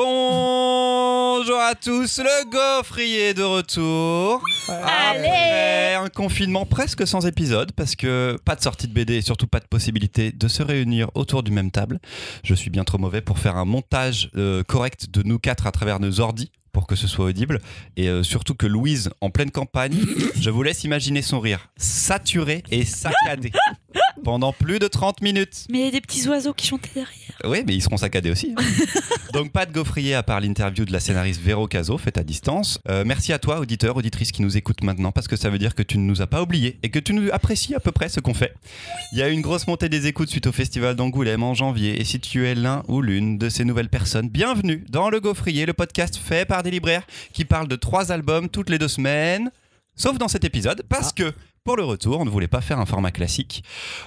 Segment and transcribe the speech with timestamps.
[0.00, 4.40] Bonjour à tous, le gaufrier de retour.
[4.68, 9.48] Après un confinement presque sans épisode, parce que pas de sortie de BD et surtout
[9.48, 11.98] pas de possibilité de se réunir autour du même table.
[12.44, 15.72] Je suis bien trop mauvais pour faire un montage euh, correct de nous quatre à
[15.72, 17.60] travers nos ordis pour que ce soit audible.
[17.96, 19.98] Et euh, surtout que Louise, en pleine campagne,
[20.40, 23.50] je vous laisse imaginer son rire, saturé et saccadé,
[24.22, 25.66] pendant plus de 30 minutes.
[25.70, 27.12] Mais il y a des petits oiseaux qui chantaient derrière.
[27.44, 28.54] Oui, mais ils seront saccadés aussi.
[28.56, 28.62] hein.
[29.32, 32.80] Donc pas de gaufrier à part l'interview de la scénariste Véro Caso, faite à distance.
[32.88, 35.74] Euh, merci à toi, auditeur, auditrice qui nous écoute maintenant, parce que ça veut dire
[35.74, 38.08] que tu ne nous as pas oubliés et que tu nous apprécies à peu près
[38.08, 38.54] ce qu'on fait.
[39.12, 42.00] Il y a eu une grosse montée des écoutes suite au festival d'Angoulême en janvier,
[42.00, 45.66] et si tu es l'un ou l'une de ces nouvelles personnes, bienvenue dans le gaufrier,
[45.66, 49.50] le podcast fait par des libraires qui parle de trois albums toutes les deux semaines,
[49.98, 51.34] sauf dans cet épisode, parce que
[51.64, 53.62] pour le retour, on ne voulait pas faire un format classique.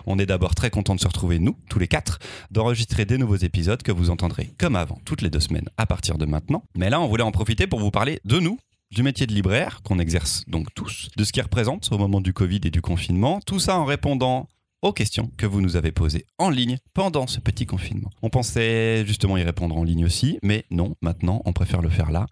[0.08, 2.18] On est d'abord très content de se retrouver, nous, tous les quatre,
[2.49, 6.18] d'enregistrer des nouveaux épisodes que vous entendrez comme avant, toutes les deux semaines, à partir
[6.18, 6.63] de maintenant.
[6.76, 8.58] Mais là, on voulait en profiter pour vous parler de nous,
[8.90, 12.34] du métier de libraire, qu'on exerce donc tous, de ce qu'il représente au moment du
[12.34, 14.48] Covid et du confinement, tout ça en répondant
[14.82, 18.10] aux questions que vous nous avez posées en ligne pendant ce petit confinement.
[18.24, 22.12] On pensait justement y répondre en ligne aussi, mais non, maintenant, on préfère le faire
[22.12, 22.26] là,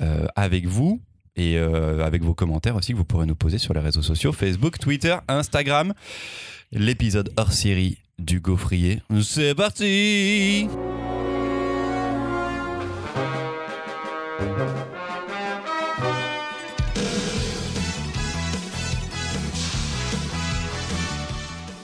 [0.00, 1.02] euh, avec vous,
[1.36, 4.32] et euh, avec vos commentaires aussi que vous pourrez nous poser sur les réseaux sociaux
[4.32, 5.92] Facebook, Twitter, Instagram.
[6.72, 9.02] L'épisode hors série du gaufrier.
[9.22, 10.68] C'est parti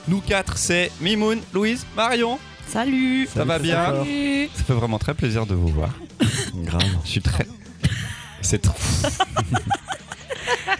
[0.07, 2.37] Nous quatre, c'est Mimoun, Louise, Marion.
[2.67, 3.85] Salut Ça va bien?
[3.85, 5.91] Salut Ça fait vraiment très plaisir de vous voir.
[6.55, 6.83] Grave.
[7.05, 7.47] Je suis très...
[8.43, 8.75] C'est trop...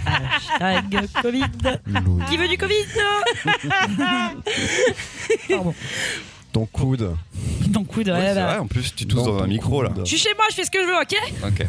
[0.05, 1.43] Hashtag Covid.
[2.29, 2.85] Qui veut du Covid
[5.49, 5.73] Pardon.
[6.51, 7.15] Ton coude.
[7.73, 8.45] Ton coude, ouais, Ouais, c'est bah.
[8.45, 9.89] vrai, en plus tu tousses Dans dans un micro là.
[9.89, 10.01] coude.
[10.05, 11.15] Je suis chez moi, je fais ce que je veux, ok
[11.47, 11.67] Ok.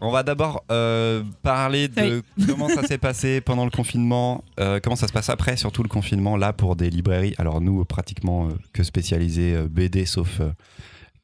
[0.00, 4.94] On va d'abord euh, parler de comment ça s'est passé pendant le confinement, euh, comment
[4.96, 7.34] ça se passe après, surtout le confinement, là pour des librairies.
[7.38, 10.50] Alors nous, pratiquement euh, que spécialisés euh, BD, sauf euh,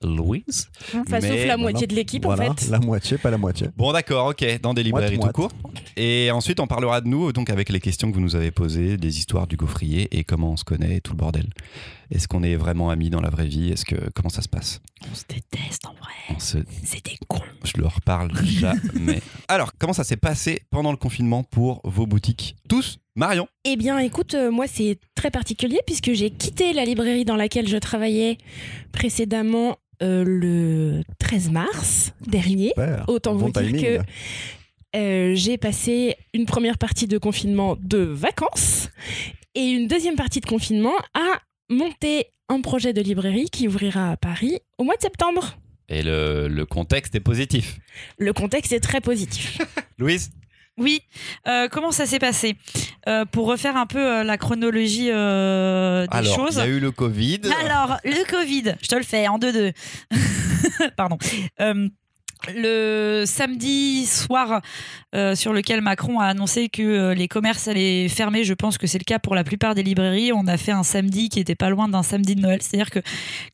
[0.06, 0.68] Louise.
[0.94, 2.68] Enfin, Mais- sauf la moitié de l'équipe, Voilà, en fait.
[2.70, 3.68] La moitié, pas la moitié.
[3.76, 5.52] Bon d'accord, ok, dans des librairies Moite, tout court.
[5.96, 8.96] Et ensuite on parlera de nous, donc avec les questions que vous nous avez posées,
[8.96, 11.48] des histoires du gaufrier et comment on se connaît et tout le bordel.
[12.10, 13.70] Est-ce qu'on est vraiment amis dans la vraie vie?
[13.70, 14.80] Est-ce que comment ça se passe?
[15.10, 16.38] On se déteste en vrai.
[16.38, 17.40] Se C'est des cons.
[17.64, 19.20] Je leur parle jamais.
[19.48, 22.56] Alors, comment ça s'est passé pendant le confinement pour vos boutiques?
[22.68, 27.24] Tous Marion Eh bien, écoute, euh, moi, c'est très particulier puisque j'ai quitté la librairie
[27.24, 28.38] dans laquelle je travaillais
[28.90, 32.68] précédemment euh, le 13 mars dernier.
[32.68, 33.04] Super.
[33.08, 38.90] Autant Bon vous dire que euh, j'ai passé une première partie de confinement de vacances
[39.54, 44.16] et une deuxième partie de confinement à monter un projet de librairie qui ouvrira à
[44.16, 45.56] Paris au mois de septembre.
[45.88, 47.78] Et le, le contexte est positif.
[48.18, 49.58] Le contexte est très positif.
[49.98, 50.30] Louise?
[50.76, 51.02] Oui,
[51.46, 52.56] euh, comment ça s'est passé?
[53.08, 56.54] Euh, Pour refaire un peu euh, la chronologie euh, des Alors, choses.
[56.56, 57.40] il y a eu le Covid.
[57.64, 59.72] Alors, le Covid, je te le fais en deux-deux.
[60.96, 61.18] Pardon.
[62.52, 64.60] Le samedi soir
[65.14, 68.86] euh, sur lequel Macron a annoncé que euh, les commerces allaient fermer, je pense que
[68.86, 71.54] c'est le cas pour la plupart des librairies, on a fait un samedi qui était
[71.54, 72.60] pas loin d'un samedi de Noël.
[72.60, 73.00] C'est-à-dire que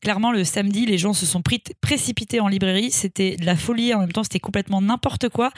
[0.01, 3.93] clairement le samedi, les gens se sont pris- précipités en librairie, c'était de la folie,
[3.93, 5.51] en même temps c'était complètement n'importe quoi.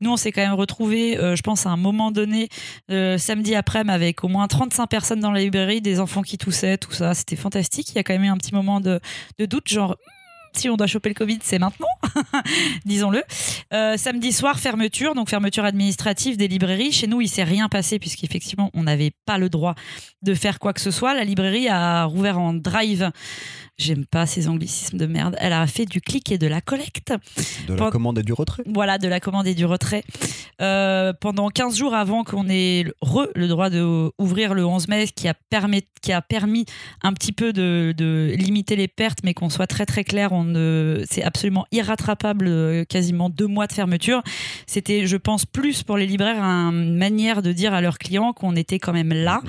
[0.00, 2.48] Nous on s'est quand même retrouvés, euh, je pense à un moment donné,
[2.90, 6.78] euh, samedi après-midi avec au moins 35 personnes dans la librairie, des enfants qui toussaient,
[6.78, 7.90] tout ça, c'était fantastique.
[7.90, 8.98] Il y a quand même eu un petit moment de,
[9.38, 10.17] de doute, genre "Hmm,
[10.52, 11.86] si on doit choper le Covid, c'est maintenant,
[12.84, 13.22] disons-le.
[13.72, 16.92] Euh, samedi soir, fermeture, donc fermeture administrative des librairies.
[16.92, 19.74] Chez nous, il s'est rien passé puisqu'effectivement, on n'avait pas le droit
[20.22, 21.14] de faire quoi que ce soit.
[21.14, 23.10] La librairie a rouvert en drive.
[23.78, 25.36] J'aime pas ces anglicismes de merde.
[25.38, 27.12] Elle a fait du clic et de la collecte.
[27.68, 28.64] De la Pen- commande et du retrait.
[28.66, 30.02] Voilà, de la commande et du retrait.
[30.60, 35.06] Euh, pendant 15 jours avant qu'on ait le- re le droit d'ouvrir le 11 mai,
[35.14, 36.64] qui a, permis, qui a permis
[37.04, 40.30] un petit peu de, de limiter les pertes, mais qu'on soit très très clair,
[41.08, 44.22] c'est absolument irrattrapable, euh, quasiment deux mois de fermeture.
[44.66, 48.56] C'était, je pense, plus pour les libraires une manière de dire à leurs clients qu'on
[48.56, 49.40] était quand même là,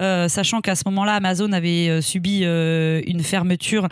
[0.00, 3.88] Euh, sachant qu'à ce moment-là, Amazon avait subi une fermeture voiture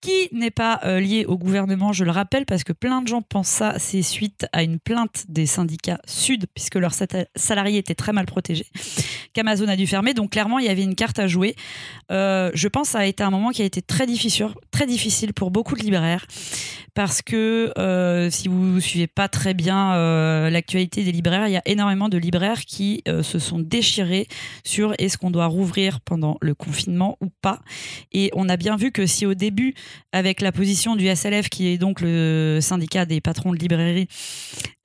[0.00, 3.22] qui n'est pas euh, liée au gouvernement, je le rappelle, parce que plein de gens
[3.22, 6.94] pensent ça, c'est suite à une plainte des syndicats Sud, puisque leurs
[7.34, 8.66] salariés étaient très mal protégés,
[9.32, 10.14] qu'Amazon a dû fermer.
[10.14, 11.56] Donc clairement, il y avait une carte à jouer.
[12.12, 14.86] Euh, je pense que ça a été un moment qui a été très difficile, très
[14.86, 16.26] difficile pour beaucoup de libraires,
[16.94, 19.96] parce que euh, si vous ne suivez pas très bien
[20.50, 24.28] l'actualité des libraires, il y a énormément de libraires qui se sont déchirés
[24.64, 27.60] sur est-ce qu'on doit rouvrir pendant le confinement ou pas.
[28.12, 29.74] Et on a bien vu que si au début,
[30.12, 34.08] avec la position du SLF, qui est donc le syndicat des patrons de librairie,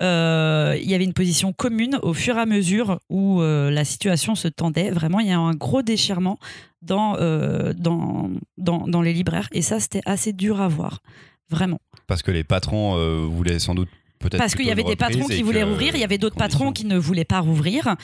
[0.01, 3.86] euh, il y avait une position commune au fur et à mesure où euh, la
[3.86, 4.92] situation se tendait.
[4.92, 6.38] Vraiment, il y a un gros déchirement
[6.81, 9.48] dans, euh, dans, dans, dans les libraires.
[9.51, 11.01] Et ça, c'était assez dur à voir.
[11.50, 11.80] Vraiment.
[12.07, 13.89] Parce que les patrons voulaient sans doute.
[14.38, 16.65] Parce qu'il y avait des patrons qui voulaient que- rouvrir, il y avait d'autres patrons
[16.65, 16.88] conditions.
[16.89, 17.95] qui ne voulaient pas rouvrir.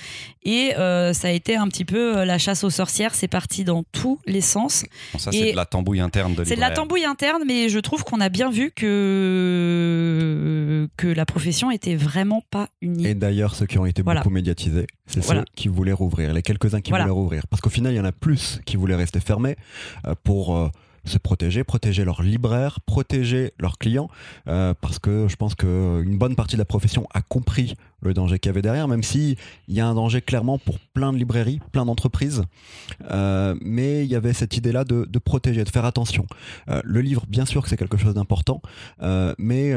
[0.43, 3.13] Et euh, ça a été un petit peu euh, la chasse aux sorcières.
[3.15, 4.85] C'est parti dans tous les sens.
[5.13, 7.79] Bon, ça, c'est de la tambouille interne de C'est de la tambouille interne, mais je
[7.79, 8.71] trouve qu'on a bien vu
[9.67, 13.07] que, que la profession était vraiment pas unie.
[13.07, 14.21] Et d'ailleurs, ceux qui ont été Voilà.
[14.21, 15.41] beaucoup médiatisés, c'est Voilà.
[15.41, 17.05] ceux qui voulaient rouvrir, les quelques-uns qui Voilà.
[17.05, 17.47] voulaient rouvrir.
[17.47, 19.55] Parce qu'au final, il y en a plus qui voulaient rester fermés
[20.05, 20.69] euh, pour euh,
[21.07, 24.09] se protéger, protéger leurs libraires, protéger leurs clients,
[24.47, 28.39] euh, parce que je pense qu'une bonne partie de la profession a compris le danger
[28.39, 31.17] qu'il y avait derrière, même si il y a un danger clairement pour plein de
[31.17, 32.43] librairies, plein d'entreprises,
[33.11, 36.25] Euh, mais il y avait cette idée-là de, protéger, de faire attention.
[36.69, 38.61] Euh, le livre, bien sûr que c'est quelque chose d'important,
[39.01, 39.73] euh, mais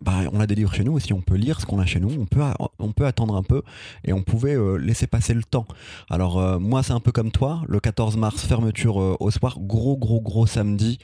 [0.00, 2.00] bah, on a des livres chez nous aussi, on peut lire ce qu'on a chez
[2.00, 3.62] nous, on peut, attendre un peu
[4.04, 5.66] et on pouvait laisser passer le temps.
[6.10, 10.20] Alors moi c'est un peu comme toi, le 14 mars, fermeture au soir, gros gros
[10.20, 10.98] gros samedi,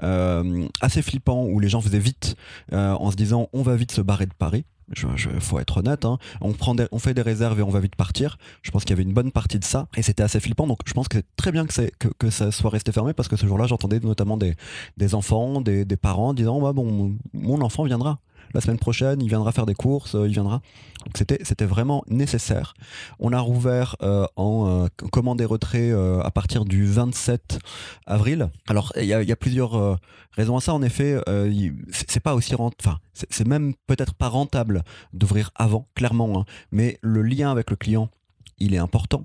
[0.00, 2.36] assez flippant où les gens faisaient vite
[2.72, 4.64] en se disant on va vite se barrer de Paris.
[4.92, 6.18] Je, je- faut être honnête, hein.
[6.40, 8.38] on, fait des réserves et on va vite partir.
[8.62, 10.66] Je pense qu'il y avait une bonne partie de ça et c'était assez flippant.
[10.66, 13.46] Donc je pense que c'est très bien que, ça soit resté fermé parce que ce
[13.46, 18.20] jour-là j'entendais notamment des, enfants, des, parents disant bon, mon enfant viendra
[18.56, 20.60] la semaine prochaine, il viendra faire des courses, euh, il viendra.
[21.04, 22.74] Donc c'était c'était vraiment nécessaire.
[23.20, 27.58] On a rouvert euh, en euh, commande et retrait à partir du 27
[28.06, 28.48] avril.
[28.66, 29.98] Alors il y a, plusieurs
[30.32, 30.74] raisons à ça.
[30.74, 31.20] En effet,
[31.92, 34.82] c'est pas aussi rent- enfin c'est même peut-être pas rentable
[35.12, 36.40] d'ouvrir avant, clairement.
[36.40, 36.44] hein.
[36.72, 38.08] mais le lien avec le client,
[38.58, 39.24] il est important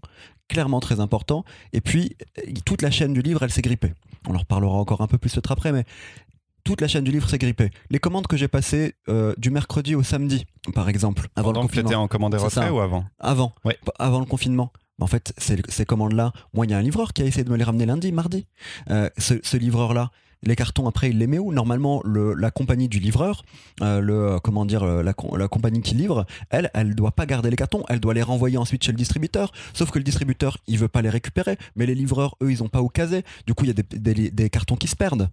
[0.52, 1.46] clairement très important.
[1.72, 2.18] Et puis,
[2.66, 3.94] toute la chaîne du livre, elle s'est grippée.
[4.28, 5.86] On en reparlera encore un peu plus peut-être après, mais
[6.64, 7.72] toute la chaîne du livre s'est grippée.
[7.90, 11.68] Les commandes que j'ai passées euh, du mercredi au samedi, par exemple, avant Pendant le
[11.68, 12.04] que confinement.
[12.04, 13.78] en commande retrait ou avant Avant, Ouais.
[14.00, 14.72] avant le confinement.
[15.00, 17.50] En fait, ces, ces commandes-là, moi, il y a un livreur qui a essayé de
[17.50, 18.46] me les ramener lundi, mardi.
[18.92, 20.12] Euh, ce, ce livreur-là,
[20.44, 23.44] les cartons après, il les met où Normalement, le, la compagnie du livreur,
[23.82, 27.12] euh, le euh, comment dire, euh, la, com- la compagnie qui livre, elle, elle doit
[27.12, 29.52] pas garder les cartons, elle doit les renvoyer ensuite chez le distributeur.
[29.74, 32.70] Sauf que le distributeur, il veut pas les récupérer, mais les livreurs, eux, ils ont
[32.70, 33.24] pas où caser.
[33.46, 35.30] Du coup, il y a des, cartons qui se perdent.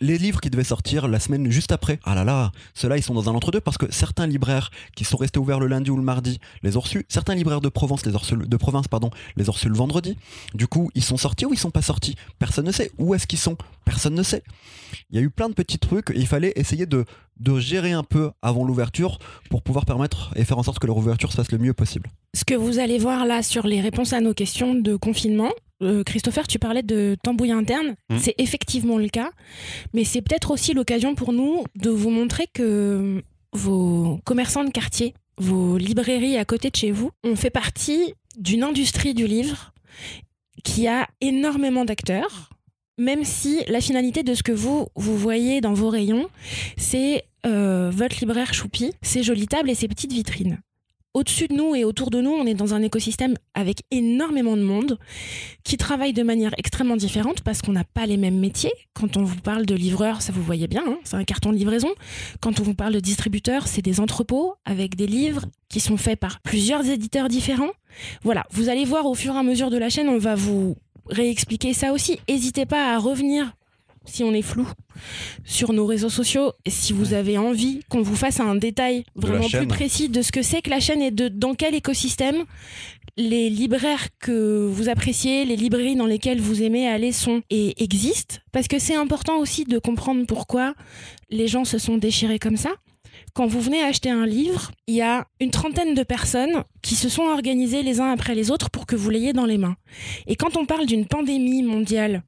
[0.00, 3.14] Les livres qui devaient sortir la semaine juste après, ah là là, ceux-là, ils sont
[3.14, 6.02] dans un entre-deux parce que certains libraires qui sont restés ouverts le lundi ou le
[6.02, 7.04] mardi les ont reçus.
[7.08, 10.16] Certains libraires de Provence, les ont reçus, de province, pardon, les ont reçus le vendredi.
[10.54, 12.16] Du coup, ils sont sortis ou ils sont pas sortis?
[12.38, 12.90] Personne ne sait.
[12.98, 13.56] Où est-ce qu'ils sont?
[13.84, 14.42] Personne ne sait.
[15.10, 17.04] Il y a eu plein de petits trucs et il fallait essayer de,
[17.38, 19.18] de gérer un peu avant l'ouverture
[19.50, 22.10] pour pouvoir permettre et faire en sorte que leur ouverture se fasse le mieux possible.
[22.34, 25.50] Ce que vous allez voir là sur les réponses à nos questions de confinement,
[25.82, 27.96] euh, Christopher, tu parlais de tambouille interne.
[28.08, 28.18] Mm.
[28.18, 29.30] C'est effectivement le cas,
[29.92, 35.14] mais c'est peut-être aussi l'occasion pour nous de vous montrer que vos commerçants de quartier,
[35.38, 39.72] vos librairies à côté de chez vous, ont fait partie d'une industrie du livre
[40.64, 42.50] qui a énormément d'acteurs.
[43.02, 46.28] Même si la finalité de ce que vous, voyez dans vos rayons,
[46.76, 50.60] c'est euh, votre libraire choupi, ses jolies tables et ses petites vitrines
[51.14, 54.62] au-dessus de nous et autour de nous, on est dans un écosystème avec énormément de
[54.62, 54.98] monde
[55.62, 58.72] qui travaille de manière extrêmement différente parce qu'on n'a pas les mêmes métiers.
[58.94, 61.58] Quand on vous parle de livreur, ça vous voyez bien, hein, c'est un carton de
[61.58, 61.90] livraison.
[62.40, 66.18] Quand on vous parle de distributeur, c'est des entrepôts avec des livres qui sont faits
[66.18, 67.72] par plusieurs éditeurs différents.
[68.22, 70.76] Voilà, vous allez voir au fur et à mesure de la chaîne, on va vous
[71.08, 72.18] réexpliquer ça aussi.
[72.28, 73.52] N'hésitez pas à revenir
[74.04, 74.66] si on est flou
[75.44, 79.48] sur nos réseaux sociaux, et si vous avez envie qu'on vous fasse un détail vraiment
[79.48, 82.44] plus précis de ce que c'est que la chaîne et de dans quel écosystème
[83.16, 88.36] les libraires que vous appréciez, les librairies dans lesquelles vous aimez aller sont et existent,
[88.52, 90.74] parce que c'est important aussi de comprendre pourquoi
[91.30, 92.70] les gens se sont déchirés comme ça.
[93.34, 97.08] Quand vous venez acheter un livre, il y a une trentaine de personnes qui se
[97.08, 99.76] sont organisées les uns après les autres pour que vous l'ayez dans les mains.
[100.26, 102.24] Et quand on parle d'une pandémie mondiale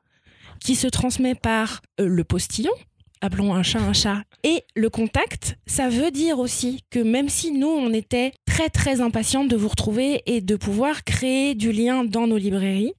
[0.61, 2.73] qui se transmet par euh, le postillon,
[3.21, 7.53] appelons un chat un chat, et le contact, ça veut dire aussi que même si
[7.53, 12.05] nous, on était très très impatients de vous retrouver et de pouvoir créer du lien
[12.05, 12.95] dans nos librairies,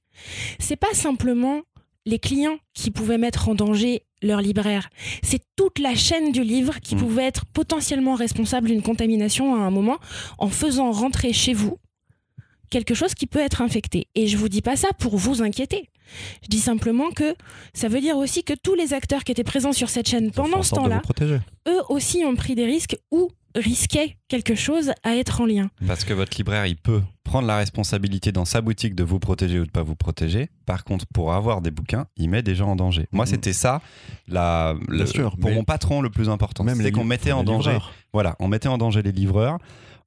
[0.60, 1.62] c'est pas simplement
[2.06, 4.88] les clients qui pouvaient mettre en danger leur libraire,
[5.22, 6.98] c'est toute la chaîne du livre qui Mmh.
[6.98, 9.98] pouvait être potentiellement responsable d'une contamination à un moment
[10.38, 11.78] en faisant rentrer chez vous
[12.70, 14.08] quelque chose qui peut être infecté.
[14.14, 15.88] Et je vous dis pas ça pour vous inquiéter.
[16.42, 17.34] Je dis simplement que
[17.74, 20.58] ça veut dire aussi que tous les acteurs qui étaient présents sur cette chaîne pendant
[20.58, 21.02] en ce temps-là,
[21.68, 25.70] eux aussi ont pris des risques ou risquaient quelque chose à être en lien.
[25.86, 29.58] Parce que votre libraire, il peut prendre la responsabilité dans sa boutique de vous protéger
[29.60, 30.48] ou de pas vous protéger.
[30.64, 33.06] Par contre, pour avoir des bouquins, il met des gens en danger.
[33.12, 33.28] Moi, Mm.
[33.28, 33.82] c'était ça,
[34.28, 36.64] la, le- sûr, pour mon patron, le plus important.
[36.74, 37.72] C'est qu'on mettait en danger.
[37.72, 37.92] livreurs.
[38.12, 39.58] Voilà, on mettait en danger les livreurs.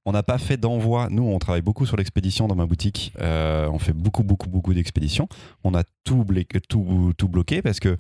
[0.05, 1.09] On n'a pas fait d'envoi.
[1.11, 3.13] Nous, on travaille beaucoup sur l'expédition dans ma boutique.
[3.19, 5.27] Euh, on fait beaucoup, beaucoup, beaucoup d'expéditions.
[5.63, 6.25] On a tout,
[6.69, 7.97] tout, tout bloqué parce que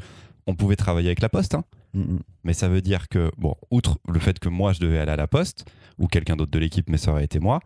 [0.47, 1.53] on pouvait travailler avec la poste.
[1.55, 1.63] hein.
[1.93, 2.19] Mm, mm.
[2.45, 5.15] Mais ça veut dire que, bon, outre le fait que moi je devais aller à
[5.17, 5.65] la poste,
[5.99, 7.59] ou quelqu'un d'autre de l'équipe, mais ça aurait été moi,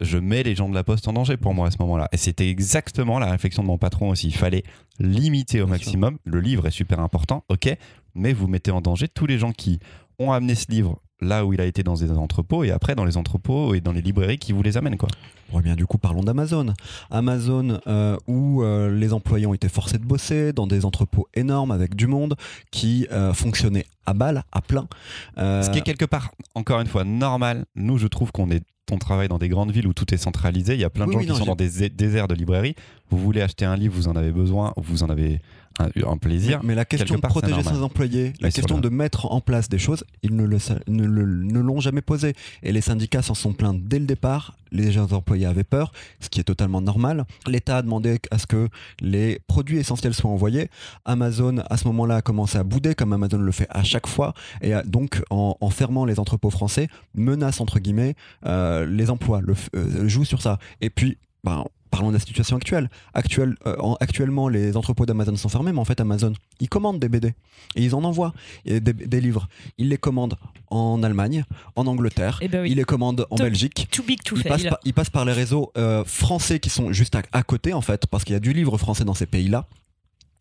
[0.00, 2.08] je mets les gens de la poste en danger pour moi à ce moment-là.
[2.12, 4.28] Et c'était exactement la réflexion de mon patron aussi.
[4.28, 4.62] Il fallait
[4.98, 6.18] limiter au Bien maximum.
[6.24, 7.74] Le livre est super important, ok,
[8.14, 9.78] mais vous mettez en danger tous les gens qui
[10.18, 13.04] ont amené ce livre là où il a été dans des entrepôts et après dans
[13.04, 15.08] les entrepôts et dans les librairies qui vous les amènent quoi.
[15.52, 16.74] Bon, eh bien, du coup, parlons d'Amazon.
[17.10, 21.70] Amazon, euh, où euh, les employés ont été forcés de bosser dans des entrepôts énormes
[21.70, 22.34] avec du monde
[22.72, 24.88] qui euh, fonctionnaient à balle, à plein.
[25.36, 27.64] Ce qui est quelque part, encore une fois, normal.
[27.76, 30.74] Nous, je trouve qu'on est on travaille dans des grandes villes où tout est centralisé.
[30.74, 32.34] Il y a plein de Oui, gens oui, qui non, sont dans des déserts de
[32.34, 32.76] librairies.
[33.10, 35.40] Vous voulez acheter un livre, vous en avez besoin, vous en avez
[35.78, 36.60] un, un plaisir.
[36.64, 39.68] Mais la question de part, protéger ses employés, la Mais question de mettre en place
[39.68, 42.34] des choses, ils ne l'ont jamais posé.
[42.62, 44.56] Et les syndicats s'en sont plaints dès le départ.
[44.72, 47.24] Les jeunes employés avaient peur, ce qui est totalement normal.
[47.46, 48.68] L'État a demandé à ce que
[49.00, 50.70] les produits essentiels soient envoyés.
[51.04, 54.34] Amazon, à ce moment-là, a commencé à bouder, comme Amazon le fait à chaque fois.
[54.62, 59.40] Et a- donc, en, en fermant les entrepôts français, menace, entre guillemets, euh, les emplois,
[59.40, 60.58] le, euh, joue sur ça.
[60.80, 62.90] Et puis, ben, Parlons de la situation actuelle.
[63.14, 66.98] Actuelle- euh, en- actuellement, les entrepôts d'Amazon sont fermés, mais en fait, Amazon, ils commandent
[66.98, 67.28] des BD
[67.74, 69.48] et ils en envoient et des, des livres.
[69.78, 70.36] Ils les commandent
[70.68, 71.44] en Allemagne,
[71.76, 72.72] en Angleterre, Eh ben oui.
[72.72, 73.36] ils les commandent en.
[73.36, 73.88] Belgique.
[73.90, 76.92] Too big to Ils passent, par, ils passent par les réseaux euh, français qui sont
[76.92, 79.26] juste à, à côté, en fait, parce qu'il y a du livre français dans ces
[79.26, 79.66] pays-là.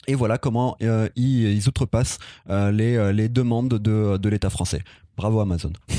[0.07, 4.81] Et voilà comment euh, ils, ils outrepassent les, les demandes de, de l'État français.
[5.17, 5.71] Bravo Amazon.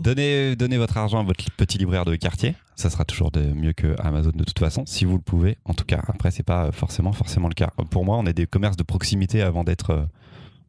[0.00, 2.54] Donnez, donnez votre argent à votre petit libraire de quartier.
[2.74, 5.58] Ça sera toujours de, mieux que Amazon de toute façon, si vous le pouvez.
[5.66, 7.70] En tout cas, après, c'est pas forcément, forcément le cas.
[7.90, 10.04] Pour moi, on est des commerces de proximité avant d'être, euh,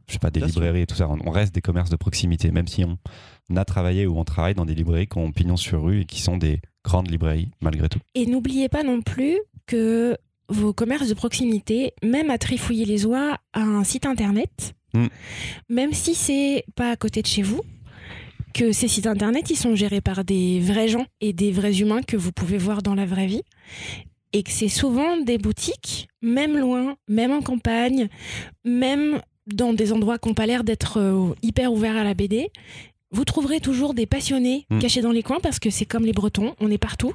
[0.07, 0.59] je sais pas, des Bien sûr.
[0.59, 1.07] librairies et tout ça.
[1.09, 2.97] On reste des commerces de proximité, même si on
[3.55, 6.21] a travaillé ou on travaille dans des librairies qui ont pignon sur rue et qui
[6.21, 7.99] sont des grandes librairies, malgré tout.
[8.15, 10.17] Et n'oubliez pas non plus que
[10.49, 15.07] vos commerces de proximité, même à trifouiller les oies, à un site internet, Mm.
[15.69, 17.61] même si c'est pas à côté de chez vous,
[18.53, 22.01] que ces sites internet, ils sont gérés par des vrais gens et des vrais humains
[22.01, 23.43] que vous pouvez voir dans la vraie vie.
[24.33, 28.07] Et que c'est souvent des boutiques, même loin, même en campagne,
[28.63, 32.47] même dans des endroits qui n'ont pas l'air d'être euh, hyper ouverts à la BD.
[33.13, 34.79] Vous trouverez toujours des passionnés Mm.
[34.79, 37.11] cachés dans les coins parce que c'est comme les Bretons, on est partout.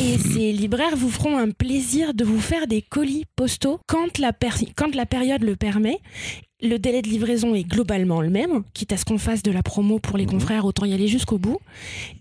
[0.00, 4.32] Et ces libraires vous feront un plaisir de vous faire des colis postaux quand la,
[4.32, 5.98] per- quand la période le permet.
[6.62, 9.62] Le délai de livraison est globalement le même, quitte à ce qu'on fasse de la
[9.62, 10.32] promo pour les Mhm.
[10.32, 11.58] confrères, autant y aller jusqu'au bout.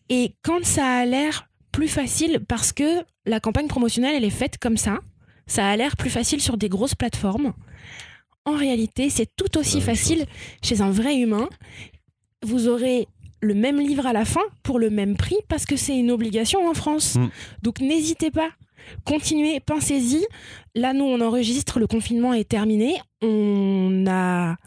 [0.09, 4.57] Et quand ça a l'air plus facile, parce que la campagne promotionnelle, elle est faite
[4.57, 4.99] comme ça,
[5.47, 7.53] ça a l'air plus facile sur des grosses plateformes.
[8.45, 10.25] En réalité, c'est tout aussi même facile
[10.63, 11.49] chez un vrai humain.
[12.43, 13.07] Vous aurez
[13.41, 16.67] le même livre à la fin pour le même prix parce que c'est une obligation
[16.67, 17.15] en France.
[17.15, 17.29] Mm.
[17.61, 18.49] Donc n'hésitez pas.
[19.05, 20.25] Continuez, pensez-y.
[20.75, 22.95] Là, nous, on enregistre, le confinement est terminé.
[23.21, 24.57] On n'a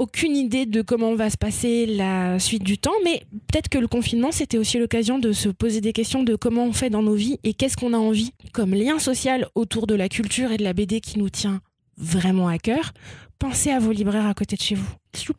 [0.00, 3.86] aucune idée de comment va se passer la suite du temps, mais peut-être que le
[3.86, 7.14] confinement, c'était aussi l'occasion de se poser des questions de comment on fait dans nos
[7.14, 10.64] vies et qu'est-ce qu'on a envie comme lien social autour de la culture et de
[10.64, 11.60] la BD qui nous tient
[11.98, 12.92] vraiment à cœur.
[13.38, 14.90] Pensez à vos libraires à côté de chez vous.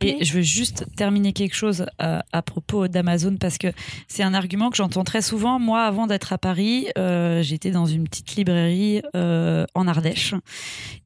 [0.01, 3.67] Et je veux juste terminer quelque chose à, à propos d'Amazon parce que
[4.07, 5.59] c'est un argument que j'entends très souvent.
[5.59, 10.35] Moi, avant d'être à Paris, euh, j'étais dans une petite librairie euh, en Ardèche.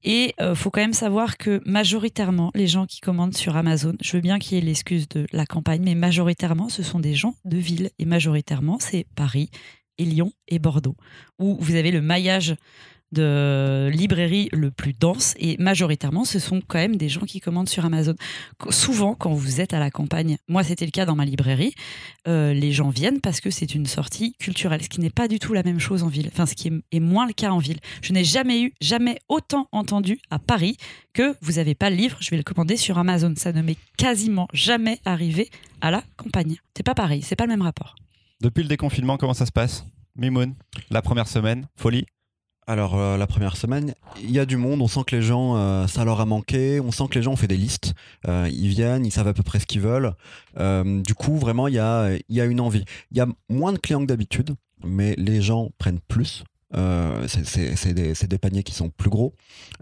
[0.04, 4.18] Et il faut quand même savoir que majoritairement, les gens qui commandent sur Amazon, je
[4.18, 7.36] veux bien qu'il y ait l'excuse de la campagne, mais majoritairement, ce sont des gens
[7.46, 7.90] de ville.
[8.00, 9.50] Et majoritairement, c'est Paris
[9.98, 10.96] et Lyon et Bordeaux,
[11.40, 12.56] où vous avez le maillage
[13.12, 17.70] de librairie le plus dense et majoritairement ce sont quand même des gens qui commandent
[17.70, 18.16] sur Amazon.
[18.70, 21.74] Souvent quand vous êtes à la campagne, moi c'était le cas dans ma librairie,
[22.28, 25.40] euh, les gens viennent parce que c'est une sortie culturelle, ce qui n'est pas du
[25.40, 27.60] tout la même chose en ville, enfin ce qui est, est moins le cas en
[27.60, 27.80] ville.
[28.02, 30.78] Je n'ai jamais eu, jamais autant entendu à Paris
[31.14, 33.34] que vous n'avez pas le livre, je vais le commander sur Amazon.
[33.38, 35.50] Ça ne m'est quasiment jamais arrivé
[35.82, 36.58] à la campagne.
[36.76, 37.96] C'est pas pareil, c'est pas le même rapport.
[38.42, 39.86] Depuis le déconfinement, comment ça se passe?
[40.16, 40.56] Mimoun,
[40.90, 42.06] la première semaine, folie
[42.68, 45.56] Alors euh, la première semaine, il y a du monde, on sent que les gens,
[45.56, 47.94] euh, ça leur a manqué, on sent que les gens ont fait des listes,
[48.28, 50.14] Euh, ils viennent, ils savent à peu près ce qu'ils veulent.
[51.04, 52.86] Du coup, vraiment, il y a, une envie.
[53.12, 56.44] Il y a moins de clients que d'habitude, mais les gens prennent plus.
[57.28, 59.34] C'est- des, des paniers qui sont plus gros.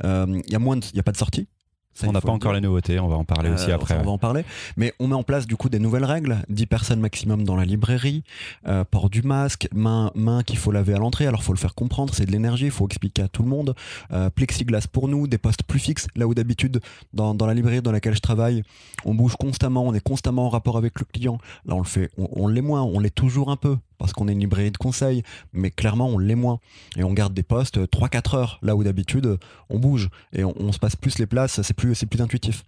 [0.04, 1.48] Il y a moins, de- y a pas de sortie.
[1.94, 2.62] Ça, on il n'a pas encore dire.
[2.62, 3.98] les nouveautés, on va en parler aussi Euh, après.
[4.00, 4.44] on va en parler.
[4.78, 7.66] Mais on met en place du coup des nouvelles règles 10 personnes maximum dans la
[7.66, 8.24] librairie,
[8.68, 11.28] euh, port du masque, main, main qu'il faut laver à l'entrée.
[11.28, 13.76] Alors, faut le faire comprendre, c'est de l'énergie, il faut expliquer à tout le monde.
[14.12, 16.08] Euh, plexiglas pour nous, des postes plus fixes.
[16.16, 16.82] Là où d'habitude,
[17.14, 18.64] dans, dans la librairie dans laquelle je travaille,
[19.06, 21.38] on bouge constamment, on est constamment en rapport avec le client.
[21.66, 23.78] Là, on le fait, on, on l'est moins, on l'est toujours un peu.
[24.04, 26.60] Parce qu'on est une librairie de conseil, mais clairement on l'est moins.
[26.98, 29.38] Et on garde des postes 3-4 heures, là où d'habitude
[29.70, 32.66] on bouge et on, se passe plus les places, c'est plus, plus intuitif.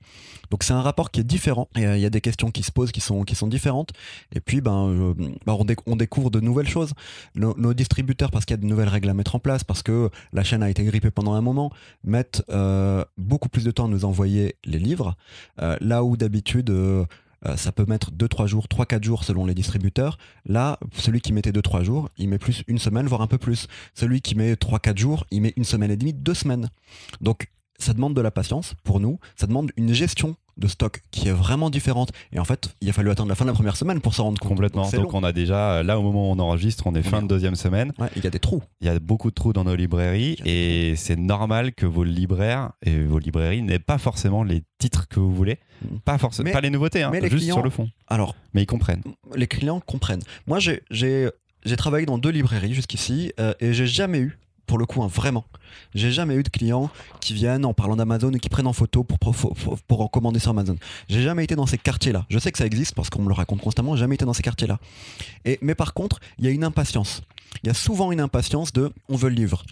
[0.50, 1.68] Donc c'est un rapport qui est différent.
[1.78, 3.92] Euh, il y a des questions qui se posent qui sont, différentes.
[4.34, 5.14] Et puis ben, euh,
[5.46, 6.94] on, déc- on découvre de nouvelles choses.
[7.36, 10.10] Nos, distributeurs, parce qu'il y a de nouvelles règles à mettre en place, parce que
[10.32, 11.72] la chaîne a été grippée pendant un moment,
[12.06, 15.18] mettent euh, beaucoup plus de temps à nous envoyer les livres.
[15.62, 16.72] Euh, là où d'habitude
[17.46, 20.18] euh, ça peut mettre 2-3 jours, 3-4 jours selon les distributeurs.
[20.46, 23.68] Là, celui qui mettait 2-3 jours, il met plus une semaine, voire un peu plus.
[23.94, 26.70] Celui qui met 3-4 jours, il met une semaine et demie, deux semaines.
[27.22, 31.28] Donc, ça demande de la patience pour nous, ça demande une gestion de stock qui
[31.28, 32.12] est vraiment différente.
[32.32, 34.24] Et en fait, il a fallu attendre la fin de la première semaine pour s'en
[34.26, 34.50] rendre compte.
[34.50, 34.90] Complètement.
[34.90, 37.56] Donc on a déjà, là au moment où on enregistre, on est fin de deuxième
[37.56, 37.92] semaine.
[38.00, 38.64] Ouais, il y a des trous.
[38.82, 42.72] Il y a beaucoup de trous dans nos librairies et c'est normal que vos libraires
[42.84, 45.58] et vos librairies n'aient pas forcément les titres que vous voulez.
[45.84, 46.00] Mhm.
[46.00, 47.90] Pas forcément, pas les nouveautés, hein, mais les juste clients- sur le fond.
[48.08, 49.04] Alors, Mais ils comprennent.
[49.36, 50.24] les clients comprennent.
[50.48, 51.32] Moi, j'ai
[51.78, 55.46] travaillé dans deux librairies jusqu'ici euh, et j'ai jamais eu, pour le coup, hein, vraiment,
[55.94, 56.90] j'ai jamais eu de clients
[57.22, 60.52] qui viennent en parlant d'Amazon et qui prennent en photo pour, pour, en commander sur
[60.52, 60.76] Amazon.
[61.10, 62.26] J'ai jamais été dans ces quartiers-là.
[62.30, 64.44] Je sais que ça existe parce qu'on me le raconte constamment, jamais été dans ces
[64.44, 64.80] quartiers-là.
[65.46, 67.22] Et Mais par contre, il y a une impatience.
[67.64, 69.64] Il y a souvent une impatience de on veut le livre.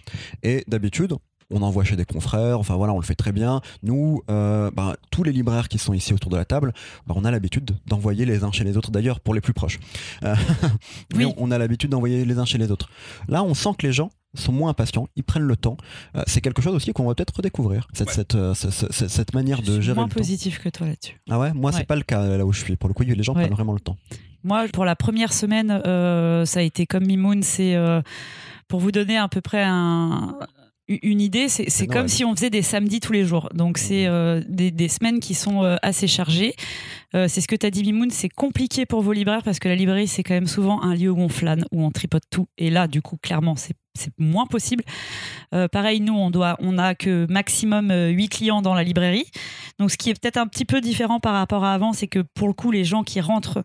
[0.42, 1.14] Et d'habitude,
[1.50, 3.60] on envoie chez des confrères, enfin voilà, on le fait très bien.
[3.82, 6.72] Nous, euh, ben, tous les libraires qui sont ici autour de la table,
[7.06, 9.78] ben, on a l'habitude d'envoyer les uns chez les autres, d'ailleurs pour les plus proches.
[10.24, 10.34] Euh,
[11.14, 11.34] mais Oui.
[11.36, 12.88] on, on a l'habitude d'envoyer les uns chez les autres.
[13.28, 15.76] Là, on sent que les gens sont moins impatients, ils prennent le temps.
[16.16, 19.08] Euh, c'est quelque chose aussi qu'on va peut-être redécouvrir, cette, cette, euh, ce- ce- ce-
[19.08, 20.16] cette manière Je de suis gérer moins le temps.
[20.18, 21.20] positif que toi là-dessus.
[21.30, 21.84] Ah ouais, moi c'est Ouais.
[21.84, 22.76] pas le cas là où je suis.
[22.76, 23.42] Pour le coup, les gens Ouais.
[23.42, 23.96] prennent vraiment le temps.
[24.42, 27.42] Moi, pour la première semaine, euh, ça a été comme Mimoun.
[27.42, 28.02] C'est euh,
[28.68, 30.36] pour vous donner à peu près un-
[30.88, 31.48] une idée.
[31.48, 33.48] C'est c'est comme si on faisait des samedis tous les jours.
[33.54, 36.54] Donc, c'est euh, des, des semaines qui sont euh, assez chargées.
[37.14, 38.10] Euh, c'est ce que tu as dit, Mimoun.
[38.10, 41.10] C'est compliqué pour vos libraires parce que la librairie, c'est quand même souvent un lieu
[41.10, 42.48] où on flâne, où on tripote tout.
[42.58, 43.76] Et là, du coup, clairement, c'est
[44.18, 44.82] moins possible.
[45.54, 49.26] Euh, pareil, nous, on doit, on a que maximum euh, 8 clients dans la librairie.
[49.78, 52.20] Donc, ce qui est peut-être un petit peu différent par rapport à avant, c'est que
[52.20, 53.62] pour le coup, les gens qui rentrent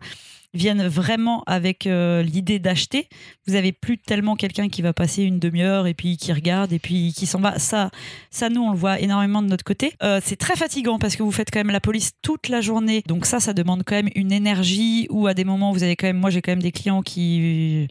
[0.54, 3.08] viennent vraiment avec euh, l'idée d'acheter.
[3.46, 6.78] Vous avez plus tellement quelqu'un qui va passer une demi-heure et puis qui regarde et
[6.78, 7.58] puis qui s'en va.
[7.58, 7.90] Ça,
[8.30, 9.92] ça nous on le voit énormément de notre côté.
[10.02, 13.02] Euh, c'est très fatigant parce que vous faites quand même la police toute la journée.
[13.06, 15.06] Donc ça, ça demande quand même une énergie.
[15.10, 17.88] Ou à des moments, vous avez quand même, moi j'ai quand même des clients qui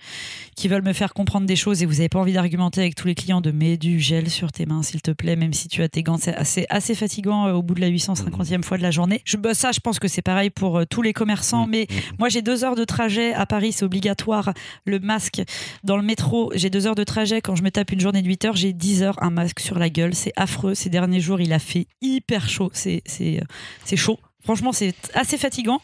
[0.55, 3.07] qui veulent me faire comprendre des choses et vous n'avez pas envie d'argumenter avec tous
[3.07, 5.81] les clients de mets du gel sur tes mains s'il te plaît, même si tu
[5.81, 6.17] as tes gants.
[6.17, 9.21] C'est assez, assez fatigant euh, au bout de la 850e fois de la journée.
[9.23, 12.29] Je, bah, ça, je pense que c'est pareil pour tous les commerçants, Mm, mais moi,
[12.29, 14.53] j'ai deux heures de trajet à Paris, c'est obligatoire.
[14.83, 15.43] Le masque
[15.83, 17.41] dans le métro, j'ai deux heures de trajet.
[17.41, 19.77] Quand je me tape une journée de 8 heures, j'ai 10 heures un masque sur
[19.77, 20.15] la gueule.
[20.15, 20.73] C'est affreux.
[20.73, 22.71] Ces derniers jours, il a fait hyper chaud.
[22.73, 24.17] C'est, c'est chaud.
[24.45, 25.81] Franchement, c'est assez fatigant.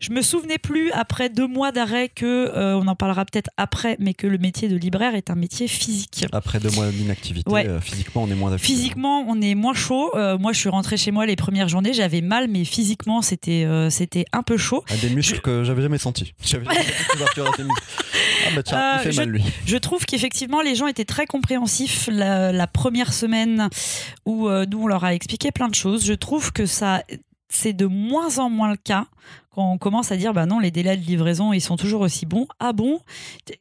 [0.00, 3.96] Je me souvenais plus après deux mois d'arrêt que, euh, on en parlera peut-être après,
[4.00, 6.26] mais que le métier de libraire est un métier physique.
[6.32, 7.66] Après deux mois d'inactivité, Ouais.
[7.68, 8.58] euh, physiquement, on est moins.
[8.58, 10.10] Physiquement, on est moins chaud.
[10.16, 13.66] Euh, moi, je suis rentrée chez moi les premières journées, j'avais mal, mais physiquement, c'était
[13.90, 14.82] c'était un peu chaud.
[14.90, 16.34] Ah, des muscles que j'avais jamais sentis.
[16.44, 17.40] J'avais jamais senti.
[18.44, 19.44] Ah bah tiens, il fait je- mal lui.
[19.66, 23.68] Je trouve qu'effectivement, les gens étaient très compréhensifs la, la première semaine
[24.26, 26.04] où nous, on leur a expliqué plein de choses.
[26.04, 27.02] Je trouve que ça,
[27.52, 29.06] c'est de moins en moins le cas
[29.54, 32.26] quand on commence à dire bah non les délais de livraison ils sont toujours aussi
[32.26, 33.00] bons ah bon?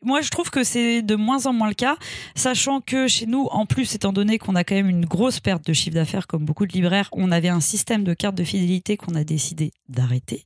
[0.01, 1.97] Moi je trouve que c'est de moins en moins le cas
[2.35, 5.65] sachant que chez nous en plus étant donné qu'on a quand même une grosse perte
[5.65, 8.97] de chiffre d'affaires comme beaucoup de libraires on avait un système de carte de fidélité
[8.97, 10.45] qu'on a décidé d'arrêter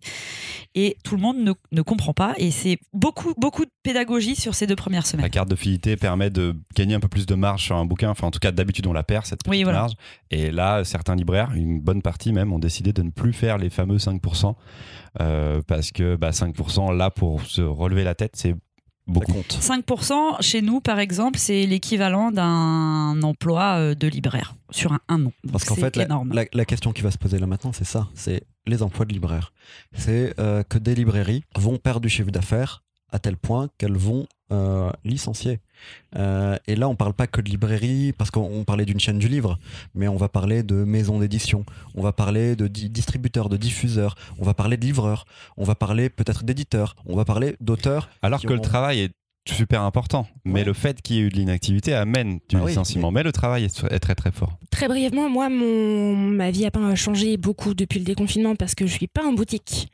[0.76, 4.56] et tout le monde ne, ne comprend pas et c'est beaucoup beaucoup de pédagogie sur
[4.56, 7.36] ces deux premières semaines La carte de fidélité permet de gagner un peu plus de
[7.36, 8.10] marge sur un bouquin.
[8.10, 9.80] Enfin, en tout cas, d'habitude, on la perd, cette petite Oui, voilà.
[9.80, 9.94] marge.
[10.32, 13.70] Et là, certains libraires, une bonne partie même, ont décidé de ne plus faire les
[13.70, 14.56] fameux 5%.
[15.22, 18.56] Euh, parce que bah, 5%, là, pour se relever la tête, c'est
[19.08, 19.34] beaucoup.
[19.34, 19.58] compte.
[19.62, 25.22] 5% chez nous, par exemple, c'est l'équivalent d'un emploi euh, de libraire sur un, un
[25.26, 25.32] an.
[25.44, 26.34] Donc, Parce qu'en fait, la, énorme.
[26.34, 29.14] la- la question qui va se poser là maintenant, c'est ça c'est les emplois de
[29.14, 29.54] libraires.
[29.94, 34.26] C'est euh, que des librairies vont perdre du chiffre d'affaires à tel point qu'elles vont
[34.52, 35.60] euh, licencier.
[36.16, 39.20] Euh, et là, on parle pas que de librairie, parce qu'on on parlait d'une chaîne
[39.20, 39.58] du livre,
[39.94, 44.16] mais on va parler de maisons d'édition, on va parler de di- distributeurs, de diffuseurs,
[44.40, 45.26] on va parler de livreurs,
[45.58, 48.10] on va parler peut-être d'éditeurs, on va parler d'auteurs.
[48.22, 49.12] Alors que le travail est
[49.48, 50.28] super important.
[50.44, 53.12] Mais le fait qu'il y ait eu de l'inactivité amène du Ah oui, licenciement.
[53.12, 53.24] Mais...
[53.24, 54.58] le travail est, très très fort.
[54.72, 56.16] Très brièvement, moi, mon...
[56.16, 59.34] ma vie a pas changé beaucoup depuis le déconfinement parce que je suis pas en
[59.34, 59.90] boutique.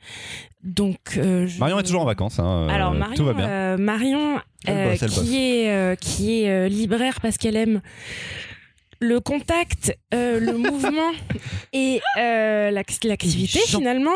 [0.64, 2.40] Donc, euh, je- Marion est toujours en vacances.
[2.40, 3.50] hein, euh, Alors Marion, tout va bien.
[3.50, 7.82] euh, Marion euh, qui est euh, qui est euh, libraire parce qu'elle aime
[9.00, 11.12] le contact, euh, le mouvement
[11.74, 14.12] et euh, l'ac- l'activité finalement,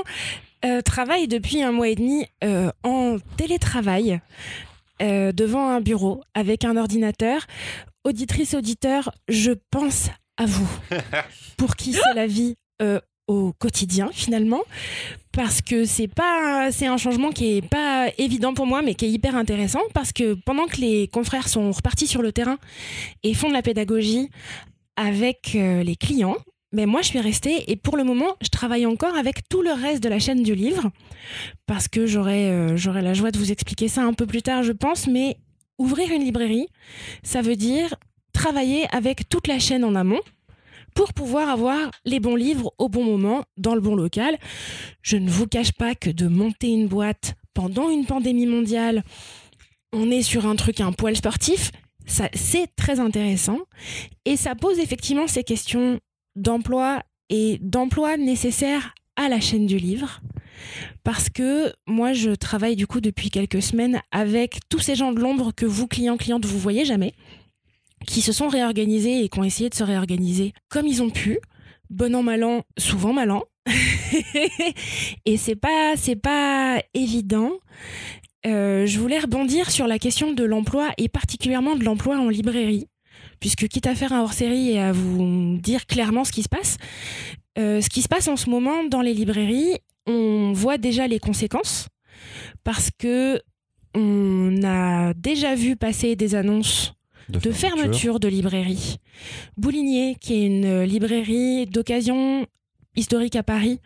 [0.64, 4.20] euh, travaille depuis un mois et demi euh, en télétravail
[5.02, 7.46] euh, devant un bureau avec un ordinateur.
[8.04, 10.70] Auditrice, auditeur, je pense à vous.
[11.58, 14.62] Pour qui c'est la vie euh, au quotidien finalement.
[15.32, 19.06] Parce que c'est pas c'est un changement qui est pas évident pour moi mais qui
[19.06, 19.82] est hyper intéressant.
[19.94, 22.58] Parce que pendant que les confrères sont repartis sur le terrain
[23.24, 24.30] et font de la pédagogie
[24.96, 26.38] avec euh, les clients
[26.76, 29.72] mais moi je suis restée et pour le moment je travaille encore avec tout le
[29.72, 30.92] reste de la chaîne du livre
[31.66, 34.64] parce que j'aurai euh, j'aurai la joie de vous expliquer ça un peu plus tard
[34.64, 35.38] je pense mais
[35.78, 36.68] ouvrir une librairie
[37.24, 37.96] ça veut dire
[38.34, 40.22] travailler avec toute la chaîne en amont
[40.94, 44.38] pour pouvoir avoir les bons livres au bon moment, dans le bon local.
[45.02, 49.04] Je ne vous cache pas que de monter une boîte pendant une pandémie mondiale,
[49.92, 51.72] on est sur un truc un poil sportif,
[52.06, 53.60] c'est très intéressant.
[54.26, 56.00] Et ça pose effectivement ces questions
[56.36, 60.22] d'emploi et d'emploi nécessaires à la chaîne du livre.
[61.04, 65.20] Parce que moi, je travaille du coup depuis quelques semaines avec tous ces gens de
[65.20, 67.14] l'ombre que vous, clients, clientes, vous voyez jamais
[68.06, 71.40] qui se sont réorganisés et qui ont essayé de se réorganiser comme ils ont pu,
[71.90, 73.44] bon an mal an, souvent mal an.
[75.26, 77.52] et c'est pas c'est pas évident.
[78.46, 82.88] Euh, je voulais rebondir sur la question de l'emploi et particulièrement de l'emploi en librairie,
[83.40, 86.78] puisque quitte à faire un hors-série et à vous dire clairement ce qui se passe,
[87.58, 91.20] euh, ce qui se passe en ce moment dans les librairies, on voit déjà les
[91.20, 91.88] conséquences
[92.64, 93.42] parce que
[93.94, 96.94] on a déjà vu passer des annonces
[97.30, 98.98] de fermeture de librairie.
[99.58, 102.46] Boulinier, qui est une librairie d'occasion
[102.96, 103.80] historique à Paris,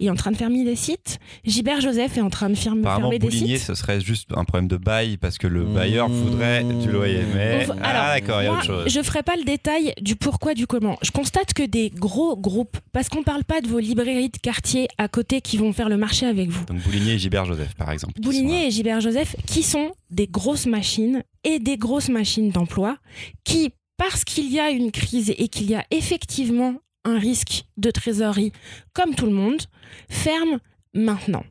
[0.00, 1.18] est en train de fermer des sites.
[1.44, 3.66] Gilbert Joseph est en train de fermer, Apparemment, fermer des Boulinier, sites.
[3.66, 5.74] ce serait juste un problème de bail parce que le Mmh.
[5.74, 7.22] bailleur voudrait du loyer.
[7.34, 8.92] Mais ah, alors, d'accord, il y a Moi, autre chose.
[8.92, 10.98] je ferai pas le détail du pourquoi, du comment.
[11.02, 14.88] Je constate que des gros groupes, parce qu'on parle pas de vos librairies de quartier
[14.98, 16.64] à côté qui vont faire le marché avec vous.
[16.66, 18.20] Donc Boulinier et Gilbert Joseph, par exemple.
[18.20, 22.96] Boulinier et Gilbert Joseph, qui sont des grosses machines et des grosses machines d'emploi,
[23.44, 27.90] qui, parce qu'il y a une crise et qu'il y a effectivement un risque de
[27.90, 28.52] trésorerie,
[28.92, 29.62] comme tout le monde,
[30.08, 30.58] ferment
[30.94, 31.44] maintenant.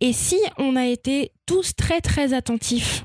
[0.00, 3.04] Et si on a été tous très très attentifs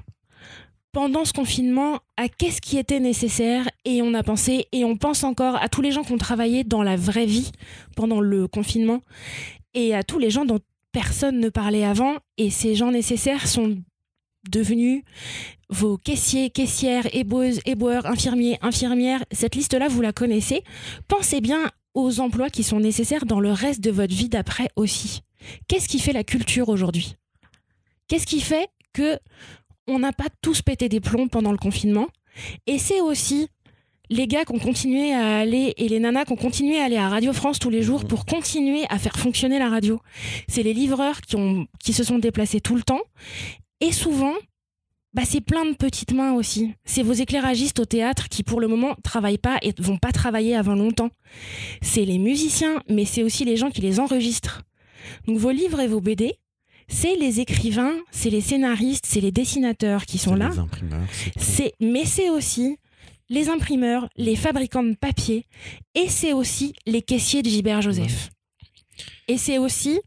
[0.91, 5.24] pendant ce confinement à qu'est-ce qui était nécessaire et on a pensé et on pense
[5.24, 7.52] encore à tous les gens qui ont travaillé dans la vraie vie
[7.96, 9.02] pendant le confinement
[9.76, 10.60] et à tous les gens dont
[10.91, 13.78] personne ne parlait avant et ces gens nécessaires sont
[14.50, 15.04] devenus
[15.70, 19.24] vos caissiers, caissières, éboueuses, éboueurs, infirmiers, infirmières.
[19.32, 20.64] Cette liste-là, vous la connaissez.
[21.08, 25.22] Pensez bien aux emplois qui sont nécessaires dans le reste de votre vie d'après aussi.
[25.68, 27.16] Qu'est-ce qui fait la culture aujourd'hui?
[28.08, 29.20] Qu'est-ce qui fait que
[29.88, 32.08] on n'a pas tous pété des plombs pendant le confinement?
[32.68, 33.50] Et c'est aussi
[34.10, 36.98] les gars qui ont continué à aller et les nanas qui ont continué à aller
[36.98, 40.00] à Radio France tous les jours pour continuer à faire fonctionner la radio.
[40.48, 43.02] C'est les livreurs qui, ont, qui se sont déplacés tout le temps.
[43.82, 44.34] Et souvent,
[45.13, 46.74] bah, c'est plein de petites mains aussi.
[46.86, 50.56] C'est vos éclairagistes au théâtre qui, pour le moment, travaillent pas et vont pas travailler
[50.56, 51.10] avant longtemps.
[51.82, 54.63] C'est les musiciens, mais c'est aussi les gens qui les enregistrent.
[55.28, 56.36] Donc vos livres et vos BD,
[56.88, 60.50] c'est les écrivains, c'est les scénaristes, c'est les dessinateurs qui sont là.
[60.50, 62.78] Les imprimeurs, c'est mais c'est aussi
[63.30, 65.46] les imprimeurs, les fabricants de papier,
[65.96, 68.30] et c'est aussi les caissiers de Gilbert Joseph.
[69.28, 70.00] Et c'est aussi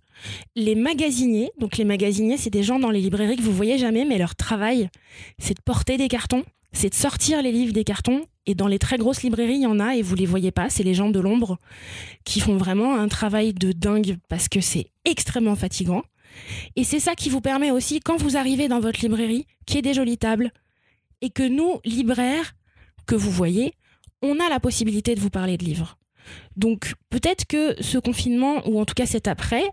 [0.56, 1.50] les magasiniers.
[1.58, 4.36] Donc les magasiniers, c'est des gens dans les librairies que vous voyez jamais, mais leur
[4.36, 4.88] travail,
[5.38, 8.24] c'est de porter des cartons, c'est de sortir les livres des cartons.
[8.46, 10.70] Et dans les très grosses librairies, il y en a et vous les voyez pas.
[10.70, 11.58] C'est les gens de l'ombre
[12.24, 16.02] qui font vraiment un travail de dingue parce que c'est extrêmement fatigant.
[16.76, 19.78] Et c'est ça qui vous permet aussi, quand vous arrivez dans votre librairie, qu'il y
[19.80, 20.52] ait des jolies tables
[21.20, 22.54] et que nous, libraires,
[23.06, 23.74] que vous voyez,
[24.22, 25.98] on a la possibilité de vous parler de livres.
[26.56, 29.64] Donc peut-être que ce confinement, ou en tout cas cet après,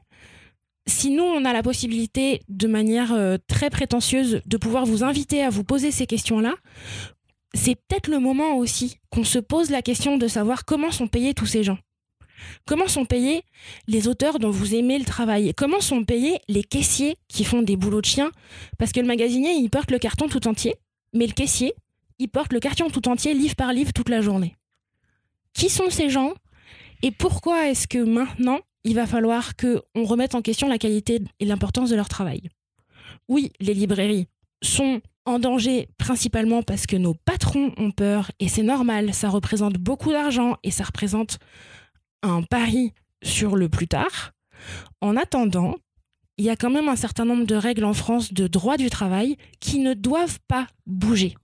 [0.87, 5.43] si nous, on a la possibilité, de manière euh, très prétentieuse, de pouvoir vous inviter
[5.43, 6.55] à vous poser ces questions-là,
[7.53, 11.33] c'est peut-être le moment aussi qu'on se pose la question de savoir comment sont payés
[11.33, 11.77] tous ces gens.
[12.65, 13.43] Comment sont payés
[13.87, 15.53] les auteurs dont vous aimez le travail?
[15.55, 18.31] Comment sont payés les caissiers qui font des boulots de chien
[18.77, 20.75] Parce que le magasinier, il porte le carton tout entier,
[21.13, 21.73] mais le caissier,
[22.19, 24.55] il porte le carton tout entier, livre par livre, toute la journée.
[25.53, 26.33] Qui sont ces gens?
[27.01, 31.45] Et pourquoi est-ce que maintenant, il va falloir qu'on remette en question la qualité et
[31.45, 32.49] l'importance de leur travail
[33.27, 34.27] Oui, les librairies
[34.63, 39.73] sont en danger principalement parce que nos patrons ont peur et c'est normal, ça représente
[39.73, 41.37] beaucoup d'argent et ça représente
[42.23, 44.31] un pari sur le plus tard.
[45.01, 45.75] En attendant,
[46.37, 48.89] il y a quand même un certain nombre de règles en France de droit du
[48.89, 51.35] travail qui ne doivent pas bouger.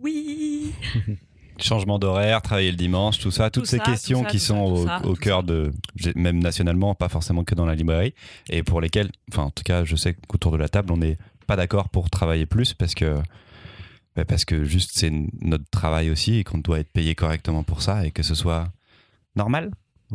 [0.00, 0.72] Oui.
[1.58, 4.38] Changement d'horaire, travailler le dimanche, tout ça, toutes Tout ces ça, questions tout ça, qui
[4.38, 5.42] sont ça, au, ça, cœur ça.
[5.46, 5.72] de,
[6.16, 8.14] même nationalement, pas forcément que dans la librairie,
[8.48, 11.18] et pour lesquelles, enfin en tout cas, je sais qu'autour de la table, on n'est
[11.46, 13.20] pas d'accord pour travailler plus parce que,
[14.16, 17.82] bah, parce que juste c'est notre travail aussi et qu'on doit être payé correctement pour
[17.82, 18.68] ça et que ce soit
[19.36, 19.70] normal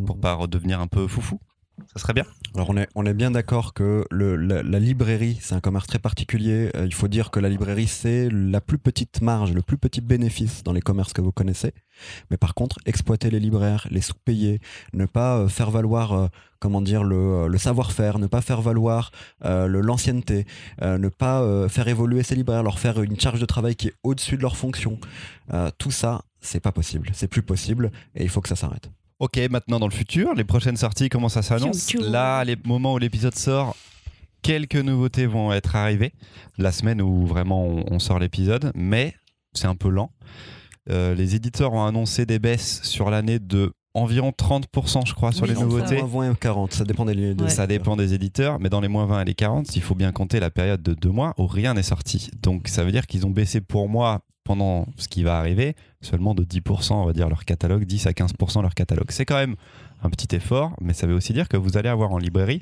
[0.05, 1.39] pour pas redevenir un peu foufou.
[1.93, 2.25] Ça serait bien.
[2.57, 6.71] Alors on est, bien d'accord que la, librairie, c'est un commerce très particulier.
[6.75, 10.01] Euh, il faut dire que la librairie, c'est la plus petite marge, le plus petit
[10.01, 11.71] bénéfice dans les commerces que vous connaissez.
[12.31, 14.59] Mais par contre, exploiter les libraires, les sous-payer,
[14.93, 19.11] ne pas euh, faire valoir, euh, comment dire, le, savoir-faire, ne pas faire valoir
[19.43, 20.47] l'ancienneté,
[20.81, 24.35] ne pas faire évoluer ces libraires, leur faire une charge de travail qui est au-dessus
[24.35, 24.99] de leurs fonctions.
[25.53, 28.89] Euh, tout ça, c'est pas possible, c'est plus possible et il faut que ça s'arrête.
[29.19, 31.93] Ok, maintenant dans le futur, les prochaines sorties, comment ça s'annonce.
[31.95, 33.75] Là, les moments où l'épisode sort,
[34.43, 36.13] quelques nouveautés vont être arrivées.
[36.59, 39.15] La semaine où vraiment on, on sort l'épisode, mais
[39.53, 40.11] c'est un peu lent.
[40.89, 45.43] Euh, les éditeurs ont annoncé des baisses sur l'année de environ 30%, je crois, sur
[45.43, 46.01] Oui, les nouveautés.
[46.01, 47.35] Moins 20 et 40, ça dépend des lieux.
[47.39, 47.49] Ouais.
[47.49, 50.11] Ça dépend des éditeurs, mais dans les moins 20 et les 40, il faut bien
[50.11, 52.29] compter la période de deux mois où rien n'est sorti.
[52.41, 56.33] Donc ça veut dire qu'ils ont baissé pour moi pendant ce qui va arriver seulement
[56.33, 59.07] de 10%, on va dire, leur catalogue, 10 à 15% leur catalogue.
[59.09, 59.55] C'est quand même
[60.03, 62.61] un petit effort, mais ça veut aussi dire que vous allez avoir en librairie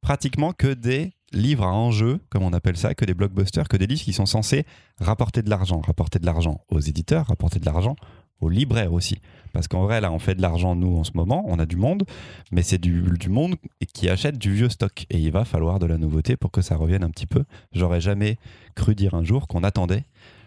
[0.00, 3.86] pratiquement que des livres à enjeu, comme on appelle ça, que des blockbusters, que des
[3.86, 4.64] livres qui sont censés
[4.98, 7.96] rapporter de l'argent, rapporter de l'argent aux éditeurs, rapporter de l'argent
[8.40, 9.18] aux libraires aussi.
[9.52, 11.76] Parce qu'en vrai, là, on fait de l'argent, nous, en ce moment, on a du
[11.76, 12.04] monde,
[12.52, 13.56] mais c'est du, du monde
[13.94, 15.06] qui achète du vieux stock.
[15.08, 17.44] Et il va falloir de la nouveauté pour que ça revienne un petit peu.
[17.72, 18.36] J'aurais jamais
[18.74, 20.04] cru dire un jour qu'on attendait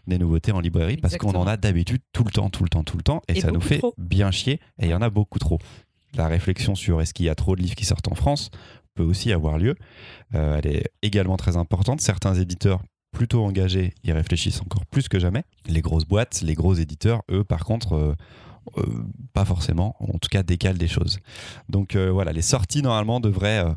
[0.08, 2.84] des nouveautés en librairie parce qu'on en a d'habitude tout le temps, tout le temps,
[2.84, 3.22] tout le temps.
[3.28, 3.94] Et, Et ça nous fait trop.
[3.98, 4.60] bien chier.
[4.80, 5.60] Et il y en a beaucoup trop.
[6.16, 8.50] La réflexion sur est-ce qu'il y a trop de livres qui sortent en France
[8.96, 9.76] peut aussi avoir lieu.
[10.36, 12.02] Euh, elle est également très importante.
[12.02, 15.44] Certains éditeurs plutôt engagés y réfléchissent encore plus que jamais.
[15.68, 18.16] Les grosses boîtes, les gros éditeurs, eux, par contre, euh,
[18.78, 18.84] euh,
[19.34, 19.96] pas forcément.
[20.00, 21.20] En tout cas, décalent des choses.
[21.70, 23.72] Donc euh, voilà, les sorties normalement devraient euh,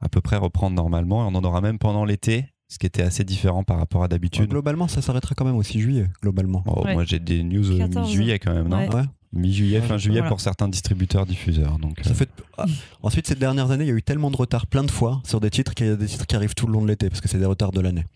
[0.00, 1.24] à peu près reprendre normalement.
[1.28, 4.08] Et on en aura même pendant l'été, ce qui était assez différent par rapport à
[4.08, 4.48] d'habitude.
[4.50, 6.62] Globalement, ça s'arrêtera quand même au 6 juillet, globalement.
[6.66, 6.94] Oh, Ouais.
[6.94, 8.06] Moi, j'ai des news 14.
[8.08, 8.94] mi-juillet quand même, non Ouais.
[8.94, 9.04] Ouais.
[9.34, 10.30] Mi-juillet, fin juillet Voilà.
[10.30, 11.78] pour certains distributeurs diffuseurs.
[11.78, 12.30] Donc, Ça euh, fait...
[12.56, 12.64] ah,
[13.02, 15.38] Ensuite, ces dernières années, il y a eu tellement de retard plein de fois sur
[15.40, 17.20] des titres qu'il y a des titres qui arrivent tout le long de l'été parce
[17.20, 18.06] que c'est des retards de l'année.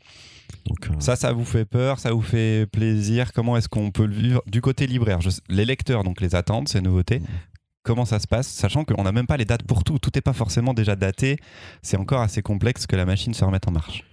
[0.67, 3.33] Donc, euh, Ça, ça vous fait peur, ça vous fait plaisir.
[3.33, 5.21] Comment est-ce qu'on peut le vivre du côté libraire?
[5.21, 7.21] Je- Les lecteurs donc les attendent, ces nouveautés.
[7.21, 7.27] Mm.
[7.85, 8.47] Comment ça se passe?
[8.47, 9.99] Sachant qu'on n'a même pas les dates pour tout.
[9.99, 11.37] Tout n'est pas forcément déjà daté.
[11.83, 14.05] C'est encore assez complexe que la machine se remette en marche.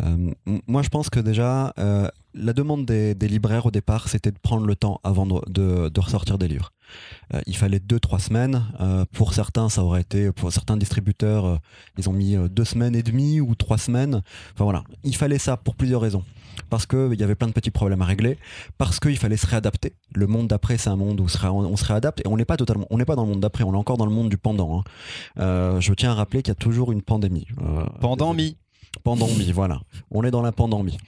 [0.00, 0.30] Euh,
[0.66, 4.38] moi, je pense que déjà, euh, la demande des, des libraires au départ, c'était de
[4.38, 6.70] prendre le temps avant de, de- de ressortir des livres.
[7.34, 8.62] Euh, il fallait deux, trois semaines.
[9.12, 11.58] Pour certains, ça aurait été, pour certains distributeurs,
[11.98, 14.22] ils ont mis deux semaines et demie ou trois semaines.
[14.54, 16.24] Enfin voilà, il fallait ça pour plusieurs raisons.
[16.70, 18.36] Parce qu'il y avait plein de petits problèmes à régler,
[18.78, 19.94] parce qu'il fallait se réadapter.
[20.14, 22.86] Le monde d'après, c'est un monde où on se, réadapte, et on n'est pas totalement,
[22.90, 24.80] on n'est pas dans le monde d'après, on est encore dans le monde du pendant.
[25.36, 25.78] hein.
[25.80, 27.46] Je tiens à rappeler qu'il y a toujours une pandémie.
[28.34, 28.56] Mi.
[29.04, 29.80] Pandémie, voilà.
[30.10, 30.98] On est dans la pandémie.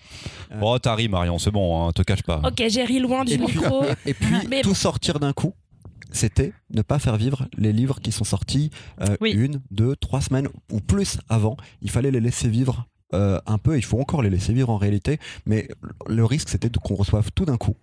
[0.53, 0.61] Euh.
[0.63, 2.41] Oh, t'as ri, Marion, c'est bon, hein, te cache pas.
[2.45, 3.85] Ok, j'ai ri loin du Et puis- micro.
[4.07, 5.55] Et puis, Mais tout sortir d'un coup,
[6.13, 9.31] c'était ne pas faire vivre les livres qui sont sortis euh, Oui.
[9.33, 11.57] une, deux, trois semaines ou plus avant.
[11.83, 13.77] Il fallait les laisser vivre euh, un peu.
[13.77, 15.19] Il faut encore les laisser vivre en réalité.
[15.47, 15.69] Mais
[16.09, 17.77] le risque, c'était de- qu'on reçoive tout d'un coup.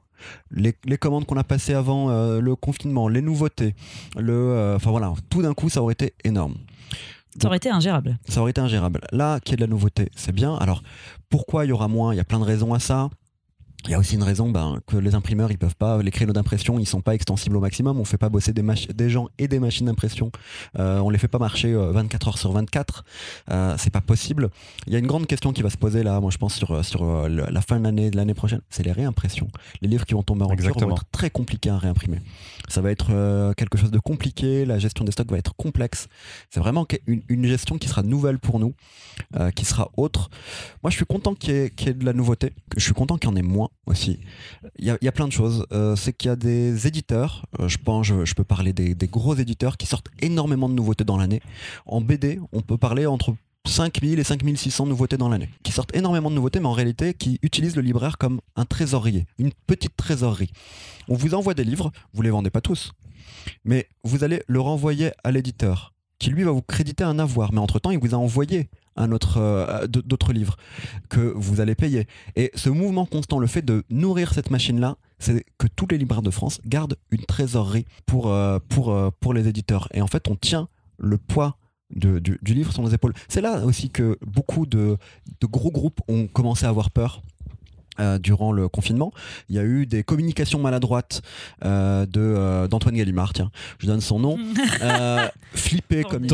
[0.50, 3.76] Les, les commandes qu'on a passées avant euh, le confinement, les nouveautés,
[4.18, 6.56] le, euh, enfin voilà, tout d'un coup, ça aurait été énorme.
[7.42, 8.18] Ça aurait été ingérable.
[8.28, 9.02] ça aurait été ingérable.
[9.12, 10.56] Là, qu'il y ait de la nouveauté, c'est bien.
[10.56, 10.82] Alors,
[11.30, 12.14] pourquoi il y aura moins?
[12.14, 13.10] Il y a plein de raisons à ça.
[13.86, 16.34] Il y a aussi une raison ben, que les imprimeurs, ils peuvent pas, les créneaux
[16.34, 18.00] d'impression, ils sont pas extensibles au maximum.
[18.00, 20.32] On fait pas bosser des, gens et des machines d'impression.
[20.78, 23.06] Euh, on les fait pas marcher euh, 24 heures sur 24.
[23.50, 24.50] Euh, c'est pas possible.
[24.88, 26.84] Il y a une grande question qui va se poser là, moi je pense sur,
[26.84, 29.48] sur euh, la fin de l'année, de l'année prochaine, c'est les réimpressions.
[29.82, 32.20] Les livres qui vont tomber en rupture vont être très compliqués à réimprimer.
[32.68, 34.66] Ça va être euh, quelque chose de compliqué.
[34.66, 36.08] La gestion des stocks va être complexe.
[36.50, 38.74] C'est vraiment une, gestion qui sera nouvelle pour nous,
[39.36, 40.30] euh, qui sera autre.
[40.84, 42.54] Moi, je suis content qu'il y, ait- de la nouveauté.
[42.76, 44.20] Je suis content qu'il y en ait moins aussi.
[44.78, 45.66] Il y a, plein de choses.
[45.72, 49.78] Euh, c'est qu'il y a des éditeurs, je pense, je, peux parler des gros éditeurs
[49.78, 51.42] qui sortent énormément de nouveautés dans l'année.
[51.86, 53.34] En BD, on peut parler entre
[53.68, 57.40] 5000 et 5600 nouveautés dans l'année, qui sortent énormément de nouveautés, mais en réalité qui
[57.42, 60.52] utilisent le libraire comme un trésorier, une petite trésorerie.
[61.08, 62.94] On vous envoie des livres, vous les vendez pas tous,
[63.66, 67.60] mais vous allez le renvoyer à l'éditeur, qui lui va vous créditer un avoir, mais
[67.60, 70.58] entre-temps, il vous a envoyé un autre, euh, d'autres livres
[71.10, 72.08] que vous allez payer.
[72.36, 76.22] Et ce mouvement constant, le fait de nourrir cette machine-là, c'est que tous les libraires
[76.22, 79.88] de France gardent une trésorerie pour, euh, pour, euh, pour les éditeurs.
[79.94, 81.58] Et en fait, on tient le poids
[81.96, 83.14] de- du, du livre sur nos épaules.
[83.30, 84.98] C'est là aussi que beaucoup de,
[85.42, 87.22] de gros groupes ont commencé à avoir peur.
[88.00, 89.12] euh, durant le confinement,
[89.50, 91.24] il y a eu des communications maladroites
[91.66, 94.38] euh, de euh, d'Antoine Gallimard, tiens, je donne son nom,
[94.84, 96.28] euh, flippé comme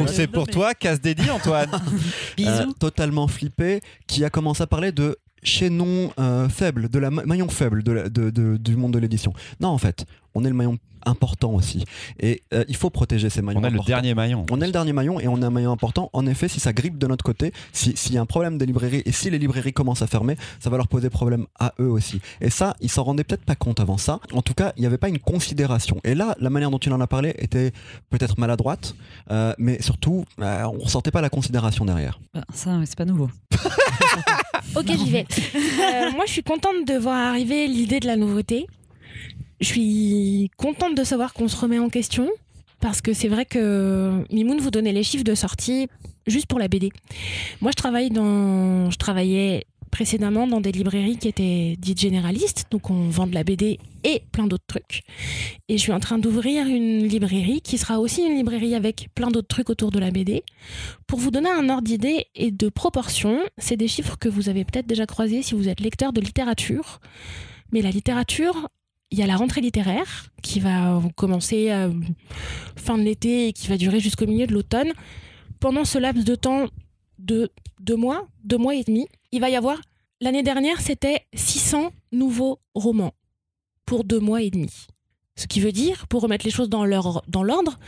[0.00, 1.70] le c'est pour toi, casse dédié, Antoine.
[2.36, 2.48] Bisous.
[2.50, 7.24] euh, totalement flippé, qui a commencé à parler de chaînon euh, faible, de la ma-
[7.24, 9.32] maillon faible de la- de- de- du monde de l'édition.
[9.60, 10.04] Non, en fait,
[10.34, 11.84] on est le maillon important aussi.
[12.18, 14.46] Et euh, il faut protéger ces maillons On est le dernier maillon.
[14.50, 16.08] On est le dernier maillon et on est un maillon important.
[16.14, 18.64] En effet, si ça grippe de notre côté, si- s'il y a un problème des
[18.64, 21.90] librairies et si les librairies commencent à fermer, ça va leur poser problème à eux
[21.90, 22.22] aussi.
[22.40, 24.18] Et ça, ils s'en rendaient peut-être pas compte avant ça.
[24.32, 26.00] En tout cas, il n'y avait pas une considération.
[26.04, 27.72] Et là, la manière dont il en a parlé était
[28.08, 28.94] peut-être maladroite,
[29.30, 32.18] euh, mais surtout, euh, on ressentait pas la considération derrière.
[32.32, 33.28] Bah, ça, c'est pas nouveau.
[34.76, 35.26] Ok, j'y vais.
[35.54, 38.66] Euh, moi, je suis contente de voir arriver l'idée de la nouveauté.
[39.60, 42.28] Je suis contente de savoir qu'on se remet en question.
[42.80, 45.88] Parce que c'est vrai que Mimoun vous donnait les chiffres de sortie
[46.26, 46.90] juste pour la BD.
[47.60, 53.28] Moi, je je travaillais précédemment dans des librairies qui étaient dites généralistes, donc on vend
[53.28, 55.04] de la BD et plein d'autres trucs.
[55.68, 59.30] Et je suis en train d'ouvrir une librairie qui sera aussi une librairie avec plein
[59.30, 60.42] d'autres trucs autour de la BD.
[61.06, 64.64] Pour vous donner un ordre d'idée et de proportion, c'est des chiffres que vous avez
[64.64, 66.98] peut-être déjà croisés si vous êtes lecteur de littérature.
[67.72, 68.68] Mais la littérature,
[69.12, 71.92] il y a la rentrée littéraire qui va commencer euh,
[72.74, 74.92] fin de l'été et qui va durer jusqu'au milieu de l'automne.
[75.60, 76.66] Pendant ce laps de temps
[77.20, 79.80] de deux mois, deux mois et demi, il va y avoir.
[80.20, 83.12] L'année dernière, c'était 600 nouveaux romans
[83.84, 84.70] pour deux mois et demi.
[85.36, 87.78] Ce qui veut dire, pour remettre les choses dans leur- dans l'ordre,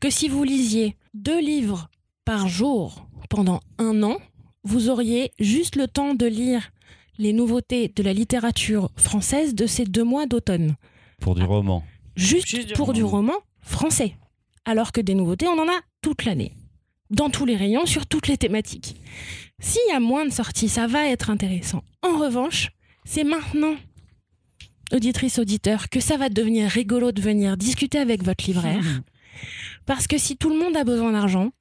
[0.00, 1.88] que si vous lisiez deux livres
[2.24, 4.16] par jour pendant un an,
[4.62, 6.70] vous auriez juste le temps de lire
[7.18, 10.76] les nouveautés de la littérature française de ces deux mois d'automne.
[11.20, 11.82] Pour du roman.
[12.14, 12.96] Juste, Juste du pour roman.
[12.98, 14.14] du roman français.
[14.64, 16.52] Alors que des nouveautés, on en a toute l'année.
[17.12, 18.96] Dans tous les rayons, sur toutes les thématiques.
[19.60, 21.84] S'il y a moins de sorties, ça va être intéressant.
[22.02, 22.70] En revanche,
[23.04, 23.76] c'est maintenant,
[24.92, 28.84] auditrice, auditeur, que ça va devenir rigolo de venir discuter avec votre libraire.
[29.86, 31.52] Parce que si tout le monde a besoin d'argent,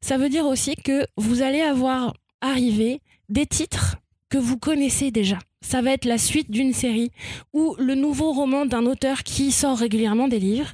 [0.00, 3.96] ça veut dire aussi que vous allez avoir arrivé des titres
[4.28, 5.38] que vous connaissez déjà.
[5.60, 7.10] Ça va être la suite d'une série
[7.52, 10.72] ou le nouveau roman d'un auteur qui sort régulièrement des livres.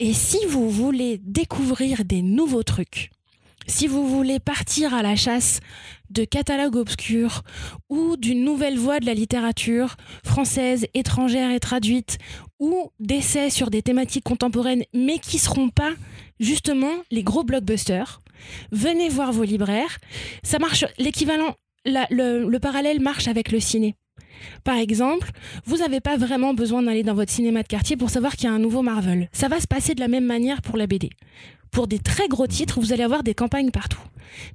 [0.00, 3.10] Et si vous voulez découvrir des nouveaux trucs,
[3.68, 5.60] si vous voulez partir à la chasse
[6.10, 7.42] de catalogues obscurs
[7.90, 12.18] ou d'une nouvelle voie de la littérature française, étrangère et traduite,
[12.58, 15.92] ou d'essais sur des thématiques contemporaines, mais qui seront pas
[16.40, 18.20] justement les gros blockbusters,
[18.72, 19.98] venez voir vos libraires.
[20.42, 21.54] Ça marche, l'équivalent,
[21.84, 23.94] le, le parallèle marche avec le ciné.
[24.64, 25.30] Par exemple,
[25.64, 28.52] vous n'avez pas vraiment besoin d'aller dans votre cinéma de quartier pour savoir qu'il y
[28.52, 29.28] a un nouveau Marvel.
[29.32, 31.10] Ça va se passer de la même manière pour la BD.
[31.70, 34.00] Pour des très gros titres, vous allez avoir des campagnes partout.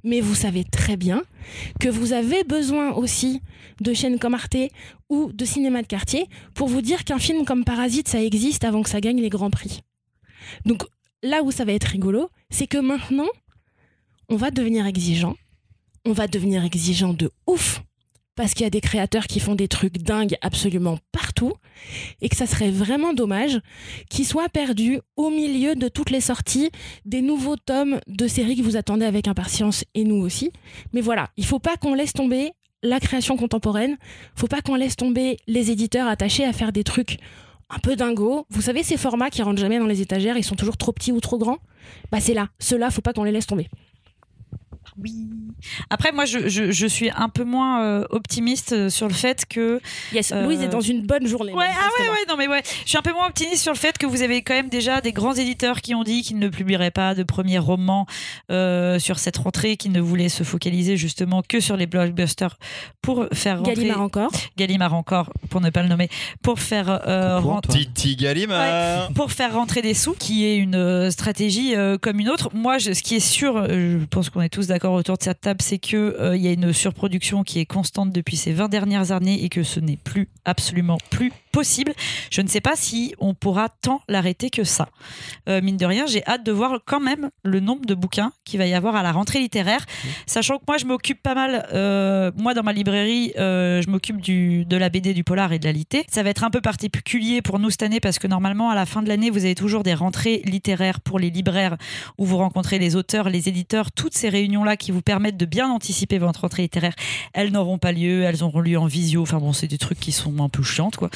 [0.02, 1.22] Mais vous savez très bien
[1.80, 3.40] que vous avez besoin aussi
[3.80, 4.56] de chaînes comme Arte
[5.08, 8.82] ou de cinéma de quartier pour vous dire qu'un film comme Parasite, ça existe avant
[8.82, 9.82] que ça gagne les grands prix.
[10.64, 10.84] Donc
[11.22, 13.28] là où ça va être rigolo, c'est que maintenant,
[14.28, 15.36] on va devenir exigeant.
[16.04, 17.82] On va devenir exigeant de ouf
[18.36, 21.52] parce qu'il y a des créateurs qui font des trucs dingues absolument partout
[22.20, 23.60] et que ça serait vraiment dommage
[24.10, 26.70] qu'ils soient perdus au milieu de toutes les sorties
[27.04, 30.52] des nouveaux tomes de séries que vous attendez avec impatience et nous aussi.
[30.92, 33.96] Mais voilà, il faut pas qu'on laisse tomber la création contemporaine,
[34.36, 37.18] faut pas qu'on laisse tomber les éditeurs attachés à faire des trucs
[37.70, 38.46] un peu dingos.
[38.50, 41.12] Vous savez ces formats qui rentrent jamais dans les étagères, ils sont toujours trop petits
[41.12, 41.58] ou trop grands?
[42.12, 43.68] Bah c'est là, ceux-là, faut pas qu'on les laisse tomber.
[44.98, 45.14] Oui.
[45.90, 49.44] Après, moi, je, je, je suis un peu moins euh, optimiste euh, sur le fait
[49.48, 49.80] que.
[50.12, 51.52] Yes, Euh, Louise est dans une bonne journée.
[51.52, 52.62] Ouais, ah ouais, ouais, non, mais ouais.
[52.84, 55.00] Je suis un peu moins optimiste sur le fait que vous avez quand même déjà
[55.00, 58.06] des grands éditeurs qui ont dit qu'ils ne publieraient pas de premier roman
[58.50, 62.56] euh, sur cette rentrée, qu'ils ne voulaient se focaliser justement que sur les blockbusters
[63.02, 63.74] pour faire rentrer.
[63.74, 64.30] Gallimard encore.
[64.56, 66.08] Gallimard encore, pour ne pas le nommer,
[66.42, 67.80] pour faire euh, rentrer.
[67.80, 69.08] Titi Gallimard.
[69.14, 72.50] pour faire rentrer des sous, qui est une stratégie euh, comme une autre.
[72.54, 75.40] Moi, je- ce qui est sûr, je pense qu'on est tous d'accord autour de cette
[75.40, 78.68] table, c'est que euh, il y a une surproduction qui est constante depuis ces 20
[78.68, 81.92] dernières années et que ce n'est plus absolument plus possible.
[82.30, 84.88] Je ne sais pas si on pourra tant l'arrêter que ça.
[85.48, 88.58] Euh, mine de rien, j'ai hâte de voir quand même le nombre de bouquins qu'il
[88.58, 89.86] va y avoir à la rentrée littéraire,
[90.26, 91.66] sachant que moi, je m'occupe pas mal.
[91.72, 95.64] euh, moi, dans ma librairie, euh, je m'occupe de la BD, du polar et de
[95.64, 96.04] la litté.
[96.10, 98.84] Ça va être un peu particulier pour nous cette année parce que normalement, à la
[98.84, 101.76] fin de l'année, vous avez toujours des rentrées littéraires pour les libraires
[102.18, 103.92] où vous rencontrez les auteurs, les éditeurs.
[103.92, 106.94] Toutes ces réunions formations-là qui vous permettent de bien anticiper votre rentrée littéraire,
[107.32, 109.22] elles n'auront pas lieu, elles auront lieu en visio.
[109.22, 111.10] Enfin bon, c'est des trucs qui sont un peu chiantes, quoi.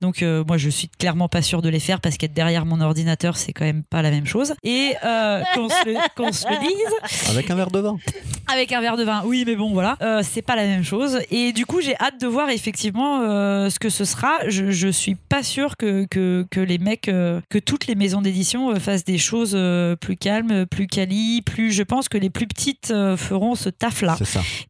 [0.00, 2.80] Donc euh, moi, je suis clairement pas sûre de les faire parce qu'être derrière mon
[2.80, 4.54] ordinateur, c'est quand même pas la même chose.
[4.62, 7.96] Et euh, qu'on se, le- qu'on se le dise, Avec un verre de vin.
[8.52, 11.18] avec un verre de vin, oui, mais bon, voilà, Euh, c'est pas la même chose.
[11.30, 14.32] Et du coup, j'ai hâte de voir effectivement euh, ce que ce sera.
[14.48, 18.74] Je, je suis pas sûre que, que, que les mecs, que toutes les maisons d'édition
[18.78, 19.58] fassent des choses
[20.00, 21.72] plus calmes, plus quali, plus.
[21.72, 24.16] Je pense que les plus petites feront ce taf-là.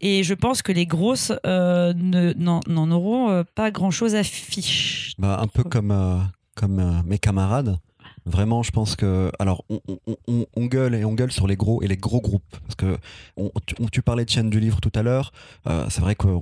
[0.00, 5.14] Et je pense que les grosses euh, ne- n'en auront euh, pas grand-chose à fiche.
[5.18, 6.18] Bah, un peu comme, euh,
[6.54, 7.76] comme euh, mes camarades.
[8.24, 9.32] Vraiment, je pense que.
[9.40, 12.20] Alors, on, on- on- on gueule et on gueule sur les gros et les gros
[12.20, 12.44] groupes.
[12.62, 12.96] Parce que
[13.36, 15.32] on- tu, tu parlais de chaîne du livre tout à l'heure.
[15.66, 16.40] Euh, c'est vrai qu'on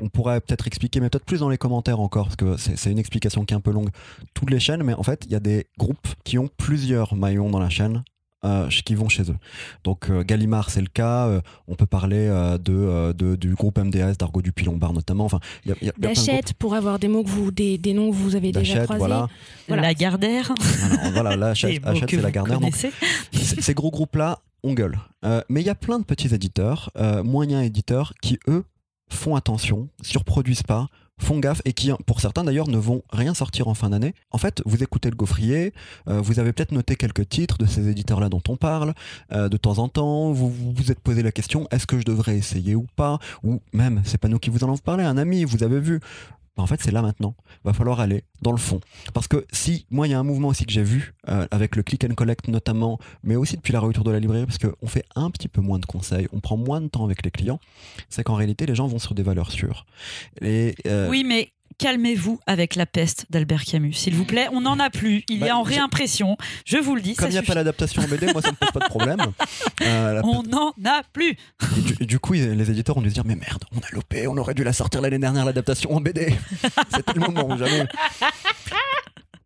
[0.00, 2.98] on pourrait peut-être expliquer, mais peut-être plus dans les commentaires encore, parce que c'est une
[2.98, 3.90] explication qui est un peu longue.
[4.32, 7.50] Toutes les chaînes, mais en fait, il y a des groupes qui ont plusieurs maillons
[7.50, 8.02] dans la chaîne.
[8.44, 9.36] Euh, qui vont chez eux.
[9.84, 13.78] Donc euh, Gallimard c'est le cas, euh, on peut parler euh, de, de- du groupe
[13.78, 15.92] MDS, d'Argo du Pilon-Bar notamment, enfin il y a, y a-.
[15.98, 18.98] D'achète pour avoir des mots que vous, des, des noms que vous avez déjà croisés.
[18.98, 19.28] voilà.
[19.68, 19.82] Voilà.
[19.82, 20.52] La Gardère.
[21.12, 22.60] Voilà, voilà, Hachette, que c'est la Gardère.
[22.60, 22.74] Donc,
[23.32, 24.98] ces gros groupes-là, on gueule.
[25.24, 28.64] Euh, mais il y a plein de petits éditeurs, euh, moyens éditeurs, qui, eux,
[29.08, 30.88] font attention, surproduisent pas,
[31.20, 34.14] font gaffe et qui, pour certains d'ailleurs, ne vont rien sortir en fin d'année.
[34.30, 35.72] En fait, vous écoutez le gaufrier,
[36.08, 38.94] euh, vous avez peut-être noté quelques titres de ces éditeurs-là dont on parle,
[39.32, 42.36] euh, de temps en temps, vous vous êtes posé la question, est-ce que je devrais
[42.36, 43.18] essayer ou pas?
[43.44, 46.00] Ou même, c'est pas nous qui vous en avons parlé, un ami, vous avez vu.
[46.56, 47.34] Ben, en fait, c'est là maintenant.
[47.64, 48.80] Va falloir aller dans le fond.
[49.14, 51.76] Parce que si, moi, il y a un mouvement aussi que j'ai vu, euh, avec
[51.76, 54.86] le click and collect notamment, mais aussi depuis la réouverture de la librairie, parce qu'on
[54.86, 57.60] fait un petit peu moins de conseils, on prend moins de temps avec les clients,
[58.08, 59.86] c'est qu'en réalité, les gens vont sur des valeurs sûres.
[60.42, 60.72] Euh,
[61.08, 61.50] Oui, mais
[61.80, 64.46] calmez-vous avec la peste d'Albert Camus, s'il vous plaît.
[64.52, 65.24] On n'en a plus.
[65.28, 66.36] Il Bah, est en j'ai- réimpression.
[66.66, 67.14] Je vous le dis.
[67.14, 69.20] Comme il n'y a pas l'adaptation en BD, moi ça me pose pas de problème.
[69.82, 71.30] Euh, On n'en a plus.
[71.30, 74.26] et du, du coup, les éditeurs ont dû se dire Mais merde, on a loupé,
[74.26, 76.34] on aurait dû la sortir l'année dernière, l'adaptation en BD.
[76.94, 77.86] C'était le moment jamais.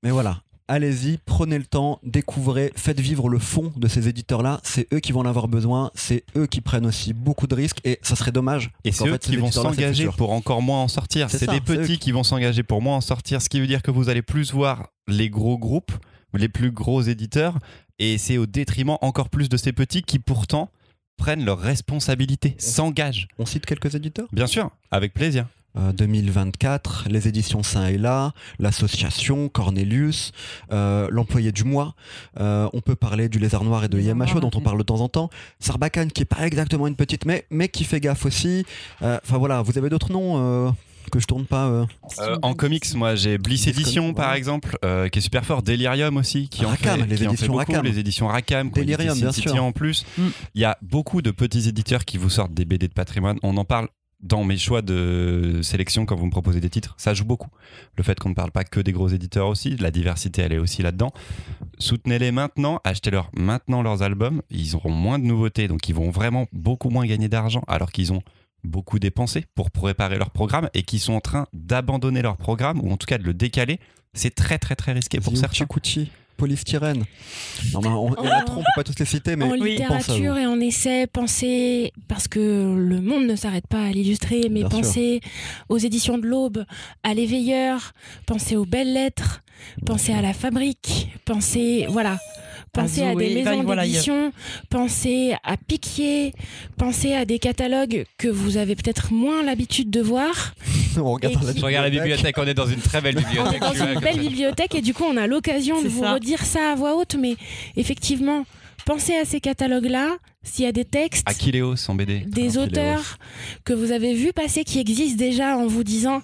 [0.03, 0.41] Mais voilà.
[0.67, 4.61] Allez-y, prenez le temps, découvrez, faites vivre le fond de ces éditeurs-là.
[4.65, 7.81] C'est eux qui vont en avoir besoin, c'est eux qui prennent aussi beaucoup de risques
[7.85, 8.71] et ça serait dommage.
[8.83, 11.29] Et c'est eux fait, qui vont s'engager pour encore moins en sortir.
[11.29, 13.91] C'est des petits qui vont s'engager pour moins en sortir, ce qui veut dire que
[13.91, 15.93] vous allez plus voir les gros groupes,
[16.33, 17.59] les plus gros éditeurs,
[17.99, 20.71] et c'est au détriment encore plus de ces petits qui pourtant
[21.19, 23.29] prennent leurs responsabilités, s'engagent.
[23.39, 24.29] On cite quelques éditeurs?
[24.33, 25.47] Bien sûr, avec plaisir.
[25.77, 30.33] Euh, 2024, les éditions Saint et là, l'association Cornelius,
[30.73, 31.95] euh, l'employé du mois.
[32.39, 35.01] Euh, on peut parler du Lézard Noir et de Noir, dont on parle de temps
[35.01, 35.31] en temps.
[35.59, 38.65] Sarbacane qui est pas exactement une petite, mais, mais qui fait gaffe aussi.
[39.03, 40.71] Euh, Enfin voilà, vous avez d'autres noms euh,
[41.11, 41.67] que je tourne pas.
[41.67, 41.87] euh.
[42.21, 44.39] Euh, en comics, moi j'ai Bliss Edition par ouais.
[44.39, 45.63] exemple, euh, qui est super fort.
[45.63, 47.85] Delirium aussi, qui en Rackham, fait, les qui en fait éditions beaucoup, Rackham.
[47.85, 49.65] les éditions Rackham, Delirium, bien City sûr.
[49.65, 50.05] en plus.
[50.19, 50.23] Mm.
[50.55, 53.39] Il y a beaucoup de petits éditeurs qui vous sortent des BD de patrimoine.
[53.43, 53.89] On en parle
[54.21, 56.95] dans mes choix de sélection quand vous me proposez des titres.
[56.99, 57.51] Ça joue beaucoup.
[57.97, 60.59] Le fait qu'on ne parle pas que des gros éditeurs aussi, la diversité elle est
[60.59, 61.13] aussi là-dedans.
[61.79, 64.43] Soutenez-les maintenant, achetez-leur maintenant leurs albums.
[64.51, 68.13] Ils auront moins de nouveautés, donc ils vont vraiment beaucoup moins gagner d'argent alors qu'ils
[68.13, 68.23] ont
[68.65, 72.91] beaucoup dépensé pour préparer leur programme et qui sont en train d'abandonner leur programme ou
[72.91, 73.79] en tout cas de le décaler.
[74.15, 75.67] C'est très très très risqué pour certains.
[76.37, 77.05] Polystyrène.
[77.73, 80.37] Non, mais on, a trop, on peut pas tous les citer, mais en Oui, littérature
[80.37, 84.71] et en essai, pensez, parce que le monde ne s'arrête pas à l'illustrer, mais Bien
[84.71, 84.79] sûr.
[84.81, 85.21] pensez
[85.69, 86.65] aux éditions de l'Aube,
[87.03, 87.93] à l'éveilleur,
[88.27, 89.43] pensez aux belles lettres,
[89.87, 92.19] pensez à la fabrique, pensez, voilà.
[92.75, 94.33] Pensez à, des maisons d'édition,
[94.69, 96.33] pensez à Piquier,
[96.77, 100.55] pensez à des catalogues que vous avez peut-être moins l'habitude de voir.
[100.97, 103.21] on regarde la qui- Je regarde la bibliothèque, on est dans une très belle On
[103.21, 103.61] est bibliothèque.
[103.61, 106.15] dans une belle bibliothèque et du coup on a l'occasion de vous ça.
[106.15, 107.37] redire ça à voix haute, mais
[107.77, 108.45] effectivement,
[108.85, 112.21] pensez à ces catalogues-là, s'il y a des textes, Aquileos en BD.
[112.27, 113.19] des auteurs
[113.65, 116.23] que vous avez vu passer qui existent déjà en vous disant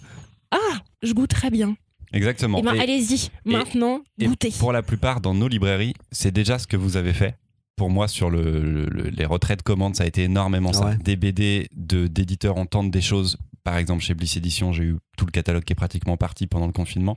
[0.51, 0.59] Ah,
[1.03, 1.77] je goûte très bien.
[2.13, 2.59] Exactement.
[2.59, 4.51] Eh ben, Et- allez-y, maintenant, Et goûtez.
[4.59, 7.37] pour la plupart, dans nos librairies, c'est déjà ce que vous avez fait.
[7.77, 10.87] Pour moi, sur le, le- le- les retraits de commandes, ça a été énormément ça.
[10.87, 10.97] Ouais.
[10.99, 13.39] Des BD d'éditeurs, on tente des choses.
[13.65, 16.67] Par exemple, chez Bliss Edition, j'ai eu tout le catalogue qui est pratiquement parti pendant
[16.67, 17.17] le confinement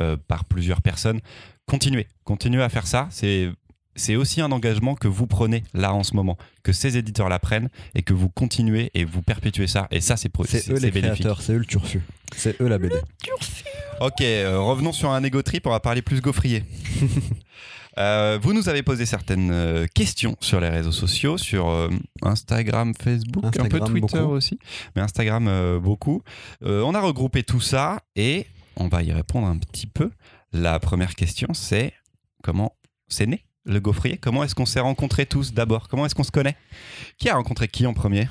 [0.00, 1.20] euh, par plusieurs personnes.
[1.66, 3.08] Continuez, continuez à faire ça.
[3.10, 3.50] C'est
[3.94, 7.68] c'est aussi un engagement que vous prenez là en ce moment, que ces éditeurs-là prennent
[7.94, 9.88] et que vous continuez et vous perpétuez ça.
[9.90, 12.02] Et ça, c'est C'est eux les créateurs, c'est eux le turfu.
[12.36, 12.96] C'est eux la BD.
[14.00, 16.64] Ok, euh, revenons sur un ego trip, on va parler plus gaufrier.
[17.98, 21.90] Euh, vous nous avez posé certaines euh, questions sur les réseaux sociaux, sur euh,
[22.22, 24.32] Instagram, Facebook, un peu Twitter beaucoup.
[24.32, 24.58] aussi,
[24.96, 26.22] mais Instagram euh, beaucoup.
[26.64, 30.10] Euh, on a regroupé tout ça et on va y répondre un petit peu.
[30.52, 31.92] La première question, c'est
[32.42, 32.74] comment
[33.08, 33.44] c'est né?
[33.64, 34.16] Le gaufrier.
[34.18, 35.88] Comment est-ce qu'on s'est rencontrés tous d'abord?
[35.88, 36.56] Comment est-ce qu'on se connaît?
[37.18, 38.28] Qui a rencontré qui en premier?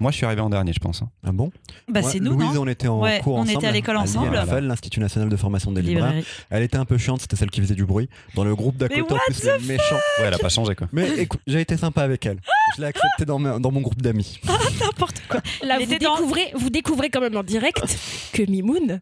[0.00, 1.02] Moi, je suis arrivé en dernier, je pense.
[1.02, 1.10] hein.
[1.26, 1.50] Ah bon?
[1.88, 3.58] Bah, c'est nous, Louise, non on était en Ouais, cours on ensemble.
[3.58, 4.30] était à l'école ensemble.
[4.62, 6.06] l'Institut National de Formation des libraires.
[6.12, 6.26] Librairie.
[6.50, 8.08] Elle était un peu chiante, c'était celle qui faisait du bruit.
[8.36, 9.96] Dans le groupe d'à côté, en plus, les méchants.
[10.20, 10.86] Ouais, elle a pas changé, quoi.
[10.92, 12.38] Mais écoute, j'ai été sympa avec elle.
[12.76, 14.38] Je l'ai acceptée dans, ma- dans mon groupe d'amis.
[14.80, 15.40] N'importe quoi.
[15.64, 17.82] Là, vous dans- découvrez, vous découvrez quand même en direct
[18.32, 19.00] que Mimoun,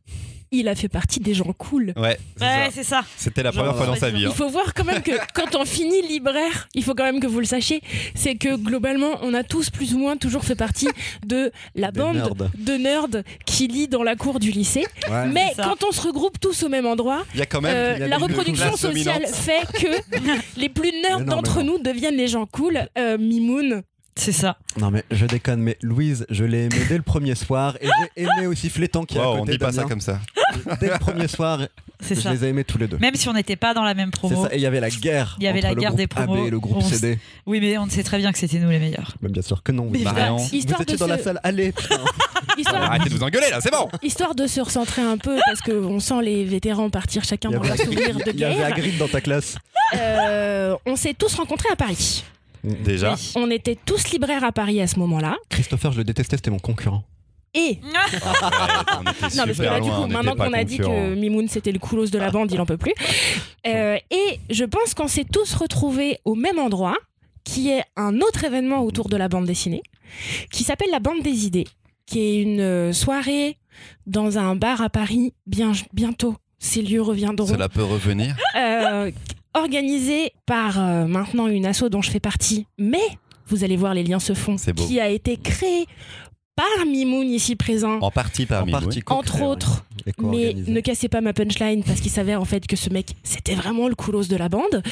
[0.61, 1.93] il a fait partie des gens cool.
[1.97, 2.71] Ouais, c'est Ouais, ça.
[2.73, 3.05] c'est ça.
[3.17, 4.23] C'était la Genre, première fois dans sa vie.
[4.23, 4.33] Il hein.
[4.35, 7.41] faut voir quand même que quand on finit libraire, il faut quand même que vous
[7.41, 7.83] le sachiez,
[8.15, 10.89] c'est que globalement, on a tous plus ou moins toujours fait partie
[11.27, 12.51] de la Des bande nerds.
[12.57, 14.85] de nerds qui lit dans la cour du lycée.
[15.11, 15.27] Ouais.
[15.29, 17.75] Mais quand on se regroupe tous au même endroit, Il y a quand même.
[17.75, 20.21] euh, il y a la reproduction sociale fait que
[20.61, 22.87] les plus nerds d'entre nous deviennent les gens cool.
[22.99, 23.83] Euh, Mimoun,
[24.19, 24.57] C'est ça.
[24.79, 27.87] Non mais je déconne, mais Louise, je l'ai aimée dès le premier soir et
[28.17, 30.21] j'ai aimé aussi Flétan qui est à Wow, côté on dit pas ça comme ça.
[30.81, 31.61] Dès le premier soir,
[32.01, 32.33] C'est je ça.
[32.33, 32.97] les ai aimés tous les deux.
[32.99, 34.45] Même si on n'était pas dans la même C'est promo.
[34.47, 35.37] ça, et il y avait la guerre.
[35.39, 36.35] Il y avait entre la guerre des promos.
[36.37, 37.19] AB et le groupe On CD.
[37.45, 39.15] Oui, mais on sait très bien que c'était nous les meilleurs.
[39.21, 39.89] Mais bien sûr que non.
[39.91, 40.37] Mais Vous, Marion.
[40.37, 41.75] Bah, histoire vous étiez de dans se- la salle, allez.
[42.57, 45.61] histoire, Arrêtez de vous engueuler là, c'est bon histoire de se recentrer un peu parce
[45.61, 48.67] qu'on sent les vétérans partir chacun dans leur souvenir de il y avait guerre.
[48.67, 49.57] Hagrid dans ta classe.
[49.95, 52.25] Euh, on s'est tous rencontrés à Paris.
[52.85, 53.15] Déjà.
[53.15, 53.33] Oui.
[53.37, 55.37] On était tous libraires à Paris à ce moment-là.
[55.49, 57.05] Christopher, je le détestais, c'était mon concurrent.
[57.55, 57.99] Et Ouais,
[58.99, 60.79] on était non, parce que super là, du loin, coup, on maintenant qu'on a dit
[60.79, 62.95] que Mimoun c'était le coulos de la bande, il en peut plus.
[63.67, 66.97] Euh, et je pense qu'on s'est tous retrouvés au même endroit,
[67.43, 69.83] qui est un autre événement autour de la bande dessinée,
[70.53, 71.67] qui s'appelle la bande des idées,
[72.07, 73.59] qui est une euh, soirée
[74.07, 76.37] dans un bar à Paris bien, bientôt.
[76.61, 77.49] Ces lieux reviendront.
[77.49, 78.37] Cela peut revenir.
[78.55, 79.11] Euh,
[79.57, 83.03] organisée par euh, maintenant une asso dont je fais partie, mais
[83.49, 85.87] vous allez voir les liens se font, qui a été créée
[86.55, 87.99] par Mimoun ici présent.
[88.01, 88.87] En partie parmi en nous.
[88.87, 89.85] partie Entre autres,
[90.23, 93.55] Mais ne cassez pas ma punchline parce qu'il s'avère en fait que ce mec, c'était
[93.55, 94.83] vraiment le coulos de la bande,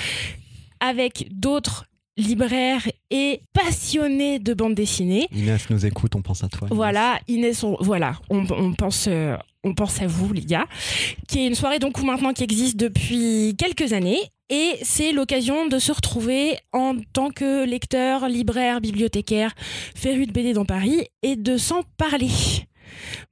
[0.80, 1.86] avec d'autres
[2.16, 5.26] libraires et passionnés de bande dessinée.
[5.32, 6.68] Inès nous écoute, on pense à toi.
[6.68, 6.76] Inès.
[6.76, 10.66] Voilà, Inès, on, voilà, on, on pense, euh, on pense à vous, les gars,
[11.28, 14.20] qui est une soirée donc maintenant qui existe depuis quelques années.
[14.50, 19.54] Et c'est l'occasion de se retrouver en tant que lecteur, libraire, bibliothécaire,
[19.94, 22.28] féru de BD dans Paris et de s'en parler.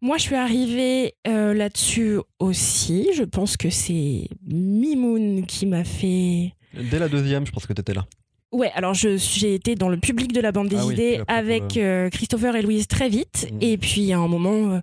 [0.00, 3.10] Moi, je suis arrivée euh, là-dessus aussi.
[3.14, 7.94] Je pense que c'est Mimoun qui m'a fait Dès la deuxième, je pense que t'étais
[7.94, 8.06] là.
[8.52, 11.76] Ouais, alors je- j'ai été dans le public de la bande des Ah idées avec
[11.78, 13.48] euh, euh, Christopher et Louise très vite.
[13.50, 13.58] Mhm.
[13.62, 14.80] Et puis à un moment, euh,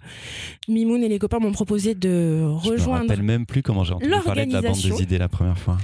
[0.68, 3.02] Mimoun et les copains m'ont proposé de Je me rejoindre.
[3.10, 5.78] rappelle même plus comment j'ai entendu parler de la bande des idées la première fois.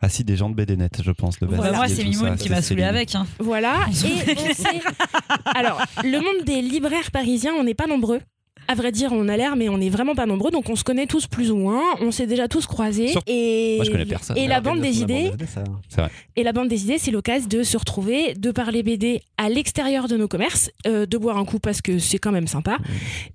[0.00, 1.40] Ah si, des gens de BDNet, je pense.
[1.40, 1.76] Le Voilà.
[1.76, 3.14] Moi, c'est Mimoun qui m'a saoulé avec.
[3.14, 3.26] hein.
[3.38, 3.76] Voilà.
[4.04, 8.20] et on Alors, le monde des libraires parisiens, on n'est pas nombreux.
[8.68, 10.50] À vrai dire, on a l'air, mais on n'est vraiment pas nombreux.
[10.50, 11.82] Donc on se connaît tous plus ou moins.
[12.00, 13.08] On s'est déjà tous croisés.
[13.08, 14.36] Sur- Et, Moi, je connais personne.
[14.38, 15.30] Et la bande des idées.
[16.36, 20.08] Et la bande des idées, c'est l'occasion de se retrouver, de parler BD à l'extérieur
[20.08, 22.78] de nos commerces, euh, de boire un coup parce que c'est quand même sympa,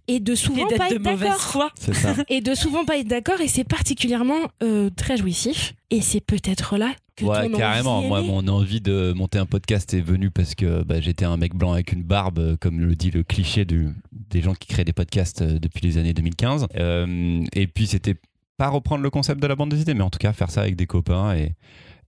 [0.07, 1.35] et de souvent pas de être d'accord.
[1.39, 1.71] foi.
[1.79, 2.15] C'est ça.
[2.29, 5.73] Et de souvent pas être d'accord, et c'est particulièrement euh, très jouissif.
[5.91, 8.01] Et c'est peut-être là que Ouais, ton carrément.
[8.01, 11.55] Moi, mon envie de monter un podcast est venue parce que bah, j'étais un mec
[11.55, 14.85] blanc avec une barbe, euh, comme le dit le cliché du, des gens qui créent
[14.85, 16.67] des podcasts euh, depuis les années 2015.
[16.75, 18.15] Euh, et puis, c'était
[18.57, 20.61] pas reprendre le concept de la bande des idées, mais en tout cas faire ça
[20.61, 21.53] avec des copains et,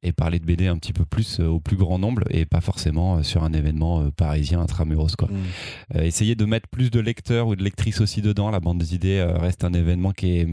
[0.04, 2.62] et parler de BD un petit peu plus euh, au plus grand nombre et pas
[2.62, 5.16] forcément euh, sur un événement euh, parisien intramuros.
[5.16, 5.28] Quoi.
[5.28, 5.96] Mm.
[5.96, 8.50] Euh, essayer de mettre plus de lecteurs ou de lectrices aussi dedans.
[8.50, 10.48] La bande des idées euh, reste un événement qui est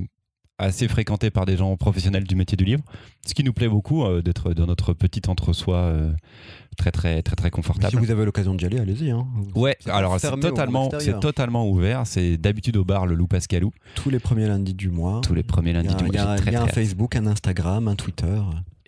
[0.59, 2.82] assez fréquenté par des gens professionnels du métier du livre.
[3.26, 6.12] Ce qui nous plaît beaucoup euh, d'être dans notre petit entre-soi euh,
[6.76, 7.96] très très très très Si confortable.
[7.98, 9.11] vous avez l'occasion d'y aller, allez-y.
[9.11, 9.26] hein.
[9.54, 12.06] Ouais, alors c'est totalement, c'est totalement ouvert.
[12.06, 15.20] C'est d'habitude au bar le Loup Pascalou Tous les premiers lundis du mois.
[15.22, 16.12] tous les premiers lundis du mois.
[16.12, 16.72] il y a- y un très.
[16.72, 18.40] Facebook, un Instagram, un Twitter.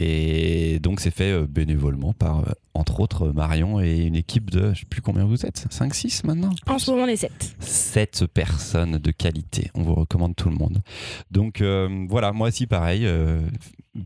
[0.03, 4.73] Et donc c'est fait euh, bénévolement par euh, entre autres Marion et une équipe de
[4.73, 6.51] je sais plus combien vous êtes, 5 6 maintenant?
[6.67, 7.55] En ce moment, les sept.
[7.61, 9.71] Sept personnes de qualité.
[9.75, 10.83] On vous recommande tout le monde.
[11.31, 13.43] Donc euh, voilà, moi aussi pareil, euh,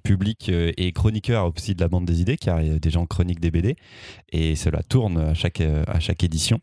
[0.03, 2.91] public euh, et chroniqueur aussi de la bande des idées, car il y a des
[2.91, 3.77] gens chroniquent des BD
[4.33, 6.61] et cela tourne à chaque, euh, à chaque édition.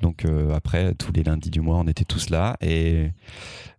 [0.00, 2.56] Donc euh, après, tous les lundis du mois, on était tous là.
[2.60, 3.10] Et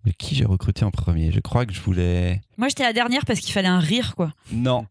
[0.06, 1.32] et qui j'ai recruté en premier?
[1.32, 2.42] Je crois que je voulais.
[2.58, 4.32] Moi, j'étais la dernière parce qu'il fallait un rire, quoi.
[4.52, 4.86] Non,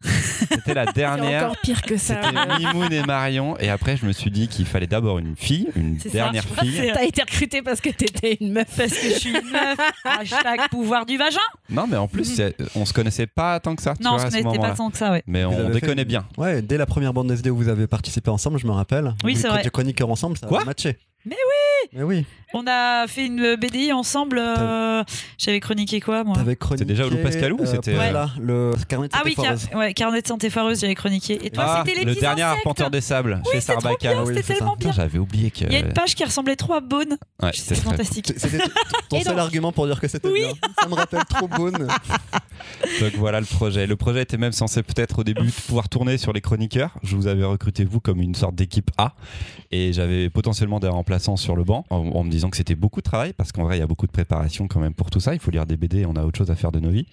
[0.49, 1.43] c'était la C'est dernière.
[1.45, 2.19] encore pire que ça.
[2.21, 3.57] C'était Mimoun et Marion.
[3.59, 6.13] Et après, je me suis dit qu'il fallait d'abord une fille, une C'est ça.
[6.15, 6.91] dernière fille.
[6.93, 8.67] T'as été recruté parce que t'étais une meuf.
[8.75, 9.77] Parce que je suis une meuf.
[10.03, 11.37] Hashtag pouvoir du vagin.
[11.69, 13.95] Non, mais en plus, c'est- on se connaissait pas tant que ça.
[13.95, 14.69] tu Non, vois, ce n'étais moment-là.
[14.69, 15.23] pas tant que ça, ouais.
[15.27, 16.25] Mais Vous on déconnait fait- bien.
[16.37, 19.13] Ouais, dès la première bande SD où vous avez participé ensemble, je me rappelle.
[19.23, 19.63] Oui, c'est vrai.
[19.71, 20.61] chroniqueur ensemble, ça Quoi?
[20.61, 20.97] a matché.
[21.25, 21.37] Mais
[22.03, 24.37] oui, On a fait une BDI ensemble.
[24.39, 25.03] euh,
[25.37, 26.85] J'avais chroniqué quoi, moi t'avais chroniqué.
[26.85, 29.45] déjà Oulou Pascalou ou euh, c'était, ouais, euh, là, le carnet de Ah oui, car-
[29.45, 29.69] foireuse.
[29.73, 31.39] ouais, carnet de santé foireuse, j'avais chroniqué.
[31.45, 32.65] Et toi, Ah, c'était les le petits dernier insectes.
[32.67, 34.11] arpenteur des sables chez c'est trop Sarbacane.
[34.13, 34.59] bien, oui, c'était c'est ça.
[34.59, 34.95] tellement Putain, bien.
[34.97, 35.63] J'avais oublié que.
[35.65, 37.17] Il y a une page qui ressemblait trop à Bone.
[37.41, 38.33] Ouais, C'était c'était très- fantastique.
[38.37, 38.57] C'était
[39.09, 40.41] ton Et seul donc- argument pour dire que c'était Oui.
[40.41, 40.53] bien.
[40.81, 41.87] Ça me rappelle trop Boone.
[43.01, 43.87] Donc voilà le projet.
[43.87, 46.91] Le projet était même censé peut-être au début pouvoir tourner sur les chroniqueurs.
[47.01, 49.13] Je vous avais recruté vous comme une sorte d'équipe A
[49.71, 52.99] et j'avais potentiellement des remplaçants sur le banc en, en me disant que c'était beaucoup
[53.01, 55.19] de travail parce qu'en vrai il y a beaucoup de préparation quand même pour tout
[55.19, 55.33] ça.
[55.33, 57.05] Il faut lire des BD, on a autre chose à faire de nos vies.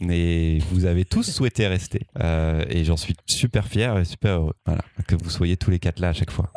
[0.00, 4.54] Mais vous avez tous souhaité rester Euh, et j'en suis super fier et super heureux.
[4.66, 6.50] Voilà, que vous soyez tous les quatre là à chaque fois.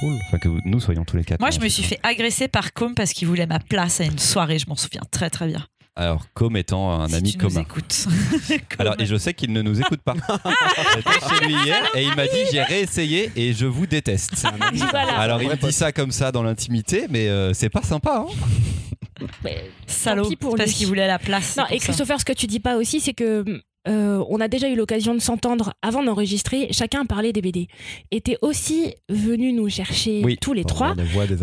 [0.00, 0.14] Cool.
[0.28, 1.40] Enfin que vous- nous soyons tous les quatre.
[1.40, 4.04] Moi, là je me suis fait agresser par Com parce qu'il voulait ma place à
[4.04, 4.58] une soirée.
[4.58, 5.66] Je m'en souviens très très bien.
[6.00, 7.60] Alors comme étant un Si ami tu nous commun.
[7.60, 8.06] écoutes.
[8.78, 10.14] Alors, et je sais qu'il ne nous écoute pas.
[10.96, 14.46] J'étais chez lui hier et il m'a dit j'ai réessayé et je vous déteste.
[14.90, 15.18] Voilà.
[15.18, 18.24] Alors il dit ça comme ça dans l'intimité, mais euh, c'est pas sympa.
[18.26, 19.26] hein.
[19.44, 20.22] Mais- Salaud.
[20.22, 21.56] Tant pis pour parce qu'il voulait la place.
[21.58, 21.84] Non, et ça.
[21.84, 23.44] Christopher, ce que tu dis pas aussi, c'est que
[23.88, 26.68] euh, on a déjà eu l'occasion de s'entendre avant d'enregistrer.
[26.70, 27.68] Chacun parlait des BD.
[28.10, 30.38] Et t'es aussi venu nous chercher Oui.
[30.40, 30.94] tous les trois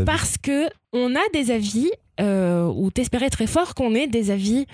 [0.06, 1.90] parce que on a des avis.
[2.20, 4.66] Euh, ou t'espérais très fort qu'on ait des avis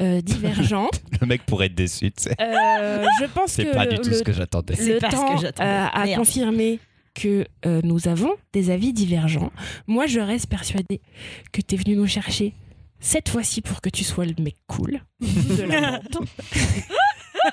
[0.00, 0.88] euh, divergents.
[1.20, 2.12] Le mec pourrait être déçu.
[2.12, 2.34] tu sais.
[2.40, 4.76] Euh, je pense C'est que pas le, du tout le- ce que j'attendais.
[4.76, 5.68] C'est le pas ce temps que j'attendais.
[5.68, 6.18] euh, a Merde.
[6.20, 6.78] confirmé
[7.14, 9.50] que euh, nous avons des avis divergents.
[9.86, 11.00] Moi, je reste persuadée
[11.52, 12.54] que tu es venu nous chercher
[13.00, 16.26] cette fois-ci pour que tu sois le mec cool de la bande.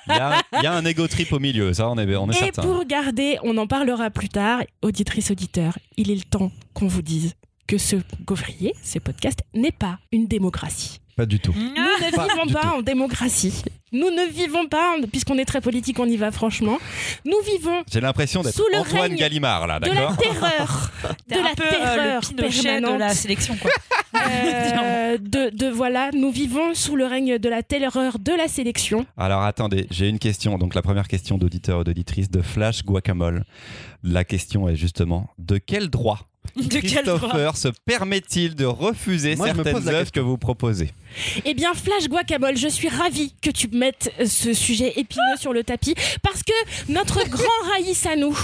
[0.08, 2.30] Il y, a, il y a un ego trip au milieu, ça on est, on
[2.30, 2.62] est Et certain.
[2.62, 7.02] pour garder, on en parlera plus tard, auditrice, auditeur, il est le temps qu'on vous
[7.02, 7.34] dise
[7.70, 11.02] que ce gaufrier, ce podcast, n'est pas une démocratie.
[11.16, 11.54] Pas du tout.
[11.56, 12.68] Nous ne Pas vivons pas tout.
[12.78, 13.62] en démocratie.
[13.92, 16.80] Nous ne vivons pas, puisqu'on est très politique, on y va franchement.
[17.26, 20.92] Nous vivons J'ai l'impression d'être Sous le Antoine règne Gallimard là, de la d'accord terreur.
[21.28, 23.70] T'es de un la peu euh, terreur le de la sélection, quoi.
[24.16, 29.06] Euh, de, de voilà, nous vivons sous le règne de la terreur de la sélection.
[29.16, 30.58] Alors attendez, j'ai une question.
[30.58, 33.46] Donc la première question d'auditeur ou d'auditrice de Flash Guacamole.
[34.04, 39.88] La question est justement de quel droit De Christopher se permet-il de refuser Moi, certaines
[39.88, 40.92] œuvres que vous proposez
[41.46, 45.64] Eh bien, Flash Guacamole, je suis ravie que tu mettes ce sujet épineux sur le
[45.64, 48.38] tapis parce que notre grand Raïs à nous,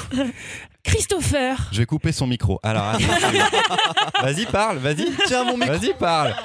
[0.85, 2.59] Christopher, Je vais couper son micro.
[2.63, 2.93] Alors,
[4.21, 5.07] vas-y, parle, vas-y.
[5.25, 5.73] Tiens, mon micro.
[5.77, 6.35] Vas-y, parle.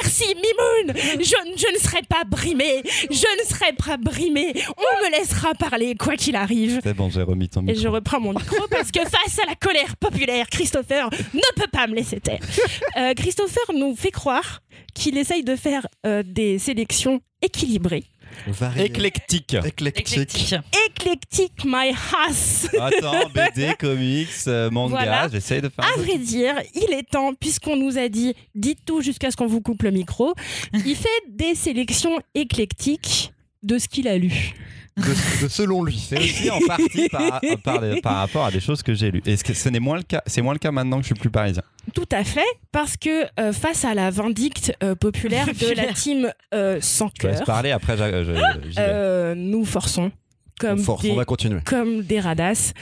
[0.00, 5.10] merci Mimoun, je, je ne serai pas brimée, je ne serai pas brimée, on me
[5.18, 6.80] laissera parler quoi qu'il arrive.
[6.82, 7.92] C'est bon, j'ai remis ton Et je micro.
[7.94, 11.94] reprends mon micro parce que face à la colère populaire, Christopher ne peut pas me
[11.94, 12.40] laisser taire.
[12.96, 14.60] Euh, Christopher nous fait croire
[14.94, 18.04] qu'il essaye de faire euh, des sélections équilibrées.
[18.46, 18.84] Varié.
[18.86, 19.54] Éclectique.
[19.64, 20.12] Éclectique.
[20.12, 20.54] Éclectique.
[20.86, 21.92] Éclectique, my
[22.28, 25.28] ass Attends, BD, comics, euh, manga, Voilà.
[25.28, 25.84] j'essaye de faire.
[25.84, 29.46] À vrai dire, il est temps, puisqu'on nous a dit dites tout jusqu'à ce qu'on
[29.46, 30.34] vous coupe le micro,
[30.72, 34.54] il fait des sélections éclectiques de ce qu'il a lu.
[34.96, 35.98] De, de selon lui.
[35.98, 39.22] C'est aussi en partie par, par, par rapport à des choses que j'ai lues.
[39.24, 41.14] Est-ce que ce n'est moins le cas C'est moins le cas maintenant que je suis
[41.14, 41.62] plus parisien.
[41.94, 46.30] Tout à fait, parce que euh, face à la vindicte euh, populaire de la team
[46.52, 47.96] euh, sans Je cœur, parler après.
[47.96, 48.40] je- vais.
[48.78, 50.12] euh, nous forçons
[50.60, 51.60] comme Force, des on va continuer.
[51.64, 52.74] comme des radasses.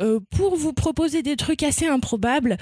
[0.00, 2.56] Euh, pour vous proposer des trucs assez improbables,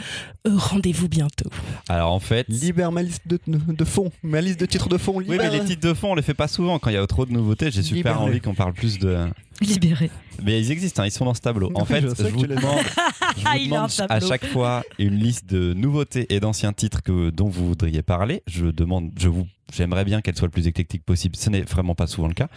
[0.46, 1.48] euh, rendez-vous bientôt.
[1.88, 2.46] Alors en fait.
[2.48, 5.14] Libère ma liste de, de fond, ma liste de titres de fond.
[5.16, 5.52] Oui, Libère.
[5.52, 6.78] mais les titres de fond, on les fait pas souvent.
[6.78, 9.26] Quand il y a trop de nouveautés, j'ai super envie qu'on parle plus de.
[9.60, 10.10] Libéré.
[10.42, 11.70] Mais ils existent, hein, ils sont dans ce tableau.
[11.74, 12.62] En Oui, fait, je je, vous demande,
[13.36, 16.72] je vous Il a un demande à chaque fois une liste de nouveautés et d'anciens
[16.72, 18.42] titres que, dont vous voudriez parler.
[18.46, 21.36] Je demande, je vous, j'aimerais bien qu'elle soit le plus éclectique possible.
[21.36, 22.48] Ce n'est vraiment pas souvent le cas.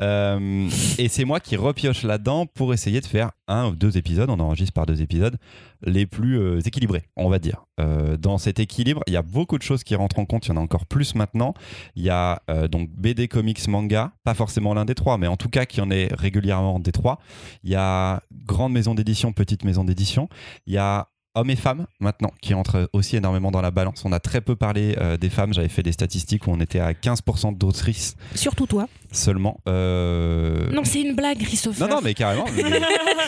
[0.00, 4.28] Euh, et c'est moi qui repioche là-dedans pour essayer de faire un ou deux épisodes.
[4.30, 5.36] On enregistre par deux épisodes
[5.82, 7.64] les plus euh, équilibrés, on va dire.
[7.80, 10.46] Euh, dans cet équilibre, il y a beaucoup de choses qui rentrent en compte.
[10.46, 11.54] Il y en a encore plus maintenant.
[11.94, 15.48] Il y a donc BD, comics, manga, pas forcément l'un des trois, mais en tout
[15.48, 17.18] cas qui en est régulièrement des trois.
[17.64, 20.28] Il y a grande maison d'édition, petite maison d'édition.
[20.66, 24.02] Il y a hommes et femmes maintenant qui entrent aussi énormément dans la balance.
[24.04, 25.52] On a très peu parlé euh, des femmes.
[25.54, 28.88] J'avais fait des statistiques où on était à 15% d'autrices Surtout toi.
[29.12, 29.60] seulement.
[29.68, 31.88] Euh, Non, c'est une blague, Christopher.
[31.88, 32.46] non, non, mais carrément.
[32.56, 32.62] Mais,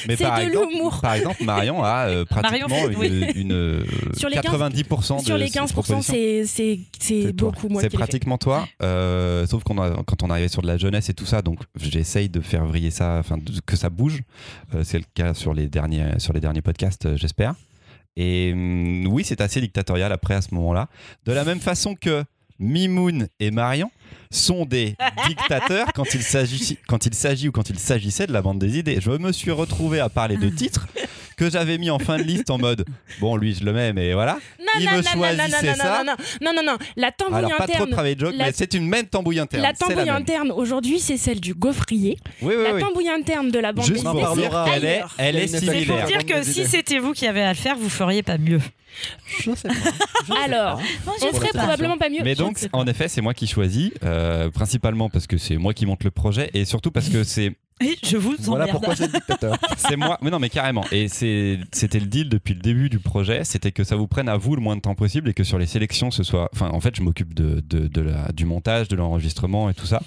[0.06, 0.98] mais C'est par, de exemple, l'humour.
[1.00, 3.84] par exemple, Marion a euh, pratiquement Marion fait- une, une, euh,
[4.16, 6.02] Sur les 15 90% de Sur les ses 15%, propositions.
[6.98, 8.66] c'est beaucoup, moi, C'est pratiquement toi.
[9.46, 12.40] sauf qu'on quand on arrivait sur de la jeunesse et tout ça, donc j'essaye de
[12.40, 13.36] faire vriller ça, enfin
[13.66, 14.22] que ça bouge.
[14.82, 17.54] C'est le cas sur les derniers, sur les derniers podcasts, j'espère.
[18.18, 20.88] Et hum, oui, c'est assez dictatorial après à ce moment-là.
[21.24, 22.24] De la même façon que
[22.58, 23.90] Mimoun et Marion
[24.30, 24.96] sont des
[25.28, 28.76] dictateurs quand il s'agit quand il s'agit ou quand il s'agissait de la bande des
[28.76, 29.00] idées.
[29.00, 30.88] Je me suis retrouvé à parler de titres
[31.38, 32.84] que j'avais mis en fin de liste en mode
[33.20, 34.34] bon, lui, je le mets, mais voilà.
[34.60, 36.02] Non, Il non, me non, non, non, choisissait non, ça.
[36.04, 36.78] non, non, non, non, non, non.
[36.96, 39.38] La tambouille Alors, pas trop de travail de joke, la- mais c'est une même tambouille
[39.38, 39.62] interne.
[39.62, 40.08] La tambouille même.
[40.14, 42.18] interne aujourd'hui, c'est celle du gaufrier.
[42.42, 42.82] Oui, oui, la oui.
[42.82, 45.74] tambouille interne de la bande Juste dessinée, c'est qu'elle est, elle est une C'est pour
[45.74, 46.06] similaire.
[46.06, 48.60] dire que si c'était vous qui avez à le faire, vous feriez pas mieux.
[49.40, 49.74] Je sais pas.
[49.74, 51.12] Je sais Alors, pas.
[51.22, 52.22] on ferait la probablement pas mieux.
[52.24, 55.72] Mais donc, sais en effet, c'est moi qui choisis, euh, principalement parce que c'est moi
[55.72, 58.70] qui monte le projet et surtout parce que c'est Et je vous Voilà emmerde.
[58.78, 59.56] pourquoi c'est le dictateur.
[59.76, 60.18] c'est moi.
[60.22, 60.84] Mais non, mais carrément.
[60.90, 64.28] Et c'est c'était le deal depuis le début du projet, c'était que ça vous prenne
[64.28, 66.48] à vous le moins de temps possible et que sur les sélections ce soit.
[66.54, 69.86] Enfin, en fait, je m'occupe de, de, de la, du montage, de l'enregistrement et tout
[69.86, 70.02] ça.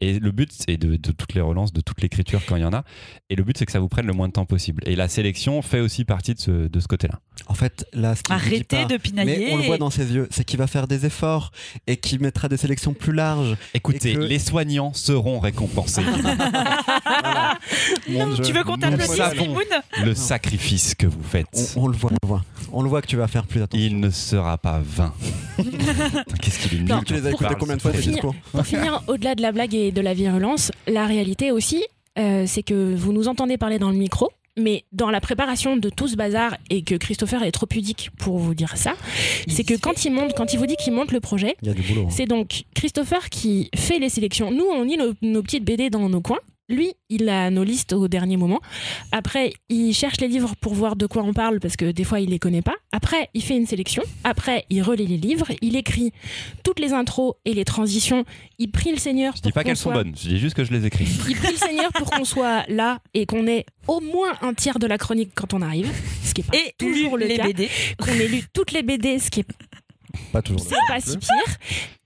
[0.00, 2.66] Et le but, c'est de, de toutes les relances, de toute l'écriture quand il y
[2.66, 2.84] en a.
[3.30, 4.82] Et le but, c'est que ça vous prenne le moins de temps possible.
[4.86, 7.20] Et la sélection fait aussi partie de ce, de ce côté-là.
[7.46, 9.38] En fait, là, ce qu'il vous dit Arrêtez pas, de pinailler.
[9.46, 11.50] Mais on le voit dans ses yeux, c'est qu'il va faire des efforts
[11.86, 13.56] et qu'il mettra des sélections plus larges.
[13.74, 16.02] Écoutez, Et que- les soignants seront récompensés.
[17.22, 17.58] Voilà.
[18.06, 18.44] Dieu.
[18.44, 19.20] tu veux qu'on t'applaudisse,
[20.04, 21.72] le sacrifice que vous faites.
[21.76, 22.42] on, on le voit, on le voit.
[22.72, 23.86] On le voit que tu vas faire plus attention.
[23.86, 25.14] Il ne sera pas vain.
[26.42, 26.88] Qu'est-ce qu'il est nul.
[26.88, 28.14] Non, Tu les as écoutés combien de fois tes président.
[28.14, 31.84] discours Pour finir, au-delà de la blague et de la virulence, la réalité aussi,
[32.18, 34.30] euh, c'est que vous nous entendez parler dans le micro.
[34.56, 38.38] Mais dans la préparation de tout ce bazar et que Christopher est trop pudique pour
[38.38, 38.94] vous dire ça,
[39.48, 41.72] c'est que quand il monte, quand il vous dit qu'il monte le projet, hein.
[42.08, 44.52] c'est donc Christopher qui fait les sélections.
[44.52, 46.38] Nous, on lit nos, nos petites BD dans nos coins.
[46.70, 48.60] Lui, il a nos listes au dernier moment.
[49.12, 52.20] Après, il cherche les livres pour voir de quoi on parle parce que des fois,
[52.20, 52.74] il les connaît pas.
[52.90, 54.02] Après, il fait une sélection.
[54.24, 55.48] Après, il relit les livres.
[55.60, 56.12] Il écrit
[56.62, 58.24] toutes les intros et les transitions.
[58.58, 59.34] Il prie le Seigneur.
[59.36, 61.04] Je dis pas qu'elles sont soit- bonnes, je dis juste que je les écris.
[61.28, 64.78] Il prie le Seigneur pour qu'on soit là et qu'on ait au moins un tiers
[64.78, 65.90] de la chronique quand on arrive.
[66.22, 67.44] Ce qui est pas Et toujours le les cas.
[67.46, 67.68] BD.
[67.98, 69.46] Qu'on ait lu toutes les BD, ce qui est
[70.34, 70.60] Pas toujours.
[70.68, 71.56] c'est pas si pire.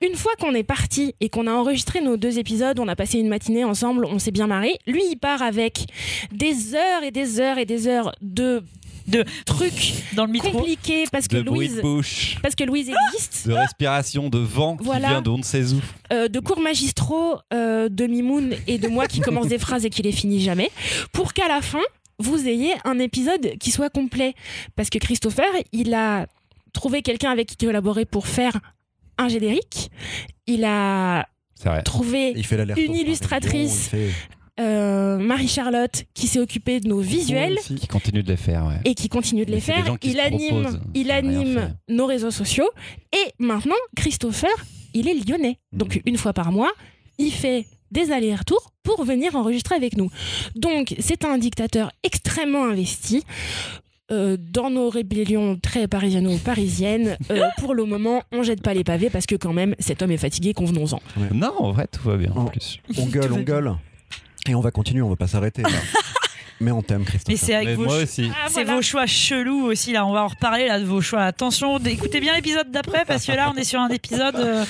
[0.01, 3.19] Une fois qu'on est parti et qu'on a enregistré nos deux épisodes, on a passé
[3.19, 4.79] une matinée ensemble, on s'est bien marré.
[4.87, 5.87] Lui, il part avec
[6.31, 8.63] des heures et des heures et des heures de,
[9.09, 10.51] De- trucs Dans le micro.
[10.51, 14.39] compliqués parce que De bruit de Louise, bouche, parce que Louise existe, de respiration, de
[14.39, 15.07] vent Voilà.
[15.09, 15.81] qui vient de on ne sait où.
[16.13, 19.91] euh, de cours magistraux euh, de Mimoun et de moi qui commence des phrases et
[19.91, 20.71] qui les finit jamais,
[21.13, 21.81] pour qu'à la fin
[22.21, 24.35] vous ayez un épisode qui soit complet.
[24.77, 26.27] Parce que Christopher, il a
[26.73, 28.53] trouvé quelqu'un avec qui collaborer pour faire
[29.19, 29.91] un générique.
[30.47, 31.27] Il a
[31.85, 33.91] trouvé Il fait l'aller Une illustratrice.
[34.61, 38.81] euh, Marie-Charlotte qui s'est occupée de nos visuels Qui continue de les faire, ouais.
[38.85, 39.85] et qui continue de les faire.
[40.03, 41.11] Il anime, proposent, il
[41.89, 42.69] nos réseaux sociaux.
[43.13, 44.51] Et maintenant, Christopher,
[44.95, 45.59] il est lyonnais.
[45.73, 46.03] Donc Mhm.
[46.07, 46.73] une fois par mois,
[47.19, 50.11] il fait des allers-retours pour venir enregistrer avec nous.
[50.55, 53.23] Donc c'est un dictateur extrêmement investi.
[54.11, 59.11] Euh, dans nos rébellions très parisiano-parisiennes, euh, pour le moment, on jette pas les pavés
[59.11, 61.01] parce que quand même, cet homme est fatigué, convenons-en.
[61.35, 62.79] Non, en vrai, tout va bien en plus.
[62.97, 63.75] On gueule, on gueule.
[64.49, 65.63] Et on va continuer, on va pas s'arrêter.
[66.61, 67.29] Mais on t'aime, Christophe.
[67.29, 68.31] Mais c'est avec Mais vos, moi aussi.
[68.33, 68.75] Ah, c'est voilà.
[68.77, 70.05] vos choix chelous aussi là.
[70.05, 71.23] On va en reparler là de vos choix.
[71.23, 74.65] Attention, écoutez bien l'épisode d'après parce que là on est sur un épisode euh,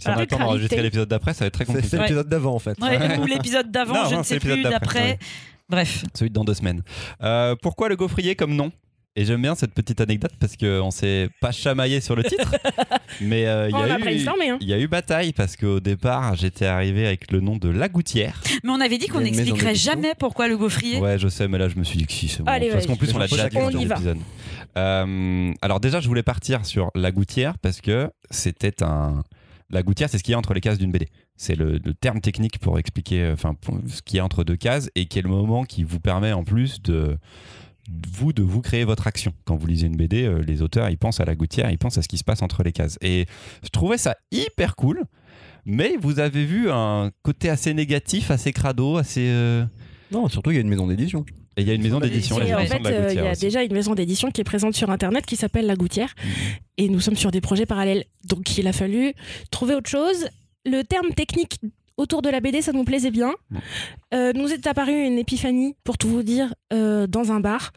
[0.00, 0.20] Si on a Voilà.
[0.22, 1.86] le temps d'enregistrer l'épisode d'après, ça va être très compliqué.
[1.88, 2.76] c'est l'épisode d'avant, en fait.
[2.80, 5.18] ouais, ou l'épisode d'avant, je non, ne sais l'épisode plus d'après, d'après.
[5.70, 6.82] Bref, Celui de dans deux semaines.
[7.22, 8.72] Euh, pourquoi le gaufrier comme nom?
[9.16, 12.54] Et j'aime bien cette petite anecdote parce qu'on s'est pas chamaillé sur le titre,
[13.20, 14.58] mais euh, il On y a a eu brainstormé, hein.
[14.60, 17.88] il y a eu bataille parce qu'au départ j'étais arrivé avec le nom de La
[17.88, 18.40] Gouttière.
[18.62, 20.98] mais on avait dit qu'on n'expliquerait jamais pourquoi le gaufrier.
[21.00, 22.50] Ouais, je sais, mais là je me suis dit que si c'est bon.
[22.50, 23.96] Allez, parce ouais, qu'en plus on l'a déjà dit dans y va.
[23.96, 24.18] l'épisode.
[24.78, 29.24] Euh, alors déjà je voulais partir sur La Gouttière parce que c'était un
[29.70, 31.08] la gouttière, c'est ce qu'il y a entre les cases d'une BD.
[31.42, 33.56] C'est le, le terme technique pour expliquer euh, enfin,
[33.88, 36.32] ce qu'il y a entre deux cases et qui est le moment qui vous permet
[36.32, 37.16] en plus de
[38.12, 39.32] vous de vous créer votre action.
[39.46, 41.96] Quand vous lisez une BD, euh, les auteurs ils pensent à la gouttière, ils pensent
[41.96, 42.98] à ce qui se passe entre les cases.
[43.00, 43.24] Et
[43.64, 45.04] je trouvais ça hyper cool,
[45.64, 49.26] mais vous avez vu un côté assez négatif, assez crado, assez.
[49.28, 49.64] euh,
[50.12, 51.24] Non, surtout, il y a une maison d'édition.
[51.56, 52.46] Et il y a une maison d'édition, en fait,
[52.86, 53.40] euh, il y a aussi.
[53.40, 56.14] déjà une maison d'édition qui est présente sur Internet qui s'appelle La Gouttière.
[56.76, 58.04] Et nous sommes sur des projets parallèles.
[58.24, 59.14] Donc il a fallu
[59.50, 60.28] trouver autre chose.
[60.66, 61.58] Le terme technique
[61.96, 63.32] autour de la BD, ça nous plaisait bien.
[64.14, 67.72] Euh, nous est apparu une épiphanie, pour tout vous dire, euh, dans un bar.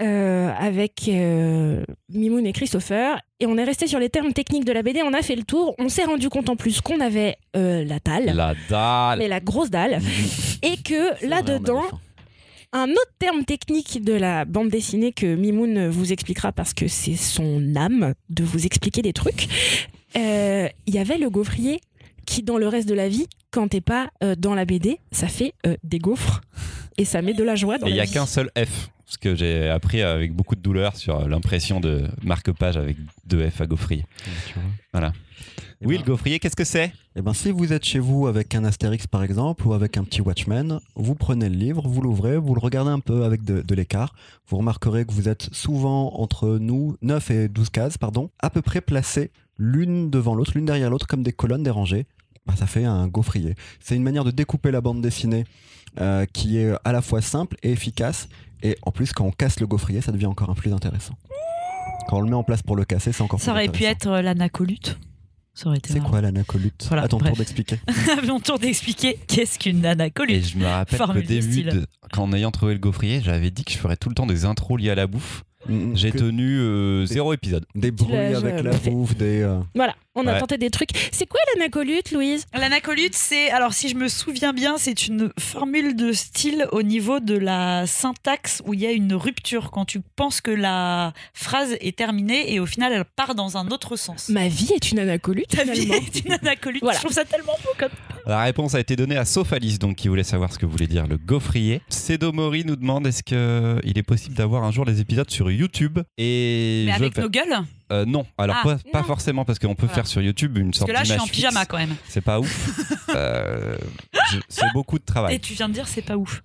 [0.00, 1.10] euh, avec
[2.08, 5.12] Mimoun et Christopher et on est resté sur les termes techniques de la BD on
[5.12, 8.54] a fait le tour on s'est rendu compte en plus qu'on avait la dalle La
[8.70, 9.18] dalle.
[9.18, 9.98] mais la grosse dalle
[10.62, 11.82] et que là-dedans
[12.72, 17.16] un autre terme technique de la bande dessinée que Mimoun vous expliquera parce que c'est
[17.16, 19.48] son âme de vous expliquer des trucs.
[20.14, 21.80] Il y avait le gaufrier
[22.28, 25.28] qui, dans le reste de la vie, quand t'es pas euh, dans la BD, ça
[25.28, 26.42] fait euh, des gaufres
[26.98, 28.90] et ça met de la joie dans Et il n'y a qu'un seul F.
[29.06, 33.62] Ce que j'ai appris avec beaucoup de douleur sur l'impression de marque-page avec deux F
[33.62, 34.04] à gaufrier.
[34.92, 35.12] Voilà.
[35.80, 36.92] Eh Oui, ben- le gaufrier, qu'est-ce que c'est?
[37.16, 40.04] Eh ben, si vous êtes chez vous avec un Astérix par exemple ou avec un
[40.04, 43.62] petit Watchmen, vous prenez le livre, vous l'ouvrez, vous le regardez un peu avec de,
[43.62, 44.14] de l'écart.
[44.48, 48.60] Vous remarquerez que vous êtes souvent entre nous 9 et 12 cases, pardon, à peu
[48.60, 52.06] près placées l'une devant l'autre, l'une derrière l'autre, comme des colonnes des rangées.
[52.48, 53.54] Bah, ça fait un gaufrier.
[53.78, 55.44] C'est une manière de découper la bande dessinée
[56.00, 58.28] euh, qui est à la fois simple et efficace.
[58.62, 61.14] Et en plus, quand on casse le gaufrier, ça devient encore un plus intéressant.
[62.08, 63.84] Quand on le met en place pour le casser, c'est encore Ça plus aurait pu
[63.84, 63.92] intéressant.
[63.92, 64.98] être euh, l'anacolute.
[65.54, 66.10] Ça aurait été C'est marrant.
[66.10, 66.86] quoi l'anacolute?
[66.88, 67.30] Voilà, À ton bref.
[67.32, 67.80] tour d'expliquer.
[68.18, 70.44] À mon tour d'expliquer qu'est-ce qu'une Et anacolute.
[70.48, 71.86] je me rappelle du début, de-
[72.16, 74.80] en ayant trouvé le gaufrier, j'avais dit que je ferais tout le temps des intros
[74.80, 75.44] liées à la bouffe.
[75.94, 77.66] J'ai tenu euh, zéro épisode.
[77.74, 78.90] Des bruits avec la fait.
[78.90, 79.42] bouffe, des.
[79.42, 80.38] euh, Voilà, on a Ouais.
[80.38, 80.90] tenté des trucs.
[81.12, 82.44] C'est quoi l'anacolute, Louise?
[82.54, 87.18] L'anacolute, c'est, alors si je me souviens bien, c'est une formule de style au niveau
[87.20, 91.76] de la syntaxe où il y a une rupture quand tu penses que la phrase
[91.80, 94.28] est terminée et au final elle part dans un autre sens.
[94.28, 96.06] Ma vie est une anacolute, Ta vie finalement.
[96.06, 96.82] est une anacolute.
[96.82, 96.98] Voilà.
[96.98, 97.90] Je trouve ça tellement beau comme.
[98.26, 101.06] La réponse a été donnée à Sophalis, donc qui voulait savoir ce que voulait dire
[101.06, 101.80] le gaufrier.
[101.88, 105.98] Cédo Mori nous demande est-ce qu'il est possible d'avoir un jour des épisodes sur YouTube
[106.18, 107.58] Et Mais je avec vais- nos gueules
[107.90, 109.06] Euh, non, alors Ah, pas, pas non.
[109.06, 109.94] forcément parce qu'on peut Voilà.
[109.94, 111.68] faire sur YouTube une Parce sorte que là, je suis en pyjama fixe.
[111.70, 111.94] quand même.
[112.08, 112.48] C'est pas ouf.
[113.16, 113.74] Euh,
[114.30, 115.40] je- c'est beaucoup de Et travail.
[115.40, 116.42] tu viens de dire, c'est pas ouf.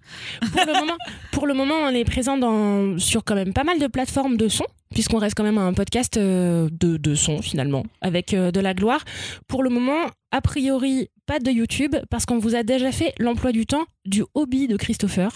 [0.53, 0.97] pour, le moment,
[1.33, 4.47] pour le moment, on est présent dans, sur quand même pas mal de plateformes de
[4.47, 8.73] son, puisqu'on reste quand même un podcast euh, de, de son finalement, avec de la
[8.73, 9.03] gloire.
[9.49, 13.51] Pour le moment, a priori, pas de YouTube, parce qu'on vous a déjà fait l'emploi
[13.51, 15.31] du temps du hobby de Christopher.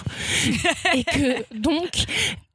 [0.95, 2.05] et que donc,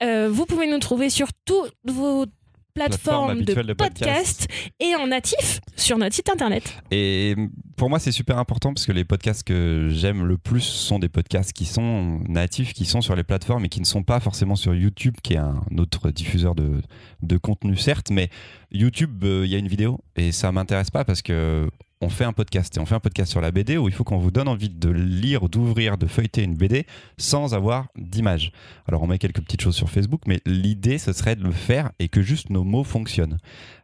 [0.03, 2.27] euh, vous pouvez nous trouver sur toutes vos
[2.75, 4.49] plateformes de de podcast
[4.81, 6.83] et en natif sur notre site internet.
[6.91, 7.37] Et
[7.77, 11.09] pour moi, c'est super important parce que les podcasts que j'aime le plus sont des
[11.09, 14.57] podcasts qui sont natifs, qui sont sur les plateformes et qui ne sont pas forcément
[14.57, 16.81] sur YouTube, qui est un autre diffuseur de,
[17.23, 18.31] de contenu, certes, mais
[18.71, 21.69] YouTube, euh, il y a une vidéo et ça m'intéresse pas parce que
[22.03, 24.03] on fait un podcast et on fait un podcast sur la BD où il faut
[24.03, 26.85] qu'on vous donne envie de lire, d'ouvrir, de feuilleter une BD
[27.17, 28.51] sans avoir d'image.
[28.89, 31.93] Alors on met quelques petites choses sur Facebook, mais l'idée ce serait de le faire
[32.01, 33.39] et que juste nos mots fonctionnent.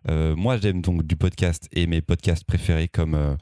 [0.08, 3.36] Euh, moi j'aime donc du podcast et mes podcasts préférés comme euh,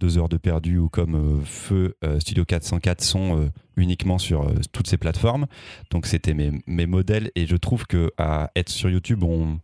[0.00, 4.96] Deux heures de perdu ou comme euh, Feu Studio 404 sont uniquement sur toutes ces
[4.96, 5.46] plateformes.
[5.90, 8.10] Donc c'était mes, modèles et je trouve que
[8.56, 9.58] être sur YouTube on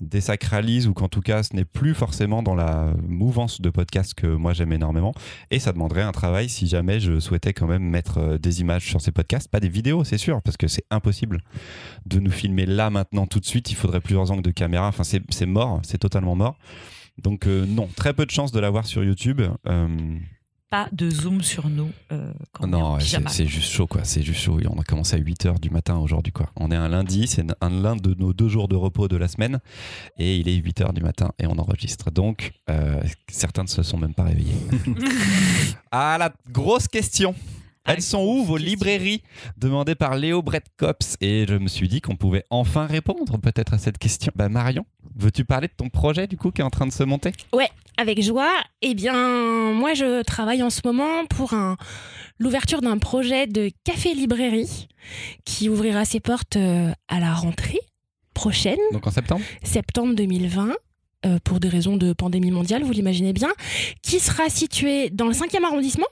[0.00, 4.26] désacralise ou qu'en tout cas ce n'est plus forcément dans la mouvance de podcast que
[4.26, 5.14] moi j'aime énormément.
[5.50, 8.86] Et ça demanderait un travail si jamais je souhaitais quand même mettre euh, des images
[8.86, 9.48] sur ces podcasts.
[9.48, 11.42] Pas des vidéos c'est sûr parce que c'est impossible
[12.04, 13.70] de nous filmer là maintenant tout de suite.
[13.70, 14.88] Il faudrait plusieurs angles de caméra.
[14.88, 16.58] Enfin c'est mort c'est totalement mort.
[17.18, 19.40] Donc euh, non très peu de chances de l'avoir sur YouTube.
[19.66, 20.18] Euh,
[20.68, 23.86] Pas de zoom sur nous euh, quand on est en non, ouais, c'est juste chaud,
[23.86, 24.02] quoi.
[24.02, 24.58] C'est juste chaud.
[24.68, 26.50] On a commencé à 8h du matin aujourd'hui, quoi.
[26.56, 29.28] On est un lundi, c'est un l'un de nos deux jours de repos de la
[29.28, 29.60] semaine.
[30.18, 32.10] Et il est 8h du matin et on enregistre.
[32.10, 33.00] Donc, euh,
[33.30, 34.56] certains ne se sont même pas réveillés.
[35.92, 37.34] ah, la grosse question
[37.86, 39.22] elles sont où vos librairies?
[39.56, 41.16] Demandées par Léo Bretkops.
[41.20, 44.32] Et je me suis dit qu'on pouvait enfin répondre peut-être à cette question.
[44.36, 44.84] Bah Marion,
[45.16, 47.32] veux-tu parler de ton projet du coup qui est en train de se monter?
[47.98, 51.78] Avec joie, eh bien, moi je travaille en ce moment pour un-
[52.38, 54.88] l'ouverture d'un projet de café-librairie
[55.46, 57.78] qui ouvrira ses portes euh, à la rentrée
[58.34, 59.42] prochaine, Donc en septembre?
[59.62, 60.74] Septembre 2020.
[61.24, 63.48] euh, pour des raisons de pandémie mondiale, vous l'imaginez bien,
[64.02, 66.06] qui sera situé dans le 5e arrondissement,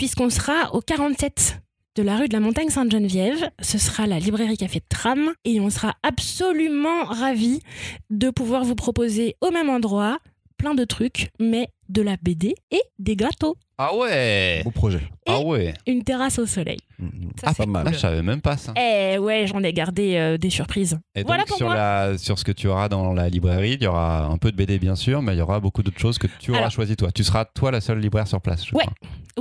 [0.00, 1.60] puisqu'on sera au 47
[1.96, 3.50] de la rue de la Montagne Sainte-Geneviève.
[3.60, 7.60] Ce sera la librairie Café de Tram et on sera absolument ravis
[8.08, 10.18] de pouvoir vous proposer au même endroit
[10.56, 13.58] plein de trucs, mais de la BD et des gâteaux.
[13.82, 15.00] Ah ouais Beau projet.
[15.26, 16.76] Ah ouais Une terrasse au soleil.
[16.98, 17.06] Mm,
[17.40, 17.84] Ça, Ah pas mal.
[17.88, 18.74] Ah, je savais même pas ça.
[18.76, 20.98] Eh ouais, j'en ai gardé euh, des surprises.
[21.14, 21.76] Et Voilà donc pour sur, moi.
[21.76, 24.56] la, sur ce que tu auras dans la librairie, il y aura un peu de
[24.56, 26.94] BD bien sûr, mais il y aura beaucoup d'autres choses que tu auras Alors- choisi
[26.94, 27.10] toi.
[27.10, 28.66] Tu seras toi la seule libraire sur place.
[28.66, 28.84] Je Ouais.
[28.84, 28.94] crois.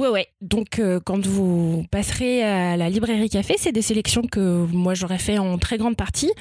[0.04, 0.28] Ouais, ouais.
[0.40, 5.18] Donc, euh, quand vous passerez à la librairie café, c'est des sélections que moi j'aurais
[5.18, 6.32] fait en très grande partie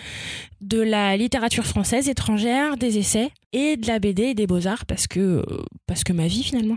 [0.61, 5.09] de la littérature française étrangère, des essais et de la BD et des beaux-arts parce
[5.09, 5.43] que, euh,
[5.89, 6.77] parce que ma vie finalement.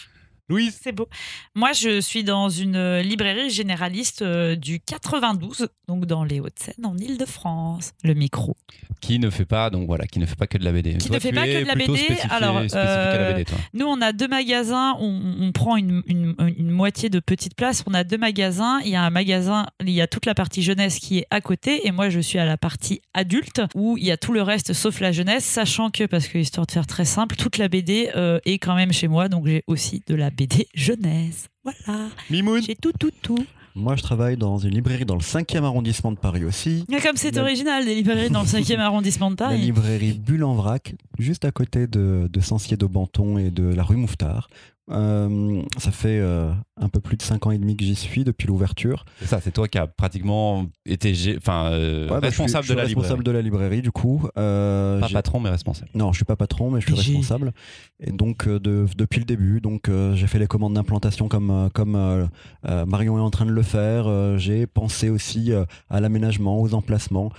[0.51, 1.07] Louise C'est beau.
[1.55, 6.85] Moi, je suis dans une euh, librairie généraliste euh, du 92, donc dans les Hauts-de-Seine,
[6.85, 7.93] en Ile-de-France.
[8.03, 8.55] Le micro.
[9.01, 10.95] qui ne fait pas donc voilà, qui ne fait pas que de la BD.
[10.97, 11.99] Qui Toi, ne fait pas que de la BD.
[12.29, 13.51] Alors, la euh, BD.
[13.73, 14.95] Nous, on a deux magasins.
[14.99, 17.83] On, on prend une, une- une moitié de petite place.
[17.87, 18.79] On a deux magasins.
[18.83, 21.41] Il y a un magasin, il y a toute la partie jeunesse qui est à
[21.41, 21.87] côté.
[21.87, 24.73] Et moi, je suis à la partie adulte où il y a tout le reste
[24.73, 25.45] sauf la jeunesse.
[25.45, 28.75] Sachant que, parce que histoire de faire très simple, toute la BD euh, est quand
[28.75, 29.29] même chez moi.
[29.29, 30.40] Donc, j'ai aussi de la BD
[30.73, 31.47] jeunesse.
[31.63, 32.09] Voilà.
[32.29, 33.45] Mimoun J'ai tout, tout, tout.
[33.73, 36.83] Moi, je travaille dans une librairie dans le 5e arrondissement de Paris aussi.
[36.89, 39.59] Mais Comme c'est La- original, des librairies dans le 5e arrondissement de La Paris.
[39.61, 43.83] librairie Bulle en Vrac, juste à côté de, de Sancier de Banton et de la
[43.83, 44.49] rue Mouffetard.
[44.91, 48.23] Euh, ça fait euh, un peu plus de 5 ans et demi que j'y suis
[48.23, 49.05] depuis l'ouverture.
[49.19, 52.63] C'est ça, c'est toi qui as pratiquement été enfin, euh, Ouais, bah, je suis- responsable
[52.63, 53.23] je suis de la responsable librairie.
[53.23, 54.27] de la librairie du coup.
[54.37, 55.89] Euh, Pas patron, mais responsable.
[55.93, 57.53] Non, je suis pas patron, mais je suis responsable.
[57.99, 61.51] Et donc euh, de- depuis le début, donc euh, j'ai fait les commandes d'implantation comme
[61.51, 62.25] euh, comme euh,
[62.67, 64.05] euh, Marion est en train de le faire.
[64.07, 67.31] Euh, j'ai pensé aussi euh, à l'aménagement, aux emplacements.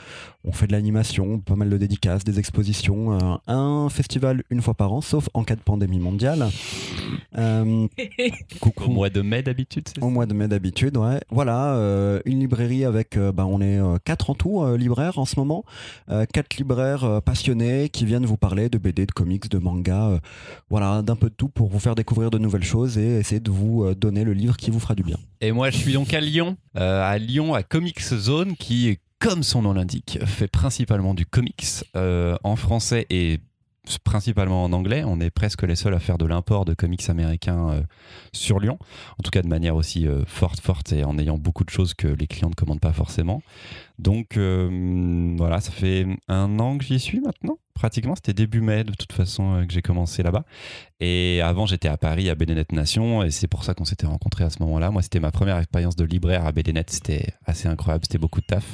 [0.44, 4.74] On fait de l'animation, pas mal de dédicaces, des expositions, euh, un festival une fois
[4.74, 6.48] par an, sauf en cas de pandémie mondiale.
[7.42, 7.88] Euh,
[8.60, 8.84] coucou.
[8.84, 11.20] Au mois de mai d'habitude, c'est ça Au mois de mai d'habitude, ouais.
[11.30, 15.18] Voilà, euh, une librairie avec, euh, bah, on est euh, quatre en tout euh, libraires
[15.18, 15.64] en ce moment,
[16.10, 20.08] Euh, quatre libraires euh, passionnés qui viennent vous parler de BD, de comics, de manga,
[20.08, 20.18] euh,
[20.70, 23.50] voilà, d'un peu de tout pour vous faire découvrir de nouvelles choses et essayer de
[23.50, 25.16] vous euh, donner le livre qui vous fera du bien.
[25.40, 29.42] Et moi, je suis donc à Lyon, euh, à Lyon, à Comics Zone, qui, comme
[29.42, 31.64] son nom l'indique, fait principalement du comics
[31.96, 33.40] euh, en français et
[34.04, 35.02] principalement en anglais.
[35.04, 37.82] On est presque les seuls à faire de l'import de comics américains euh,
[38.32, 38.78] sur Lyon,
[39.18, 41.94] en tout cas de manière aussi euh, forte, forte et en ayant beaucoup de choses
[41.94, 43.42] que les clients ne commandent pas forcément.
[43.98, 47.58] Donc euh, voilà, ça fait un an que j'y suis maintenant.
[47.74, 50.44] Pratiquement, c'était début mai de toute façon que j'ai commencé là-bas.
[51.00, 54.44] Et avant, j'étais à Paris, à BDNet Nation, et c'est pour ça qu'on s'était rencontrés
[54.44, 54.90] à ce moment-là.
[54.90, 58.46] Moi, c'était ma première expérience de libraire à BDNet, c'était assez incroyable, c'était beaucoup de
[58.46, 58.64] taf.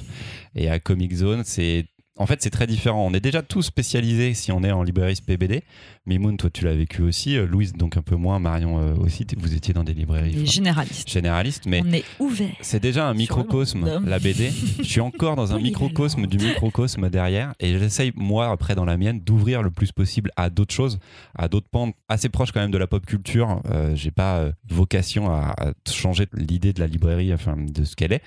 [0.55, 1.87] Et à Comic Zone, c'est.
[2.19, 3.07] En fait, c'est très différent.
[3.07, 5.63] On est déjà tous spécialisés si on est en librairie PBD.
[6.07, 7.37] Mimoun, toi, tu l'as vécu aussi.
[7.37, 8.39] Euh, Louise, donc un peu moins.
[8.39, 9.27] Marion euh, aussi.
[9.37, 11.09] Vous étiez dans des librairies enfin, généralistes.
[11.09, 11.67] généralistes.
[11.67, 12.49] Mais On est ouvert.
[12.61, 14.51] c'est déjà un microcosme, la BD.
[14.79, 18.97] Je suis encore dans un microcosme du microcosme derrière et j'essaye, moi, après, dans la
[18.97, 20.99] mienne, d'ouvrir le plus possible à d'autres choses,
[21.37, 23.61] à d'autres pans assez proches quand même de la pop culture.
[23.71, 27.95] Euh, J'ai pas euh, vocation à, à changer l'idée de la librairie, enfin, de ce
[27.97, 28.23] qu'elle est,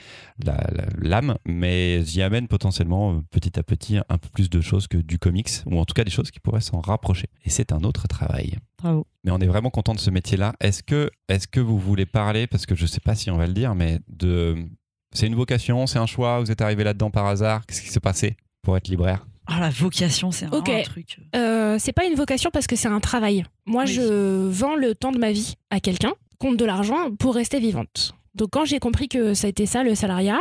[1.00, 5.20] l'âme, mais j'y amène potentiellement, petit à petit, un peu plus de choses que du
[5.20, 7.28] comics, ou en tout cas des choses qui pourraient s'en rapprocher.
[7.46, 8.58] Et c'est un autre travail.
[8.78, 9.06] Bravo.
[9.24, 10.54] Mais on est vraiment content de ce métier-là.
[10.60, 13.48] Est-ce que, est que vous voulez parler, parce que je sais pas si on va
[13.48, 14.56] le dire, mais de.
[15.14, 18.00] C'est une vocation, c'est un choix, vous êtes arrivé là-dedans par hasard, qu'est-ce qui s'est
[18.00, 19.26] passé pour être libraire?
[19.48, 20.70] Ah, la vocation, c'est vraiment Ok.
[20.70, 21.18] un truc.
[21.36, 23.44] Euh, c'est pas une vocation parce que c'est un travail.
[23.66, 23.92] Moi, Oui.
[23.94, 28.14] je vends le temps de ma vie à quelqu'un, compte de l'argent pour rester vivante.
[28.36, 30.40] Donc, quand j'ai compris que ça a été ça, le salariat,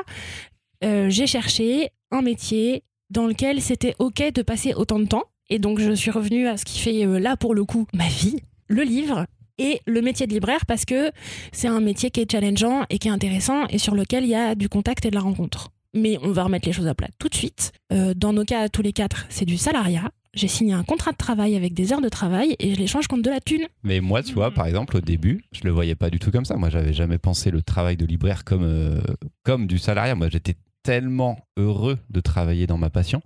[0.85, 5.25] euh, j'ai cherché un métier dans lequel c'était OK de passer autant de temps.
[5.49, 8.09] Et donc, je suis revenue à ce qui fait euh, là, pour le coup, ma
[8.09, 8.37] vie,
[8.69, 9.27] le livre
[9.59, 11.11] et le métier de libraire parce que
[11.53, 14.35] c'est un métier qui est challengeant et qui est intéressant et sur lequel il y
[14.35, 15.71] a du contact et de la rencontre.
[15.93, 17.73] Mais on va remettre les choses à plat tout de suite.
[17.93, 20.09] Euh, dans nos cas, tous les quatre, c'est du salariat.
[20.33, 23.23] J'ai signé un contrat de travail avec des heures de travail et je l'échange contre
[23.23, 23.67] de la thune.
[23.83, 24.55] Mais moi, tu vois, Mhm.
[24.55, 26.55] par exemple, au début, je le voyais pas du tout comme ça.
[26.55, 29.01] Moi, j'avais jamais pensé le travail de libraire comme, euh,
[29.43, 30.15] comme du salariat.
[30.15, 33.21] Moi, j'étais tellement heureux de travailler dans ma passion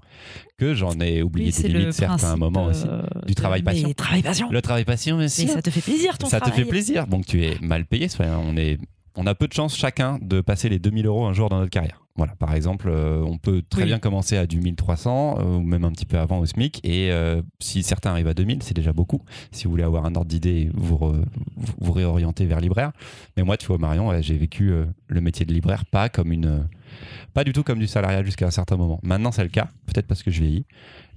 [0.59, 2.37] que j'en ai oublié Oui, des limites, certes, à un
[2.67, 2.85] aussi.
[2.89, 3.93] euh, Du travail passion.
[3.95, 4.51] travail passion.
[4.51, 6.65] Le travail passion, bien Mais ça te fait plaisir ton ça te travail.
[6.65, 7.07] fait plaisir.
[7.07, 8.09] Donc tu es mal payé.
[8.21, 8.79] On, est,
[9.17, 11.71] on a peu de chance chacun de passer les 2000 euros un jour dans notre
[11.71, 12.01] carrière.
[12.17, 13.87] Voilà, par exemple, euh, on peut très Oui.
[13.89, 16.79] bien commencer à du 1300 euh, ou même un petit peu avant au SMIC.
[16.85, 19.21] Et euh, si certains arrivent à 2000, c'est déjà beaucoup.
[19.51, 21.25] Si vous voulez avoir un ordre d'idée, vous, re-
[21.81, 22.93] vous réorientez vers libraire.
[23.37, 24.73] Mais moi, tu vois, Marion, ouais, j'ai vécu
[25.09, 26.69] le métier de libraire pas comme une.
[27.35, 29.01] Pas du tout comme du salariat jusqu'à un certain moment.
[29.03, 30.65] Maintenant, c'est le cas, peut-être parce que je vieillis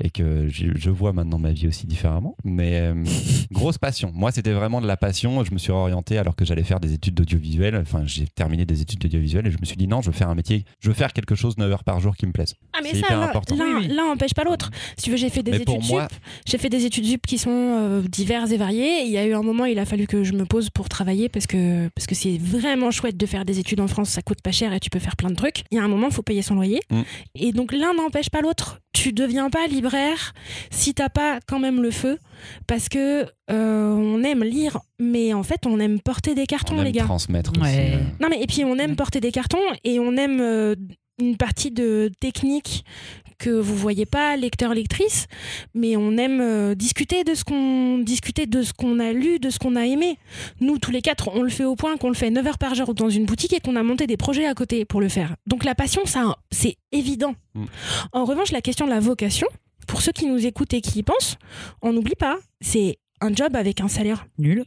[0.04, 2.36] et que je, je vois maintenant ma vie aussi différemment.
[2.44, 2.94] Mais euh,
[3.52, 4.12] grosse passion.
[4.14, 5.44] Moi, c'était vraiment de la passion.
[5.44, 7.76] Je me suis orienté alors que j'allais faire des études d'audiovisuel.
[7.78, 10.30] Enfin, j'ai terminé des études d'audiovisuel et je me suis dit non, je veux faire
[10.30, 12.56] un métier, je veux faire quelque chose 9 heures par jour qui me plaise.
[12.74, 13.56] Ah mais ça, l'un important.
[13.56, 13.96] l'un- Oui, oui.
[13.96, 14.70] l'un empêche pas l'autre.
[14.98, 16.20] Si tu veux, j'ai fait des Mais études moi- sup.
[16.46, 19.02] J'ai fait des études sup qui sont euh, diverses et variées.
[19.06, 21.30] Il y a eu un moment, il a fallu que je me pose pour travailler
[21.30, 24.10] parce que parce que c'est vraiment chouette de faire des études en France.
[24.10, 25.64] Ça coûte pas cher et tu peux faire plein de trucs.
[25.72, 26.80] Il y a un moment, il faut payer son loyer.
[26.92, 27.02] Mm.
[27.36, 28.80] Et donc l'un n'empêche pas l'autre.
[28.94, 30.34] Tu deviens pas libraire
[30.72, 32.18] si t'as pas quand même le feu,
[32.66, 36.80] parce que euh, on aime lire, mais en fait on aime porter des cartons, On
[36.80, 37.04] aime les gars.
[37.04, 37.70] transmettre Ouais.
[37.70, 37.78] aussi.
[37.80, 40.76] euh, Non mais et puis on aime porter des cartons et on aime euh,
[41.20, 42.86] une partie de technique
[43.40, 45.28] que vous voyez pas lecteur lectrice
[45.76, 49.50] mais on aime euh, discuter de ce qu'on discuter de ce qu'on a lu de
[49.52, 50.18] ce qu'on a aimé
[50.60, 52.74] nous tous les quatre on le fait au point qu'on le fait 9 heures par
[52.74, 55.36] jour dans une boutique et qu'on a monté des projets à côté pour le faire
[55.46, 57.66] donc la passion ça c'est évident Mm.
[58.14, 59.48] en revanche la question de la vocation
[59.88, 61.38] pour ceux qui nous écoutent et qui y pensent
[61.82, 64.64] on n'oublie pas c'est un job avec un salaire Nul.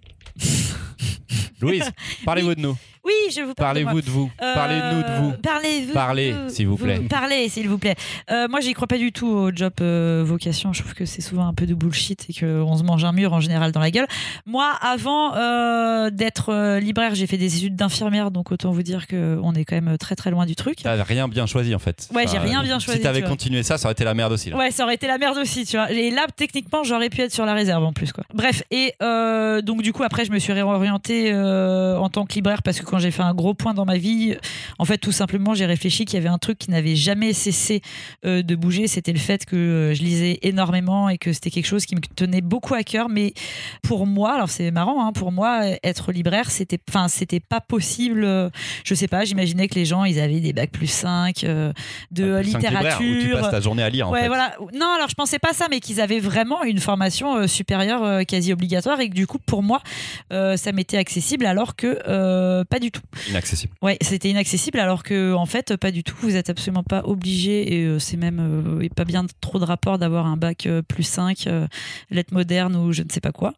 [1.61, 1.91] Louise,
[2.25, 2.77] parlez-vous de nous.
[3.11, 3.75] Oui, je vous parle.
[3.75, 4.31] Parlez-vous de vous.
[4.41, 5.33] Euh, Parlez-nous de vous.
[5.43, 5.93] Parlez-vous.
[5.93, 7.01] Parlez, s'il vous plaît.
[7.09, 7.97] Parlez, s'il vous plaît.
[8.31, 10.73] Euh, moi, j'y crois pas du tout au job euh, vocation.
[10.73, 13.33] Je trouve que c'est souvent un peu de bullshit et qu'on se mange un mur
[13.33, 14.07] en général dans la gueule.
[14.47, 19.09] Moi, avant euh, d'être euh, libraire, j'ai fait des études d'infirmière, donc autant vous dire
[19.09, 20.79] qu'on est quand même très très loin du truc.
[20.83, 22.09] T'as rien bien choisi en fait.
[22.15, 24.51] Ouais, j'ai rien bien choisi, Si t'avais continué ça, ça aurait été la merde aussi.
[24.51, 24.57] Là.
[24.57, 25.91] Ouais, ça aurait été la merde aussi, tu vois.
[25.91, 28.23] Et là, techniquement, j'aurais pu être sur la réserve en plus, quoi.
[28.33, 32.79] Bref, et donc du coup, après, je me suis réorientée en tant que libraire parce
[32.79, 34.37] que quand j'ai fait un gros point dans ma vie,
[34.79, 37.83] en fait, tout simplement, j'ai réfléchi qu'il y avait un truc qui n'avait jamais cessé
[38.25, 38.87] euh, de bouger.
[38.87, 42.01] C'était le fait que euh, je lisais énormément et que c'était quelque chose qui me
[42.01, 43.09] tenait beaucoup à cœur.
[43.09, 43.33] Mais
[43.83, 48.25] pour moi, alors c'est marrant, hein, pour moi, être libraire, c'était, enfin, c'était pas possible.
[48.25, 48.51] euh,
[48.85, 51.73] Je sais pas, j'imaginais que les gens, ils avaient des bacs plus 5 euh,
[52.11, 53.01] de Plus littérature.
[53.01, 54.29] Où tu passes ta journée à lire en ouais, fait.
[54.29, 54.55] voilà.
[54.75, 59.01] Non, alors je pensais pas ça, mais qu'ils avaient vraiment une formation supérieure quasi obligatoire
[59.01, 59.81] et que du coup, pour moi,
[60.31, 63.03] ça m'était accessible alors que pas du tout.
[63.29, 63.73] Inaccessible.
[63.83, 66.17] Ouais, c'était inaccessible alors que en fait, pas du tout.
[66.21, 69.65] Vous êtes absolument pas obligé et euh, c'est même euh, et pas bien trop de
[69.65, 71.67] rapport d'avoir un bac euh, plus 5, euh,
[72.11, 73.55] lettres modernes ou je ne sais pas quoi.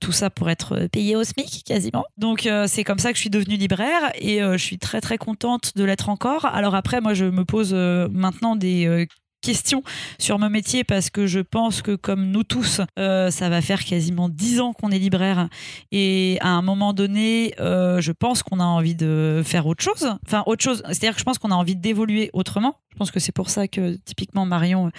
[0.00, 2.04] Tout ça pour être payé au SMIC quasiment.
[2.16, 5.76] Donc c'est comme ça que je suis devenue libraire et je suis très très contente
[5.76, 6.44] de l'être encore.
[6.46, 9.06] Alors après, moi, je me pose maintenant des
[9.42, 9.82] questions
[10.18, 13.84] sur mon métier parce que je pense que comme nous tous, euh, ça va faire
[13.84, 15.48] quasiment dix ans qu'on est libraire
[15.90, 20.14] et à un moment donné, euh, je pense qu'on a envie de faire autre chose.
[20.26, 20.82] Enfin, autre chose.
[20.86, 22.76] C'est-à-dire que je pense qu'on a envie d'évoluer autrement.
[22.92, 24.90] Je pense que c'est pour ça que typiquement Marion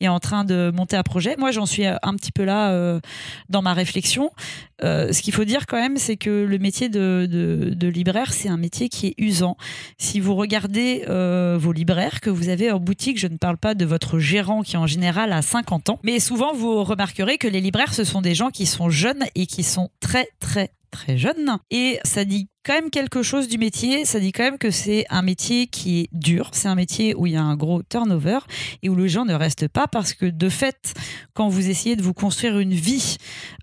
[0.00, 1.36] est en train de monter un projet.
[1.36, 2.98] Moi, j'en suis un petit peu là euh,
[3.50, 4.30] dans ma réflexion.
[4.82, 8.56] Euh, ce qu'il faut dire quand même, c'est que le métier de, libraire, c'est un
[8.56, 9.56] métier qui est usant.
[9.98, 13.74] Si vous regardez euh, vos libraires que vous avez en boutique, je ne parle pas
[13.74, 17.60] de votre gérant qui en général a 50 ans, mais souvent vous remarquerez que les
[17.60, 21.58] libraires, ce sont des gens qui sont jeunes et qui sont très très très jeunes.
[21.70, 24.04] Et ça dit quand même quelque chose du métier.
[24.04, 26.50] Ça dit quand même que c'est un métier qui est dur.
[26.52, 28.38] C'est un métier où il y a un gros turnover
[28.82, 30.94] et où les gens ne restent pas parce que de fait,
[31.34, 33.16] quand vous essayez de vous construire une vie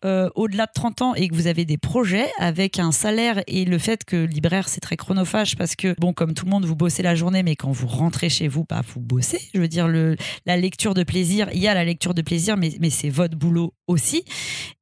[0.05, 3.65] euh, au-delà de 30 ans et que vous avez des projets avec un salaire et
[3.65, 6.75] le fait que libraire c'est très chronophage parce que bon comme tout le monde vous
[6.75, 9.87] bossez la journée mais quand vous rentrez chez vous bah vous bossez je veux dire
[9.87, 13.09] le, la lecture de plaisir il y a la lecture de plaisir mais, mais c'est
[13.09, 14.23] votre boulot aussi.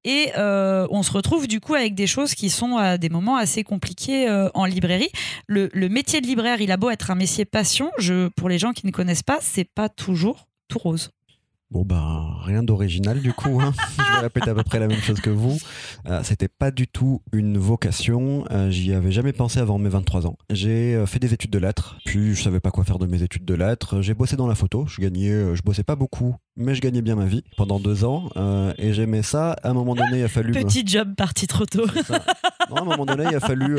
[0.04, 3.38] Et euh, on se retrouve du coup avec des choses qui sont à des moments
[3.38, 5.10] assez compliqués euh, en librairie.
[5.48, 7.92] Le, métier de libraire il a beau être un métier passion
[8.36, 11.10] pour les gens qui ne connaissent pas c'est pas toujours tout rose
[11.70, 13.60] Bon ben rien d'original du coup.
[13.62, 13.74] hein.
[13.98, 15.58] Je vais répéter à peu près la même chose que vous.
[16.08, 18.46] Euh, C'était pas du tout une vocation.
[18.52, 20.38] Euh, J'y avais jamais pensé avant mes 23 ans.
[20.50, 21.98] J'ai euh, fait des études de lettres.
[22.06, 24.02] Puis je savais pas quoi faire de mes études de lettres.
[24.02, 24.86] J'ai bossé dans la photo.
[24.88, 28.30] Je gagnais, je bossais pas beaucoup, mais je gagnais bien ma vie pendant deux ans.
[28.38, 29.52] euh, et j'aimais ça.
[29.62, 30.54] À un moment donné, il a fallu.
[30.54, 31.86] me- petit job parti trop tôt.
[32.70, 33.78] Non, à un moment donné, il a fallu.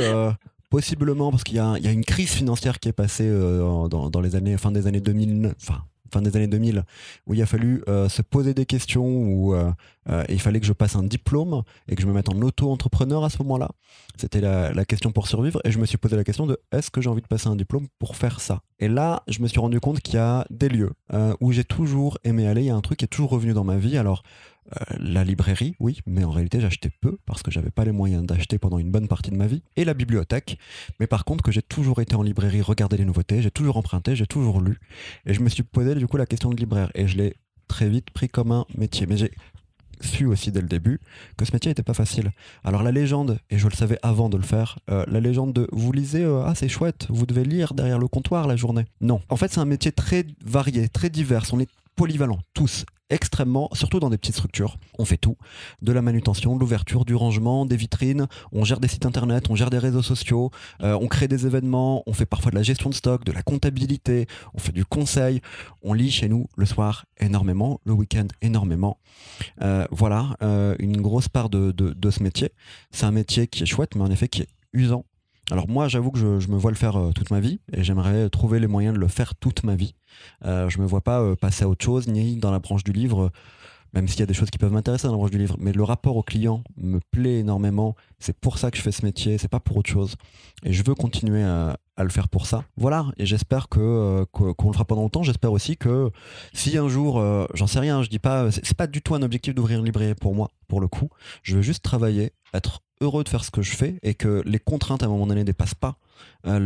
[0.71, 4.59] Possiblement, parce qu'il y, a une crise financière qui est passée euh, dans, les années,
[4.59, 6.85] fin des années 2000, enfin, fin des années 2000,
[7.27, 9.73] où il a fallu euh, se poser des questions, où euh,
[10.29, 13.31] il fallait que je passe un diplôme et que je me mette en auto-entrepreneur à
[13.31, 13.71] ce moment-là.
[14.19, 16.91] C'était la, la question pour survivre, et je me suis posé la question de est-ce
[16.91, 18.61] que j'ai envie de passer un diplôme pour faire ça?
[18.79, 20.93] Et là, je me suis rendu compte qu'il y a des lieux
[21.41, 23.65] où j'ai toujours aimé aller, il y a un truc qui est toujours revenu dans
[23.65, 24.23] ma vie, alors
[24.77, 28.25] euh, la librairie, oui, mais en réalité j'achetais peu parce que j'avais pas les moyens
[28.25, 29.63] d'acheter pendant une bonne partie de ma vie.
[29.77, 30.59] Et la bibliothèque,
[31.01, 34.17] mais par contre que j'ai toujours été en librairie, regarder les nouveautés, j'ai toujours emprunté,
[34.17, 34.79] j'ai toujours lu.
[35.27, 37.35] Et je me suis posé du coup la question de libraire et je l'ai
[37.67, 39.07] très vite pris comme un métier.
[39.07, 39.31] Mais j'ai
[40.01, 41.01] su aussi dès le début
[41.37, 42.31] que ce métier n'était pas facile.
[42.65, 45.69] Alors la légende, et je le savais avant de le faire, euh, la légende de
[45.73, 48.85] vous lisez, euh, ah c'est chouette, vous devez lire derrière le comptoir la journée.
[49.01, 49.21] Non.
[49.29, 51.69] En fait c'est un métier très varié, très divers, on est
[51.99, 54.77] polyvalents, tous extrêmement, surtout dans des petites structures.
[55.01, 55.37] On fait tout,
[55.83, 59.57] de la manutention, de l'ouverture, du rangement, des vitrines, on gère des sites internet, on
[59.57, 62.89] gère des réseaux sociaux, euh, on crée des événements, on fait parfois de la gestion
[62.89, 65.41] de stock, de la comptabilité, on fait du conseil,
[65.83, 69.01] on lit chez nous le soir énormément, le week-end énormément.
[69.63, 71.75] Euh, voilà, euh, une grosse part de,
[72.11, 72.53] ce métier.
[72.93, 75.05] C'est un métier qui est chouette, mais en effet qui est usant.
[75.51, 78.29] Alors moi, j'avoue que je, me vois le faire euh, toute ma vie et j'aimerais
[78.29, 79.95] trouver les moyens de le faire toute ma vie.
[80.45, 82.93] Euh, je me vois pas euh, passer à autre chose, ni dans la branche du
[82.93, 83.31] livre,
[83.95, 85.57] même s'il y a des choses qui peuvent m'intéresser dans la branche du livre.
[85.59, 87.97] Mais le rapport au client me plaît énormément.
[88.19, 90.17] C'est pour ça que je fais ce métier, c'est pas pour autre chose.
[90.65, 92.65] Et je veux continuer à, le faire pour ça.
[92.77, 95.25] Voilà, et j'espère que qu'on le fera pendant longtemps.
[95.25, 96.11] J'espère aussi que
[96.53, 97.21] si un jour,
[97.55, 100.15] j'en sais rien, je dis pas, c'est pas du tout un objectif d'ouvrir une librairie
[100.15, 101.09] pour moi, pour le coup.
[101.43, 104.59] Je veux juste travailler, être heureux de faire ce que je fais et que les
[104.59, 105.97] contraintes à un moment donné dépassent pas
[106.47, 106.59] euh,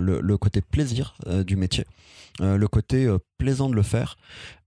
[0.00, 1.86] le, le- le côté plaisir euh, du métier,
[2.40, 3.08] euh, le côté
[3.38, 4.16] plaisant de le faire.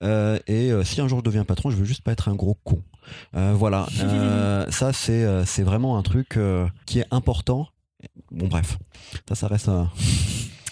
[0.02, 2.81] Et si un jour je deviens patron, je veux juste pas être un gros con.
[3.34, 3.88] Voilà,
[4.69, 6.38] ça c'est c'est vraiment un truc
[6.85, 7.68] qui est important.
[8.31, 8.77] bon, bref,
[9.30, 9.90] ça, ça reste un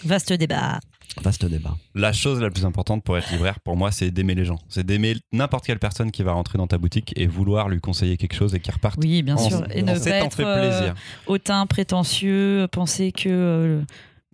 [0.04, 0.80] Vaste débat.
[1.22, 1.76] vaste débat.
[1.94, 4.58] La chose la plus importante pour être libraire, pour moi, c'est d'aimer les gens.
[4.68, 8.16] C'est d'aimer n'importe quelle personne qui va rentrer dans ta boutique et vouloir lui conseiller
[8.16, 8.98] quelque chose et qui reparte.
[9.00, 9.64] Oui, bien en- sûr.
[9.70, 10.94] Et en ne pas être euh, plaisir.
[11.26, 13.82] hautain, prétentieux, penser que euh,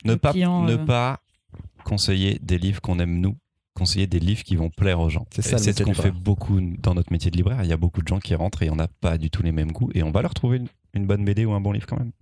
[0.04, 1.20] ne pas, client, ne euh, pas
[1.84, 3.36] conseiller des livres qu'on aime nous,
[3.74, 5.26] conseiller des livres qui vont plaire aux gens.
[5.34, 7.60] C'est ça, C'est ce qu'on fait beaucoup dans notre métier de libraire.
[7.62, 9.52] Il y a beaucoup de gens qui rentrent et on n'a pas du tout les
[9.52, 11.86] mêmes goûts et on va leur trouver une, une bonne BD ou un bon livre
[11.86, 12.12] quand même.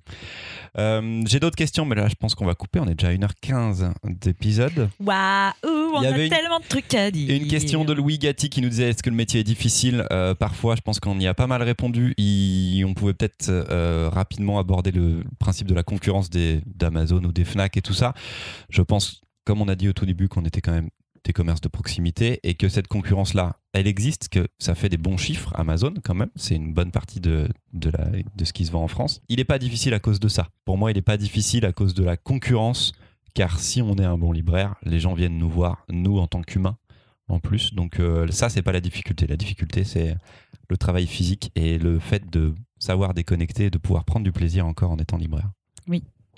[0.78, 2.80] Euh, J'ai d'autres questions, mais là je pense qu'on va couper.
[2.80, 4.90] On est déjà à 1h15 d'épisode.
[5.00, 7.34] Waouh, on Il y a une- tellement de trucs à dire.
[7.34, 10.04] Une question de Louis Gatti qui nous disait est-ce que le métier est difficile?
[10.12, 12.12] Euh, Parfois, je pense qu'on y a pas mal répondu.
[12.18, 17.44] Il- on pouvait peut-être euh, rapidement aborder le principe de la concurrence d'Amazon ou des
[17.44, 18.12] Fnac et tout ça.
[18.68, 20.90] Je pense, comme on a dit au tout début, qu'on était quand même
[21.24, 25.16] des commerces de proximité et que cette concurrence-là, elle existe, que ça fait des bons
[25.16, 25.52] chiffres.
[25.54, 27.90] Amazon, quand même, c'est une bonne partie de, de,
[28.44, 29.20] ce qui se vend en France.
[29.28, 30.48] Il n'est pas difficile à cause de ça.
[30.64, 32.92] Pour moi, il n'est pas difficile à cause de la concurrence,
[33.34, 36.42] car si on est un bon libraire, les gens viennent nous voir, nous en tant
[36.42, 36.78] qu'humains,
[37.28, 37.74] en plus.
[37.74, 39.26] Donc euh, ça, c'est pas la difficulté.
[39.26, 40.16] La difficulté, c'est
[40.68, 44.66] le travail physique et le fait de savoir déconnecter et de pouvoir prendre du plaisir
[44.66, 45.50] encore en étant libraire.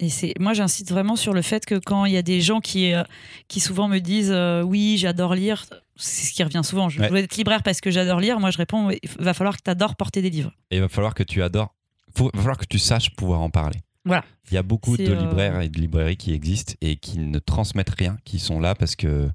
[0.01, 2.61] Et c'est moi j'insiste vraiment sur le fait que quand il y a des gens
[2.61, 3.03] qui euh,
[3.49, 5.65] qui souvent me disent euh, oui j'adore lire,
[5.99, 6.89] c'est ce qui revient souvent.
[6.89, 7.09] Je Ouais.
[7.11, 8.41] veux être libraire parce que j'adore lire.
[8.41, 10.53] Moi je réponds il va falloir que tu adores porter des livres.
[10.71, 11.75] Et il va falloir que tu adores,
[12.17, 13.81] faut, va falloir que tu saches pouvoir en parler.
[14.05, 14.25] Voilà.
[14.51, 17.39] Il y a beaucoup de euh, libraires et de librairies qui existent et qui ne
[17.39, 19.29] transmettent rien, qui sont là parce que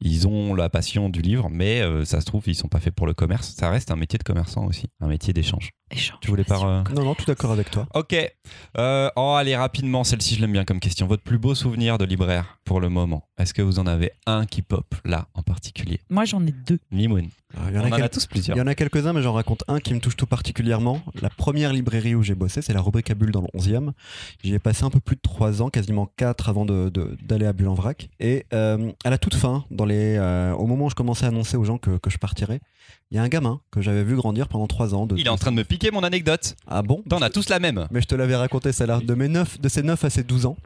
[0.00, 2.94] ils ont la passion du livre, mais euh, ça se trouve ils sont pas faits
[2.94, 3.54] pour le commerce.
[3.58, 5.70] Ça reste un métier de commerçant aussi, un métier d'échange.
[5.90, 7.86] Échange, Tu voulais pas euh, Non, non, tout d'accord avec toi.
[7.94, 8.14] Ok.
[8.76, 11.06] Euh, oh, allez, rapidement, celle-ci, je l'aime bien comme question.
[11.06, 13.24] Votre plus beau souvenir de libraire pour le moment?
[13.38, 16.00] Est-ce que vous en avez un qui pop là en particulier?
[16.10, 16.78] Moi j'en ai deux.
[16.90, 17.28] Limoun.
[17.56, 18.56] Euh, Il y en On a en quel- a tous il plusieurs.
[18.58, 21.00] y en a quelques-uns, mais j'en raconte un qui me touche tout particulièrement.
[21.22, 23.92] La première librairie où j'ai bossé, c'est la rubrique à Bulle dans le 11e.
[24.44, 27.46] J'y ai passé un peu plus de 3 ans, quasiment 4 avant de- de- d'aller
[27.46, 28.10] à Bulle en vrac.
[28.20, 31.28] Et euh, à la toute fin, dans les, euh, au moment où je commençais à
[31.28, 32.60] annoncer aux gens que, que je partirais,
[33.10, 35.06] il y a un gamin que j'avais vu grandir pendant 3 ans.
[35.06, 36.56] De, Il est en train de me piquer mon anecdote.
[36.66, 37.02] Ah bon?
[37.10, 37.86] On a tous la même.
[37.90, 40.46] mais je te l'avais raconté celle-là, de, mes 9, de ses 9 à ses 12
[40.46, 40.56] ans,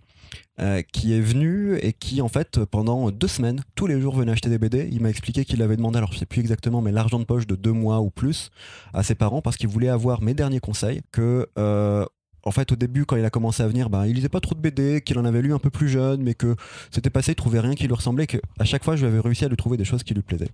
[0.60, 4.32] euh, qui est venu et qui, en fait, pendant deux semaines, tous les jours venait
[4.32, 4.88] acheter des BD.
[4.90, 7.46] Il m'a expliqué qu'il avait demandé, alors je sais plus exactement, mais l'argent de poche
[7.46, 8.50] de deux mois ou plus
[8.92, 11.02] à ses parents parce qu'il voulait avoir mes derniers conseils.
[11.12, 12.04] Que, euh,
[12.44, 14.54] en fait, au début, quand il a commencé à venir, ben, il lisait pas trop
[14.54, 16.56] de BD, qu'il en avait lu un peu plus jeune, mais que
[16.90, 19.20] c'était passé, il trouvait rien qui lui ressemblait, que à chaque fois, je lui avais
[19.20, 20.50] réussi à lui trouver des choses qui lui plaisaient.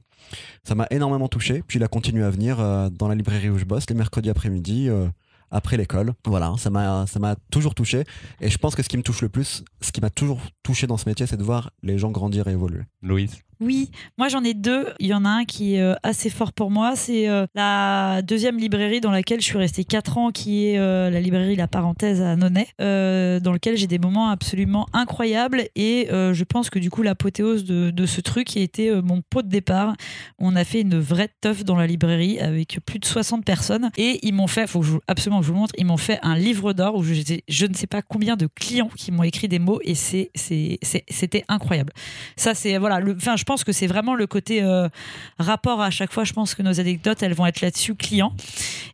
[0.64, 1.62] Ça m'a énormément touché.
[1.66, 4.30] Puis il a continué à venir euh, dans la librairie où je bosse les mercredis
[4.30, 4.88] après-midi.
[4.88, 5.08] euh,
[5.50, 6.12] après l'école.
[6.26, 8.04] Voilà, ça m'a ça m'a toujours touché
[8.40, 10.86] et je pense que ce qui me touche le plus, ce qui m'a toujours touché
[10.86, 12.82] dans ce métier, c'est de voir les gens grandir et évoluer.
[13.02, 13.38] Louise?
[13.60, 14.86] Oui, moi j'en ai deux.
[15.00, 16.94] Il y en a un qui est euh, assez fort pour moi.
[16.94, 21.10] C'est euh, la deuxième librairie dans laquelle je suis restée 4 ans, qui est euh,
[21.10, 25.64] la librairie La Parenthèse à Nonnet, dans lequel j'ai des moments absolument incroyables.
[25.74, 29.48] Et je pense que du coup, l'apothéose de, ce truc a été mon pot de
[29.48, 29.94] départ.
[30.38, 33.90] On a fait une vraie teuf dans la librairie avec plus de 60 personnes.
[33.96, 36.72] Et ils m'ont fait, faut absolument que je vous montre, ils m'ont fait un livre
[36.72, 39.80] d'or où j'étais, je ne sais pas combien de clients qui m'ont écrit des mots
[39.84, 41.92] et c'était incroyable.
[42.36, 43.00] Ça, c'est voilà.
[43.00, 44.90] le- Enfin, je pense que c'est vraiment le côté euh,
[45.38, 46.24] rapport à chaque fois.
[46.24, 48.34] Je pense que nos anecdotes, elles vont être là-dessus, clients.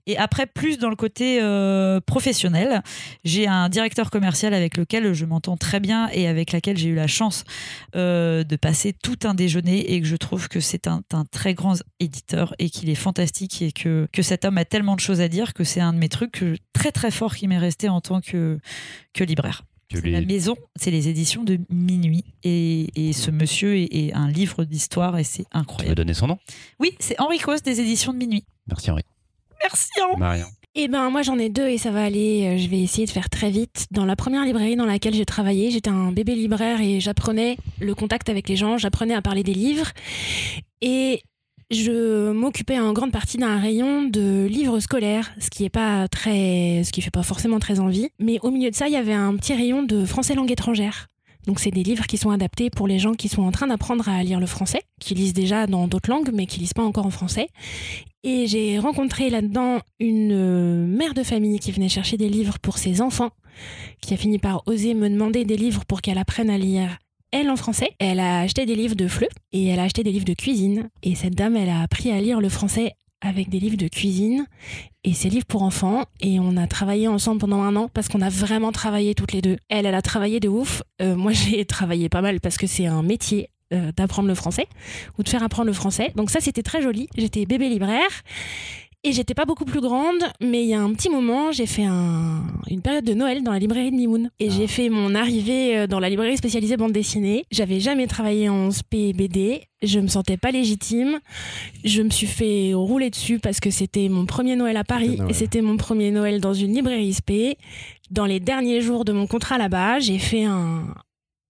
[0.06, 2.82] Et après, plus dans le côté euh, professionnel,
[3.24, 6.94] j'ai un directeur commercial avec lequel je m'entends très bien et avec laquelle j'ai eu
[6.94, 7.42] la chance
[7.96, 11.02] euh, de passer tout un déjeuner et que je trouve que c'est un,
[11.32, 15.00] très grand éditeur et qu'il est fantastique et que, que cet homme a tellement de
[15.00, 17.88] choses à dire que c'est un de mes trucs très très fort qui m'est resté
[17.88, 18.58] en tant que,
[19.14, 19.64] que libraire.
[20.02, 22.24] La maison, c'est les éditions de minuit.
[22.42, 25.94] Et, et ce monsieur est, est un livre d'histoire et c'est Tu veux incroyable.
[25.96, 26.38] donner son nom?
[26.80, 28.44] Oui, c'est Henri Cos des éditions de minuit.
[28.66, 29.02] Merci Henri.
[29.62, 30.18] Merci Henri.
[30.20, 30.46] Marion.
[30.76, 33.10] Eh ben moi j'en ai deux et ça va aller, euh, je vais essayer de
[33.12, 33.86] faire très vite.
[33.92, 37.94] Dans la première librairie dans laquelle j'ai travaillé, j'étais un bébé libraire et j'apprenais le
[37.94, 39.92] contact avec les gens, j'apprenais à parler des livres
[40.80, 41.22] et
[41.70, 46.82] je m'occupais en grande partie d'un rayon de livres scolaires, ce qui est pas très
[46.84, 49.14] ce qui fait pas forcément très envie, mais au milieu de ça, il y avait
[49.14, 51.08] un petit rayon de français langue étrangère.
[51.46, 54.08] Donc c'est des livres qui sont adaptés pour les gens qui sont en train d'apprendre
[54.08, 57.06] à lire le français, qui lisent déjà dans d'autres langues mais qui lisent pas encore
[57.06, 57.48] en français.
[58.22, 62.78] Et j'ai rencontré là-dedans une euh, mère de famille qui venait chercher des livres pour
[62.78, 63.30] ses enfants,
[64.00, 66.98] qui a fini par oser me demander des livres pour qu'elle apprenne à lire
[67.34, 67.90] elle en français.
[67.98, 70.88] Elle a acheté des livres de FLE et elle a acheté des livres de cuisine.
[71.02, 74.46] Et cette dame, elle a appris à lire le français avec des livres de cuisine
[75.02, 76.04] et ses livres pour enfants.
[76.20, 79.42] Et on a travaillé ensemble pendant un an parce qu'on a vraiment travaillé toutes les
[79.42, 79.56] deux.
[79.68, 80.82] Elle, elle a travaillé de ouf.
[81.02, 84.68] Euh, moi, j'ai travaillé pas mal parce que c'est un métier euh, d'apprendre le français
[85.18, 86.12] ou de faire apprendre le français.
[86.14, 87.08] Donc ça, c'était très joli.
[87.16, 88.10] J'étais bébé libraire.
[89.06, 91.84] Et j'étais pas beaucoup plus grande, mais il y a un petit moment, j'ai fait
[91.84, 94.30] un- une période de Noël dans la librairie de Mimoun.
[94.40, 97.44] Et j'ai fait mon arrivée euh, dans la librairie spécialisée bande dessinée.
[97.50, 99.60] J'avais jamais travaillé en SP et BD.
[99.82, 101.18] Je me sentais pas légitime.
[101.84, 105.30] Je me suis fait rouler dessus parce que c'était mon premier Noël à Paris Noël.
[105.30, 107.60] et c'était mon premier Noël dans une librairie SP.
[108.10, 110.94] Dans les derniers jours de mon contrat là-bas, j'ai fait un,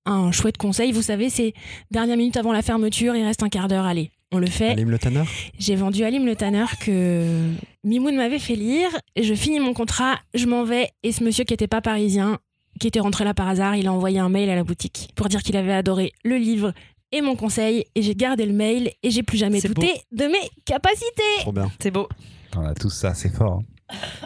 [0.07, 0.91] un chouette conseil.
[0.91, 1.55] Vous savez, c'est
[1.93, 4.11] dernière minute avant la fermeture, il reste un quart d'heure, allez.
[4.35, 4.71] On le fait.
[4.71, 5.23] Alim Le Tanner
[5.61, 7.51] J'ai vendu Alim le Tanner que
[7.85, 8.91] Mimoun m'avait fait lire.
[9.21, 12.39] Je finis mon contrat, je m'en vais et ce monsieur qui était pas parisien,
[12.81, 15.29] qui était rentré là par hasard, il a envoyé un mail à la boutique pour
[15.29, 16.73] dire qu'il avait adoré le livre
[17.13, 20.51] et mon conseil et j'ai gardé le mail et j'ai plus jamais douté de mes
[20.65, 21.07] capacités.
[21.41, 21.71] Trop bien.
[21.81, 22.09] C'est beau.
[22.57, 23.61] On a tous ça, c'est fort.
[23.61, 23.74] hein.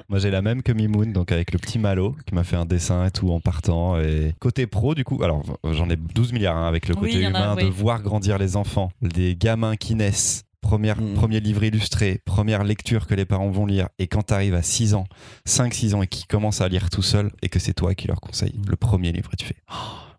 [0.08, 2.64] Moi j'ai la même que Mimoun, donc avec le petit Malo qui m'a fait un
[2.64, 3.98] dessin et tout en partant.
[4.00, 7.28] Et côté pro, du coup, alors j'en ai 12 milliards hein, avec le côté a,
[7.28, 7.70] humain de oui.
[7.70, 10.44] voir grandir les enfants, des gamins qui naissent.
[10.60, 11.14] Première, Mhm.
[11.14, 13.88] Premier livre illustré, première lecture que les parents vont lire.
[14.00, 15.06] Et quand tu arrives à 6 ans,
[15.46, 18.20] 5-6 ans et qu'ils commencent à lire tout seul et que c'est toi qui leur
[18.20, 19.74] conseille le premier livre et tu fais Oh,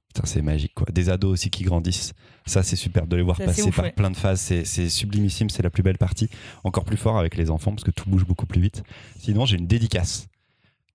[0.08, 0.88] Putain, c'est magique quoi.
[0.92, 2.14] Des ados aussi qui grandissent.
[2.50, 3.92] Ça, c'est super de les voir passer ouf, par ouais.
[3.92, 4.42] plein de phases.
[4.42, 6.30] C'est, sublimissime, c'est la plus belle partie.
[6.64, 8.82] Encore plus fort avec les enfants parce que tout bouge beaucoup plus vite.
[9.20, 10.28] Sinon, j'ai une dédicace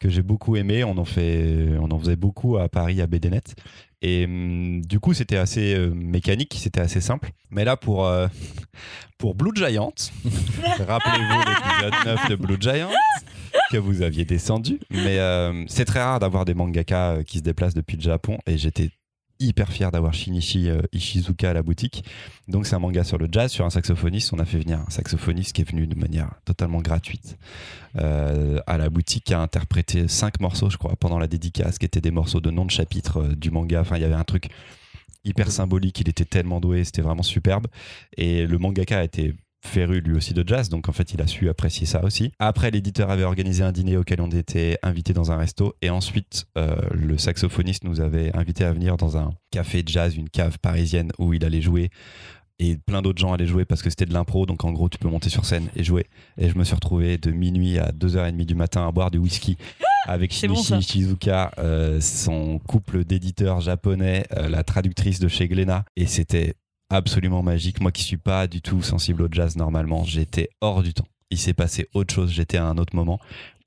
[0.01, 0.83] que j'ai beaucoup aimée.
[0.83, 3.55] On en, fait, on en faisait beaucoup à Paris, à BDNet.
[4.03, 7.31] Et hum, du coup, c'était assez euh, mécanique, c'était assez simple.
[7.51, 8.27] Mais là, pour, euh,
[9.19, 9.95] pour Blue Giant,
[10.25, 12.91] rappelez-vous l'épisode 9 de Blue Giant
[13.71, 14.81] que vous aviez descendu.
[14.91, 18.39] Mais euh, c'est très rare d'avoir des mangaka qui se déplacent depuis le Japon.
[18.47, 18.91] Et j'étais
[19.41, 22.05] hyper fier d'avoir Shinichi euh, Ishizuka à la boutique.
[22.49, 24.33] Donc c'est un manga sur le jazz, sur un saxophoniste.
[24.33, 27.37] On a fait venir un saxophoniste qui est venu de manière totalement gratuite
[27.97, 31.87] euh, à la boutique, qui a interprété cinq morceaux, je crois, pendant la dédicace, qui
[31.87, 33.81] étaient des morceaux de nom de chapitre euh, du manga.
[33.81, 34.49] Enfin, il y avait un truc
[35.25, 36.01] hyper symbolique.
[36.01, 37.67] Il était tellement doué, c'était vraiment superbe.
[38.17, 39.35] Et le mangaka a été
[39.67, 42.33] féru lui aussi de jazz, donc en fait il a su apprécier ça aussi.
[42.39, 45.75] Après l'éditeur avait organisé un dîner auquel on était invités dans un resto.
[45.83, 50.17] Et ensuite euh, le saxophoniste nous avait invité à venir dans un café de jazz,
[50.17, 51.91] une cave parisienne où il allait jouer.
[52.61, 54.47] Et plein d'autres gens allaient jouer parce que c'était de l'impro.
[54.47, 56.07] Donc en gros tu peux monter sur scène et jouer.
[56.39, 59.57] Et je me suis retrouvé de minuit à 2h30 du matin à boire du whisky
[60.07, 60.93] avec C'est bon, Shinichi ça.
[60.93, 65.85] Shizuka, euh, son couple d'éditeurs japonais, euh, la traductrice de chez Glénat.
[65.97, 66.55] Et c'était
[66.91, 67.81] absolument magique.
[67.81, 71.07] Moi qui suis pas du tout sensible au jazz normalement, j'étais hors du temps.
[71.31, 73.19] Il s'est passé autre chose, j'étais à un autre moment.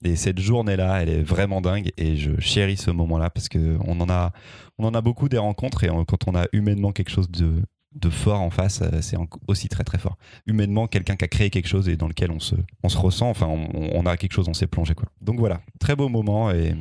[0.03, 3.99] Et cette journée-là, elle est vraiment dingue et je chéris ce moment-là parce que on
[3.99, 4.31] en a,
[4.77, 7.63] en a beaucoup des rencontres et quand on a humainement quelque chose de,
[7.95, 9.17] de fort en face, euh, c'est
[9.47, 10.17] aussi très très fort.
[10.45, 13.29] Humainement, quelqu'un qui a créé quelque chose et dans lequel on se, on se ressent,
[13.29, 15.07] enfin, on, on a quelque chose, on s'est plongé quoi.
[15.21, 16.75] Donc voilà, très beau moment et,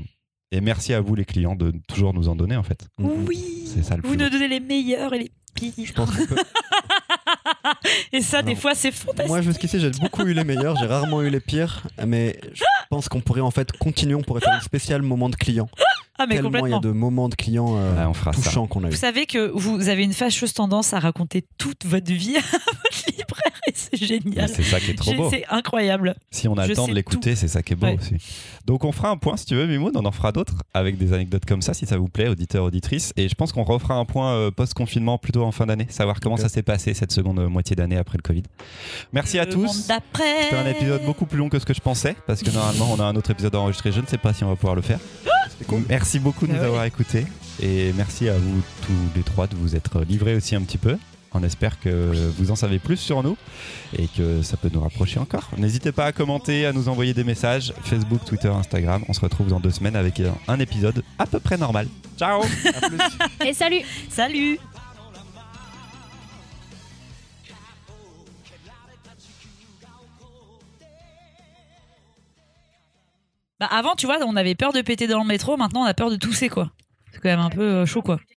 [0.52, 2.86] et merci à vous les clients de toujours nous en donner en fait.
[2.98, 3.64] Oui.
[3.66, 5.72] C'est ça le Vous nous donnez les meilleurs et les pires.
[5.84, 6.36] Je pense qu'on peut-
[8.12, 9.28] Et ça, des Alors, fois, c'est fantastique.
[9.28, 13.08] Moi, jusqu'ici, j'ai beaucoup eu les meilleurs, j'ai rarement eu les pires, mais je pense
[13.08, 15.68] qu'on pourrait en fait continuer, on pourrait faire un spécial moment de client.
[16.18, 16.78] ah, mais Tellement il y complètement.
[16.78, 18.40] a de moments de clients euh, Ouais, on fera ça.
[18.42, 18.90] touchants qu'on a eu.
[18.90, 22.40] Vous savez que vous avez une fâcheuse tendance à raconter toute votre vie à
[23.10, 24.48] libraire et c'est génial.
[24.48, 25.30] C'est ça qui est trop beau.
[25.30, 26.14] C'est incroyable.
[26.30, 27.98] Si on a le temps de l'écouter, c'est ça qui est beau Ouais.
[28.00, 28.16] aussi.
[28.66, 31.12] Donc on fera un point si tu veux, Mimoun, on en fera d'autres avec des
[31.12, 33.12] anecdotes comme ça, si ça vous plaît, auditeurs, auditrices.
[33.16, 36.36] Et je pense qu'on refera un point euh, post-confinement plutôt en fin d'année, savoir comment
[36.36, 38.42] ça s'est passé cette seconde euh, moitié d'année après le Covid.
[39.12, 39.88] Merci à tous.
[39.88, 43.00] C'était un épisode beaucoup plus long que ce que je pensais, parce que normalement on
[43.00, 43.92] a un autre épisode enregistré.
[43.92, 44.98] Je ne sais pas si on va pouvoir le faire.
[45.88, 46.66] Merci beaucoup de nous Ah ouais.
[46.68, 47.24] avoir écoutés.
[47.62, 50.98] Et merci à vous tous les trois de vous être livrés aussi un petit peu.
[51.32, 53.36] On espère que vous en savez plus sur nous
[53.98, 55.50] et que ça peut nous rapprocher encore.
[55.58, 57.74] N'hésitez pas à commenter, à nous envoyer des messages.
[57.82, 59.04] Facebook, Twitter, Instagram.
[59.08, 61.88] On se retrouve dans deux semaines avec un- épisode à peu près normal.
[62.18, 62.40] Ciao
[62.82, 62.98] À plus.
[63.46, 64.58] Et salut Salut.
[73.58, 75.94] Bah avant, tu vois, on avait peur de péter dans le métro, maintenant on a
[75.94, 76.70] peur de tousser, quoi.
[77.12, 78.18] C'est quand même un peu euh, chaud, quoi.